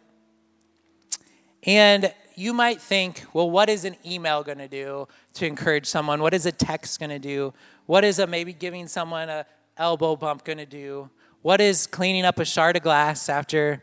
And 1.64 2.12
you 2.38 2.54
might 2.54 2.80
think, 2.80 3.24
well, 3.32 3.50
what 3.50 3.68
is 3.68 3.84
an 3.84 3.96
email 4.06 4.44
going 4.44 4.58
to 4.58 4.68
do 4.68 5.08
to 5.34 5.46
encourage 5.46 5.86
someone? 5.86 6.22
What 6.22 6.32
is 6.32 6.46
a 6.46 6.52
text 6.52 7.00
going 7.00 7.10
to 7.10 7.18
do? 7.18 7.52
What 7.86 8.04
is 8.04 8.20
a 8.20 8.26
maybe 8.26 8.52
giving 8.52 8.86
someone 8.86 9.28
a 9.28 9.44
elbow 9.76 10.14
bump 10.14 10.44
going 10.44 10.58
to 10.58 10.66
do? 10.66 11.10
What 11.42 11.60
is 11.60 11.86
cleaning 11.88 12.24
up 12.24 12.38
a 12.38 12.44
shard 12.44 12.76
of 12.76 12.82
glass 12.82 13.28
after? 13.28 13.82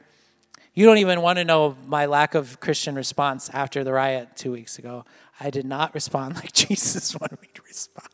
You 0.74 0.86
don't 0.86 1.00
even 1.00 1.22
want 1.22 1.38
to 1.38 1.44
know 1.44 1.76
my 1.86 2.06
lack 2.06 2.34
of 2.34 2.60
Christian 2.62 2.96
response 2.96 3.50
after 3.50 3.84
the 3.84 3.92
riot 3.92 4.30
two 4.36 4.54
weeks 4.54 4.80
ago. 4.80 5.04
I 5.40 5.50
did 5.50 5.66
not 5.66 5.94
respond 5.94 6.36
like 6.36 6.54
Jesus 6.54 7.14
wanted 7.20 7.42
me 7.42 7.50
to 7.54 7.62
respond. 7.64 8.08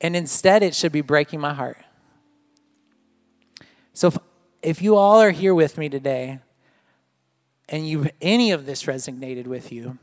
And 0.00 0.16
instead, 0.16 0.62
it 0.62 0.74
should 0.74 0.92
be 0.92 1.02
breaking 1.02 1.40
my 1.40 1.52
heart. 1.52 1.84
So 3.92 4.08
if, 4.08 4.18
if 4.62 4.82
you 4.82 4.96
all 4.96 5.20
are 5.20 5.32
here 5.32 5.54
with 5.54 5.76
me 5.76 5.88
today, 5.88 6.38
and 7.68 7.88
you 7.88 8.08
any 8.20 8.50
of 8.50 8.66
this 8.66 8.84
resonated 8.84 9.46
with 9.46 9.70
you, 9.72 9.98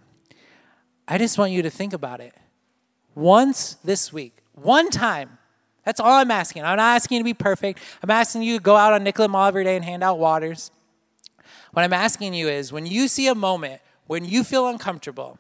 I 1.07 1.18
just 1.18 1.38
want 1.38 1.51
you 1.51 1.61
to 1.61 1.70
think 1.70 1.93
about 1.93 2.20
it. 2.20 2.34
Once 3.13 3.76
this 3.84 4.11
week, 4.11 4.38
one 4.53 4.89
time. 4.89 5.38
That's 5.84 5.99
all 5.99 6.13
I'm 6.13 6.32
asking. 6.32 6.63
I'm 6.63 6.78
not 6.78 6.95
asking 6.95 7.18
you 7.18 7.20
to 7.22 7.26
be 7.26 7.36
perfect. 7.36 7.80
I'm 8.01 8.09
asking 8.09 8.41
you 8.41 8.57
to 8.57 8.63
go 8.63 8.76
out 8.76 8.93
on 8.93 9.03
Nicollet 9.03 9.30
Mall 9.30 9.47
every 9.47 9.63
day 9.63 9.76
and 9.76 9.86
hand 9.86 10.03
out 10.03 10.18
waters. 10.18 10.72
What 11.74 11.84
I'm 11.84 11.93
asking 11.93 12.34
you 12.34 12.47
is 12.47 12.74
when 12.74 12.88
you 12.88 13.07
see 13.07 13.28
a 13.28 13.36
moment 13.36 13.82
when 14.07 14.26
you 14.26 14.43
feel 14.43 14.68
uncomfortable, 14.68 15.39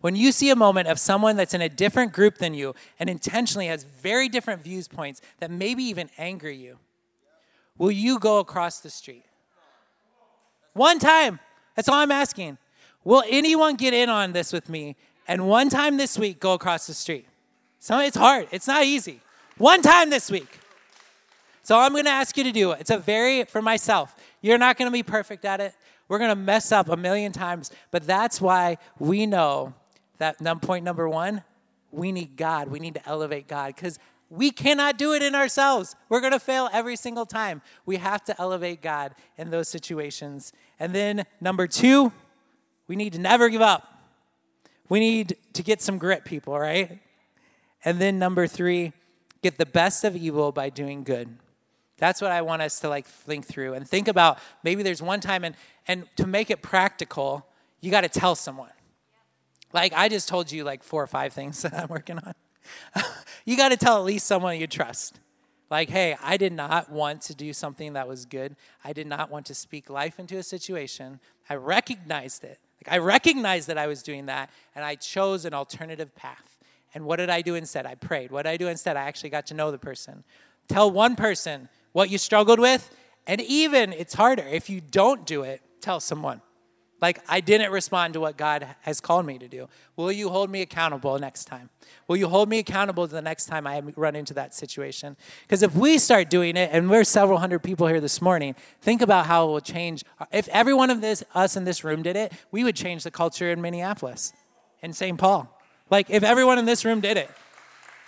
when 0.00 0.16
you 0.16 0.32
see 0.32 0.50
a 0.50 0.56
moment 0.56 0.88
of 0.88 0.98
someone 0.98 1.36
that's 1.36 1.54
in 1.54 1.60
a 1.60 1.68
different 1.68 2.12
group 2.12 2.38
than 2.38 2.54
you 2.54 2.74
and 2.98 3.10
intentionally 3.10 3.66
has 3.66 3.84
very 3.84 4.28
different 4.28 4.62
viewpoints 4.62 5.20
that 5.38 5.50
maybe 5.50 5.82
even 5.84 6.10
anger 6.18 6.50
you, 6.50 6.78
will 7.76 7.90
you 7.90 8.18
go 8.18 8.38
across 8.38 8.80
the 8.80 8.90
street? 8.90 9.24
One 10.76 10.98
time. 10.98 11.40
That's 11.74 11.88
all 11.88 11.94
I'm 11.94 12.12
asking. 12.12 12.58
Will 13.02 13.24
anyone 13.30 13.76
get 13.76 13.94
in 13.94 14.10
on 14.10 14.32
this 14.32 14.52
with 14.52 14.68
me 14.68 14.94
and 15.26 15.48
one 15.48 15.70
time 15.70 15.96
this 15.96 16.18
week 16.18 16.38
go 16.38 16.52
across 16.52 16.86
the 16.86 16.92
street? 16.92 17.26
So 17.78 17.98
it's 17.98 18.16
hard. 18.16 18.48
It's 18.50 18.66
not 18.66 18.84
easy. 18.84 19.20
One 19.56 19.80
time 19.80 20.10
this 20.10 20.30
week. 20.30 20.58
So 21.62 21.78
I'm 21.78 21.92
to 22.04 22.10
ask 22.10 22.36
you 22.36 22.44
to 22.44 22.52
do 22.52 22.72
it. 22.72 22.80
It's 22.80 22.90
a 22.90 22.98
very 22.98 23.44
for 23.44 23.62
myself. 23.62 24.14
You're 24.42 24.58
not 24.58 24.76
to 24.90 24.92
be 24.92 25.02
perfect 25.02 25.46
at 25.46 25.60
it. 25.62 25.72
We're 26.08 26.18
to 26.28 26.36
mess 26.36 26.70
up 26.70 26.90
a 26.90 26.96
million 26.96 27.32
times, 27.32 27.70
but 27.90 28.06
that's 28.06 28.38
why 28.38 28.76
we 28.98 29.24
know 29.24 29.72
that 30.18 30.36
point 30.60 30.84
number 30.84 31.08
1, 31.08 31.42
we 31.90 32.12
need 32.12 32.36
God. 32.36 32.68
We 32.68 32.80
need 32.80 32.94
to 32.94 33.08
elevate 33.08 33.48
God 33.48 33.74
cuz 33.78 33.98
we 34.28 34.50
cannot 34.50 34.98
do 34.98 35.12
it 35.12 35.22
in 35.22 35.34
ourselves. 35.34 35.94
We're 36.08 36.20
going 36.20 36.32
to 36.32 36.40
fail 36.40 36.68
every 36.72 36.96
single 36.96 37.26
time. 37.26 37.62
We 37.84 37.96
have 37.96 38.24
to 38.24 38.40
elevate 38.40 38.82
God 38.82 39.14
in 39.36 39.50
those 39.50 39.68
situations. 39.68 40.52
And 40.80 40.94
then, 40.94 41.26
number 41.40 41.66
two, 41.66 42.12
we 42.88 42.96
need 42.96 43.12
to 43.12 43.20
never 43.20 43.48
give 43.48 43.62
up. 43.62 43.92
We 44.88 45.00
need 45.00 45.36
to 45.52 45.62
get 45.62 45.80
some 45.80 45.98
grit, 45.98 46.24
people, 46.24 46.58
right? 46.58 47.00
And 47.84 48.00
then, 48.00 48.18
number 48.18 48.46
three, 48.46 48.92
get 49.42 49.58
the 49.58 49.66
best 49.66 50.02
of 50.04 50.16
evil 50.16 50.50
by 50.50 50.70
doing 50.70 51.04
good. 51.04 51.38
That's 51.98 52.20
what 52.20 52.30
I 52.30 52.42
want 52.42 52.62
us 52.62 52.80
to 52.80 52.88
like 52.88 53.06
think 53.06 53.46
through 53.46 53.74
and 53.74 53.88
think 53.88 54.08
about. 54.08 54.38
Maybe 54.62 54.82
there's 54.82 55.00
one 55.00 55.20
time, 55.20 55.44
and, 55.44 55.54
and 55.86 56.06
to 56.16 56.26
make 56.26 56.50
it 56.50 56.62
practical, 56.62 57.46
you 57.80 57.90
got 57.90 58.02
to 58.02 58.08
tell 58.08 58.34
someone. 58.34 58.70
Like 59.72 59.92
I 59.94 60.08
just 60.08 60.28
told 60.28 60.50
you 60.50 60.64
like 60.64 60.82
four 60.82 61.02
or 61.02 61.06
five 61.06 61.32
things 61.32 61.62
that 61.62 61.74
I'm 61.74 61.88
working 61.88 62.18
on. 62.18 62.34
you 63.44 63.56
got 63.56 63.70
to 63.70 63.76
tell 63.76 63.98
at 63.98 64.04
least 64.04 64.26
someone 64.26 64.58
you 64.58 64.66
trust. 64.66 65.20
Like, 65.70 65.90
hey, 65.90 66.16
I 66.22 66.36
did 66.36 66.52
not 66.52 66.90
want 66.90 67.22
to 67.22 67.34
do 67.34 67.52
something 67.52 67.94
that 67.94 68.06
was 68.06 68.24
good. 68.24 68.54
I 68.84 68.92
did 68.92 69.06
not 69.06 69.30
want 69.30 69.46
to 69.46 69.54
speak 69.54 69.90
life 69.90 70.20
into 70.20 70.36
a 70.36 70.42
situation. 70.42 71.18
I 71.50 71.56
recognized 71.56 72.44
it. 72.44 72.60
Like, 72.80 72.94
I 72.94 72.98
recognized 72.98 73.68
that 73.68 73.78
I 73.78 73.86
was 73.86 74.02
doing 74.02 74.26
that, 74.26 74.50
and 74.74 74.84
I 74.84 74.94
chose 74.94 75.44
an 75.44 75.54
alternative 75.54 76.14
path. 76.14 76.58
And 76.94 77.04
what 77.04 77.16
did 77.16 77.30
I 77.30 77.42
do 77.42 77.56
instead? 77.56 77.84
I 77.84 77.96
prayed. 77.96 78.30
What 78.30 78.42
did 78.42 78.50
I 78.50 78.56
do 78.56 78.68
instead? 78.68 78.96
I 78.96 79.02
actually 79.02 79.30
got 79.30 79.46
to 79.48 79.54
know 79.54 79.70
the 79.70 79.78
person. 79.78 80.22
Tell 80.68 80.90
one 80.90 81.16
person 81.16 81.68
what 81.92 82.10
you 82.10 82.18
struggled 82.18 82.60
with, 82.60 82.90
and 83.26 83.40
even 83.40 83.92
it's 83.92 84.14
harder. 84.14 84.46
If 84.46 84.70
you 84.70 84.80
don't 84.80 85.26
do 85.26 85.42
it, 85.42 85.62
tell 85.80 85.98
someone. 85.98 86.42
Like, 87.00 87.20
I 87.28 87.40
didn't 87.40 87.72
respond 87.72 88.14
to 88.14 88.20
what 88.20 88.38
God 88.38 88.66
has 88.80 89.00
called 89.00 89.26
me 89.26 89.38
to 89.38 89.48
do. 89.48 89.68
Will 89.96 90.10
you 90.10 90.30
hold 90.30 90.48
me 90.48 90.62
accountable 90.62 91.18
next 91.18 91.44
time? 91.44 91.68
Will 92.08 92.16
you 92.16 92.26
hold 92.26 92.48
me 92.48 92.58
accountable 92.58 93.06
the 93.06 93.20
next 93.20 93.46
time 93.46 93.66
I 93.66 93.82
run 93.96 94.16
into 94.16 94.32
that 94.34 94.54
situation? 94.54 95.16
Because 95.42 95.62
if 95.62 95.74
we 95.74 95.98
start 95.98 96.30
doing 96.30 96.56
it, 96.56 96.70
and 96.72 96.88
we're 96.88 97.04
several 97.04 97.38
hundred 97.38 97.58
people 97.58 97.86
here 97.86 98.00
this 98.00 98.22
morning, 98.22 98.54
think 98.80 99.02
about 99.02 99.26
how 99.26 99.44
it 99.44 99.48
will 99.48 99.60
change. 99.60 100.04
If 100.32 100.48
every 100.48 100.72
one 100.72 100.88
of 100.88 101.02
this, 101.02 101.22
us 101.34 101.54
in 101.54 101.64
this 101.64 101.84
room 101.84 102.02
did 102.02 102.16
it, 102.16 102.32
we 102.50 102.64
would 102.64 102.76
change 102.76 103.04
the 103.04 103.10
culture 103.10 103.50
in 103.50 103.60
Minneapolis, 103.60 104.32
in 104.80 104.94
St. 104.94 105.18
Paul. 105.18 105.52
Like, 105.90 106.08
if 106.08 106.22
everyone 106.22 106.58
in 106.58 106.64
this 106.64 106.84
room 106.84 107.00
did 107.00 107.18
it. 107.18 107.30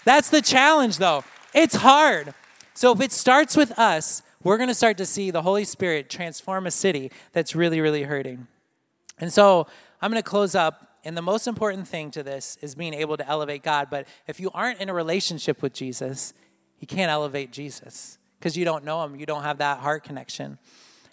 That's 0.04 0.30
the 0.30 0.40
challenge, 0.40 0.96
though. 0.96 1.24
It's 1.52 1.76
hard. 1.76 2.32
So 2.72 2.92
if 2.92 3.00
it 3.02 3.12
starts 3.12 3.54
with 3.54 3.78
us, 3.78 4.22
we're 4.42 4.56
going 4.56 4.68
to 4.68 4.74
start 4.74 4.96
to 4.98 5.06
see 5.06 5.30
the 5.30 5.42
Holy 5.42 5.64
Spirit 5.64 6.08
transform 6.08 6.66
a 6.66 6.70
city 6.70 7.10
that's 7.32 7.54
really, 7.54 7.80
really 7.80 8.04
hurting. 8.04 8.46
And 9.20 9.32
so 9.32 9.66
I'm 10.00 10.10
going 10.10 10.22
to 10.22 10.28
close 10.28 10.54
up. 10.54 10.84
And 11.04 11.16
the 11.16 11.22
most 11.22 11.46
important 11.46 11.88
thing 11.88 12.10
to 12.12 12.22
this 12.22 12.58
is 12.60 12.74
being 12.74 12.94
able 12.94 13.16
to 13.16 13.26
elevate 13.26 13.62
God. 13.62 13.88
But 13.90 14.06
if 14.26 14.40
you 14.40 14.50
aren't 14.52 14.80
in 14.80 14.88
a 14.88 14.94
relationship 14.94 15.62
with 15.62 15.72
Jesus, 15.72 16.34
you 16.80 16.86
can't 16.86 17.10
elevate 17.10 17.52
Jesus 17.52 18.18
because 18.38 18.56
you 18.56 18.64
don't 18.64 18.84
know 18.84 19.02
him. 19.04 19.16
You 19.16 19.26
don't 19.26 19.42
have 19.42 19.58
that 19.58 19.78
heart 19.78 20.04
connection. 20.04 20.58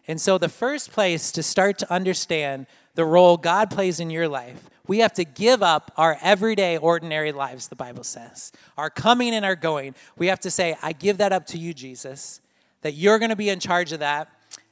And 0.08 0.22
so, 0.22 0.38
the 0.38 0.50
first 0.50 0.92
place 0.92 1.32
to 1.32 1.42
start 1.42 1.80
to 1.80 1.92
understand 1.92 2.68
the 2.94 3.06
role 3.06 3.38
God 3.38 3.70
plays 3.70 4.00
in 4.00 4.10
your 4.10 4.28
life, 4.28 4.70
We 4.88 5.00
have 5.00 5.14
to 5.14 5.26
give 5.26 5.64
up 5.64 5.92
our 5.98 6.18
everyday, 6.22 6.78
ordinary 6.78 7.32
lives, 7.32 7.70
the 7.70 7.76
Bible 7.76 8.04
says. 8.04 8.52
Our 8.78 8.92
coming 8.92 9.34
and 9.34 9.44
our 9.44 9.56
going. 9.56 9.96
We 10.16 10.28
have 10.28 10.40
to 10.42 10.52
say, 10.52 10.78
I 10.80 10.94
give 10.94 11.18
that 11.18 11.34
up 11.34 11.48
to 11.48 11.58
you, 11.58 11.74
Jesus, 11.74 12.40
that 12.82 12.94
you're 12.94 13.18
going 13.18 13.32
to 13.32 13.36
be 13.36 13.50
in 13.50 13.60
charge 13.60 13.94
of 13.94 14.00
that. 14.02 14.30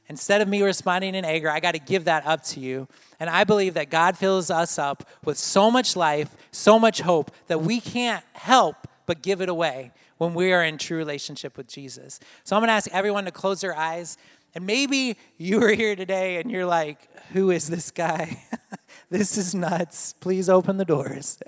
Instead 0.08 0.42
of 0.42 0.48
me 0.48 0.62
responding 0.62 1.14
in 1.14 1.24
anger, 1.24 1.48
I 1.48 1.60
got 1.60 1.72
to 1.72 1.78
give 1.78 2.04
that 2.04 2.26
up 2.26 2.42
to 2.44 2.60
you. 2.60 2.88
And 3.18 3.30
I 3.30 3.44
believe 3.44 3.74
that 3.74 3.88
God 3.88 4.18
fills 4.18 4.50
us 4.50 4.78
up 4.78 5.08
with 5.24 5.38
so 5.38 5.70
much 5.70 5.96
life, 5.96 6.36
so 6.50 6.78
much 6.78 7.00
hope 7.00 7.30
that 7.46 7.62
we 7.62 7.80
can't 7.80 8.24
help 8.34 8.86
but 9.06 9.22
give 9.22 9.40
it 9.40 9.48
away 9.48 9.92
when 10.18 10.34
we 10.34 10.52
are 10.52 10.62
in 10.62 10.78
true 10.78 10.98
relationship 10.98 11.56
with 11.56 11.68
Jesus. 11.68 12.20
So 12.44 12.54
I'm 12.54 12.60
going 12.60 12.68
to 12.68 12.74
ask 12.74 12.88
everyone 12.92 13.24
to 13.24 13.30
close 13.30 13.62
their 13.62 13.76
eyes. 13.76 14.18
And 14.54 14.66
maybe 14.66 15.16
you 15.38 15.62
are 15.62 15.72
here 15.72 15.96
today 15.96 16.36
and 16.36 16.50
you're 16.50 16.66
like, 16.66 17.08
who 17.32 17.50
is 17.50 17.68
this 17.68 17.90
guy? 17.90 18.42
this 19.10 19.38
is 19.38 19.54
nuts. 19.54 20.12
Please 20.20 20.48
open 20.48 20.76
the 20.76 20.84
doors. 20.84 21.38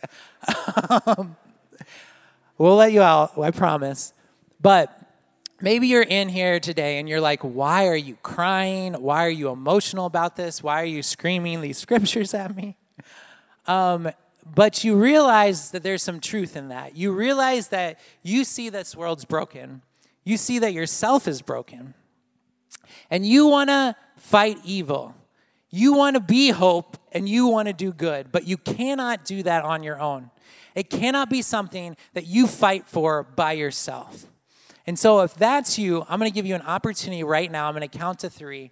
um, 1.07 1.37
we'll 2.59 2.77
let 2.77 2.93
you 2.93 3.03
out, 3.03 3.39
I 3.39 3.51
promise. 3.51 4.13
But 4.61 5.06
maybe 5.67 5.89
you're 5.89 6.01
in 6.01 6.29
here 6.29 6.61
today 6.61 7.01
and 7.01 7.09
you're 7.09 7.21
like, 7.21 7.41
why 7.43 7.89
are 7.89 7.97
you 7.97 8.17
crying? 8.23 8.95
Why 8.95 9.27
are 9.27 9.37
you 9.43 9.49
emotional 9.49 10.07
about 10.07 10.37
this? 10.37 10.63
Why 10.63 10.81
are 10.81 10.93
you 10.97 11.03
screaming 11.03 11.61
these 11.61 11.77
scriptures 11.87 12.35
at 12.35 12.55
me? 12.55 12.77
Um, 13.67 14.09
but 14.55 14.85
you 14.85 14.95
realize 14.95 15.73
that 15.73 15.83
there's 15.83 16.05
some 16.05 16.21
truth 16.21 16.55
in 16.57 16.69
that. 16.69 16.97
You 16.97 17.11
realize 17.11 17.67
that 17.69 17.99
you 18.23 18.45
see 18.45 18.69
this 18.69 18.95
world's 18.95 19.25
broken. 19.25 19.83
You 20.23 20.37
see 20.37 20.61
that 20.61 20.73
yourself 20.73 21.27
is 21.27 21.43
broken. 21.43 21.95
And 23.11 23.27
you 23.27 23.49
want 23.49 23.69
to 23.69 23.97
fight 24.19 24.59
evil. 24.65 25.17
You 25.71 25.95
want 25.95 26.15
to 26.15 26.21
be 26.21 26.51
hope 26.51 26.97
and 27.11 27.29
you 27.29 27.49
want 27.49 27.67
to 27.67 27.75
do 27.75 27.93
good, 27.93 28.31
but 28.31 28.47
you 28.47 28.57
cannot 28.57 29.25
do 29.25 29.43
that 29.43 29.65
on 29.65 29.83
your 29.83 30.01
own. 30.01 30.31
It 30.77 30.91
cannot 30.91 31.29
be 31.29 31.43
something 31.43 31.97
that 32.15 32.25
you 32.25 32.47
fight 32.47 32.87
for 32.87 33.25
by 33.25 33.55
yourself. 33.55 34.27
And 34.87 34.99
so, 34.99 35.21
if 35.21 35.35
that's 35.35 35.79
you, 35.79 36.07
I'm 36.09 36.19
going 36.19 36.31
to 36.31 36.35
give 36.35 36.47
you 36.47 36.55
an 36.55 36.63
opportunity 36.63 37.25
right 37.25 37.51
now. 37.51 37.67
I'm 37.67 37.75
going 37.75 37.89
to 37.89 37.99
count 37.99 38.21
to 38.21 38.31
three. 38.31 38.71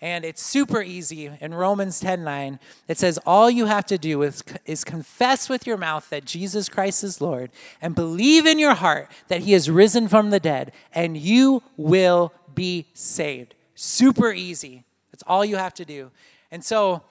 And 0.00 0.24
it's 0.24 0.42
super 0.42 0.82
easy. 0.82 1.30
In 1.40 1.54
Romans 1.54 2.00
10 2.00 2.22
9, 2.22 2.58
it 2.88 2.98
says, 2.98 3.18
All 3.24 3.48
you 3.48 3.66
have 3.66 3.86
to 3.86 3.96
do 3.96 4.22
is, 4.22 4.44
is 4.66 4.84
confess 4.84 5.48
with 5.48 5.66
your 5.66 5.78
mouth 5.78 6.10
that 6.10 6.24
Jesus 6.24 6.68
Christ 6.68 7.02
is 7.02 7.20
Lord 7.20 7.50
and 7.80 7.94
believe 7.94 8.44
in 8.44 8.58
your 8.58 8.74
heart 8.74 9.10
that 9.28 9.42
he 9.42 9.52
has 9.52 9.70
risen 9.70 10.08
from 10.08 10.30
the 10.30 10.40
dead, 10.40 10.72
and 10.92 11.16
you 11.16 11.62
will 11.76 12.32
be 12.54 12.88
saved. 12.92 13.54
Super 13.74 14.32
easy. 14.32 14.84
That's 15.12 15.22
all 15.26 15.44
you 15.44 15.56
have 15.56 15.74
to 15.74 15.84
do. 15.84 16.10
And 16.50 16.62
so 16.64 17.02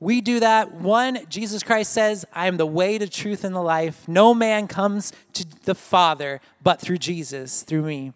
we 0.00 0.20
do 0.20 0.40
that. 0.40 0.74
One, 0.74 1.26
Jesus 1.28 1.62
Christ 1.62 1.92
says, 1.92 2.24
I 2.32 2.46
am 2.46 2.56
the 2.56 2.66
way, 2.66 2.98
the 2.98 3.08
truth, 3.08 3.44
and 3.44 3.54
the 3.54 3.62
life. 3.62 4.06
No 4.06 4.32
man 4.32 4.68
comes 4.68 5.12
to 5.32 5.44
the 5.64 5.74
Father 5.74 6.40
but 6.62 6.80
through 6.80 6.98
Jesus, 6.98 7.62
through 7.62 7.82
me. 7.82 8.12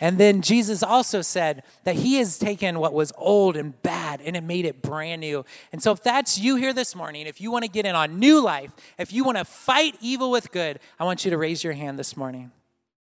And 0.00 0.18
then 0.18 0.42
Jesus 0.42 0.82
also 0.82 1.22
said 1.22 1.64
that 1.82 1.96
he 1.96 2.16
has 2.16 2.38
taken 2.38 2.78
what 2.78 2.94
was 2.94 3.12
old 3.16 3.56
and 3.56 3.80
bad 3.82 4.20
and 4.24 4.36
it 4.36 4.44
made 4.44 4.64
it 4.64 4.80
brand 4.80 5.20
new. 5.20 5.44
And 5.72 5.82
so, 5.82 5.90
if 5.90 6.02
that's 6.02 6.38
you 6.38 6.54
here 6.54 6.72
this 6.72 6.94
morning, 6.94 7.26
if 7.26 7.40
you 7.40 7.50
want 7.50 7.64
to 7.64 7.70
get 7.70 7.84
in 7.84 7.96
on 7.96 8.20
new 8.20 8.40
life, 8.40 8.70
if 8.96 9.12
you 9.12 9.24
want 9.24 9.38
to 9.38 9.44
fight 9.44 9.96
evil 10.00 10.30
with 10.30 10.52
good, 10.52 10.78
I 11.00 11.04
want 11.04 11.24
you 11.24 11.32
to 11.32 11.38
raise 11.38 11.64
your 11.64 11.72
hand 11.72 11.98
this 11.98 12.16
morning. 12.16 12.52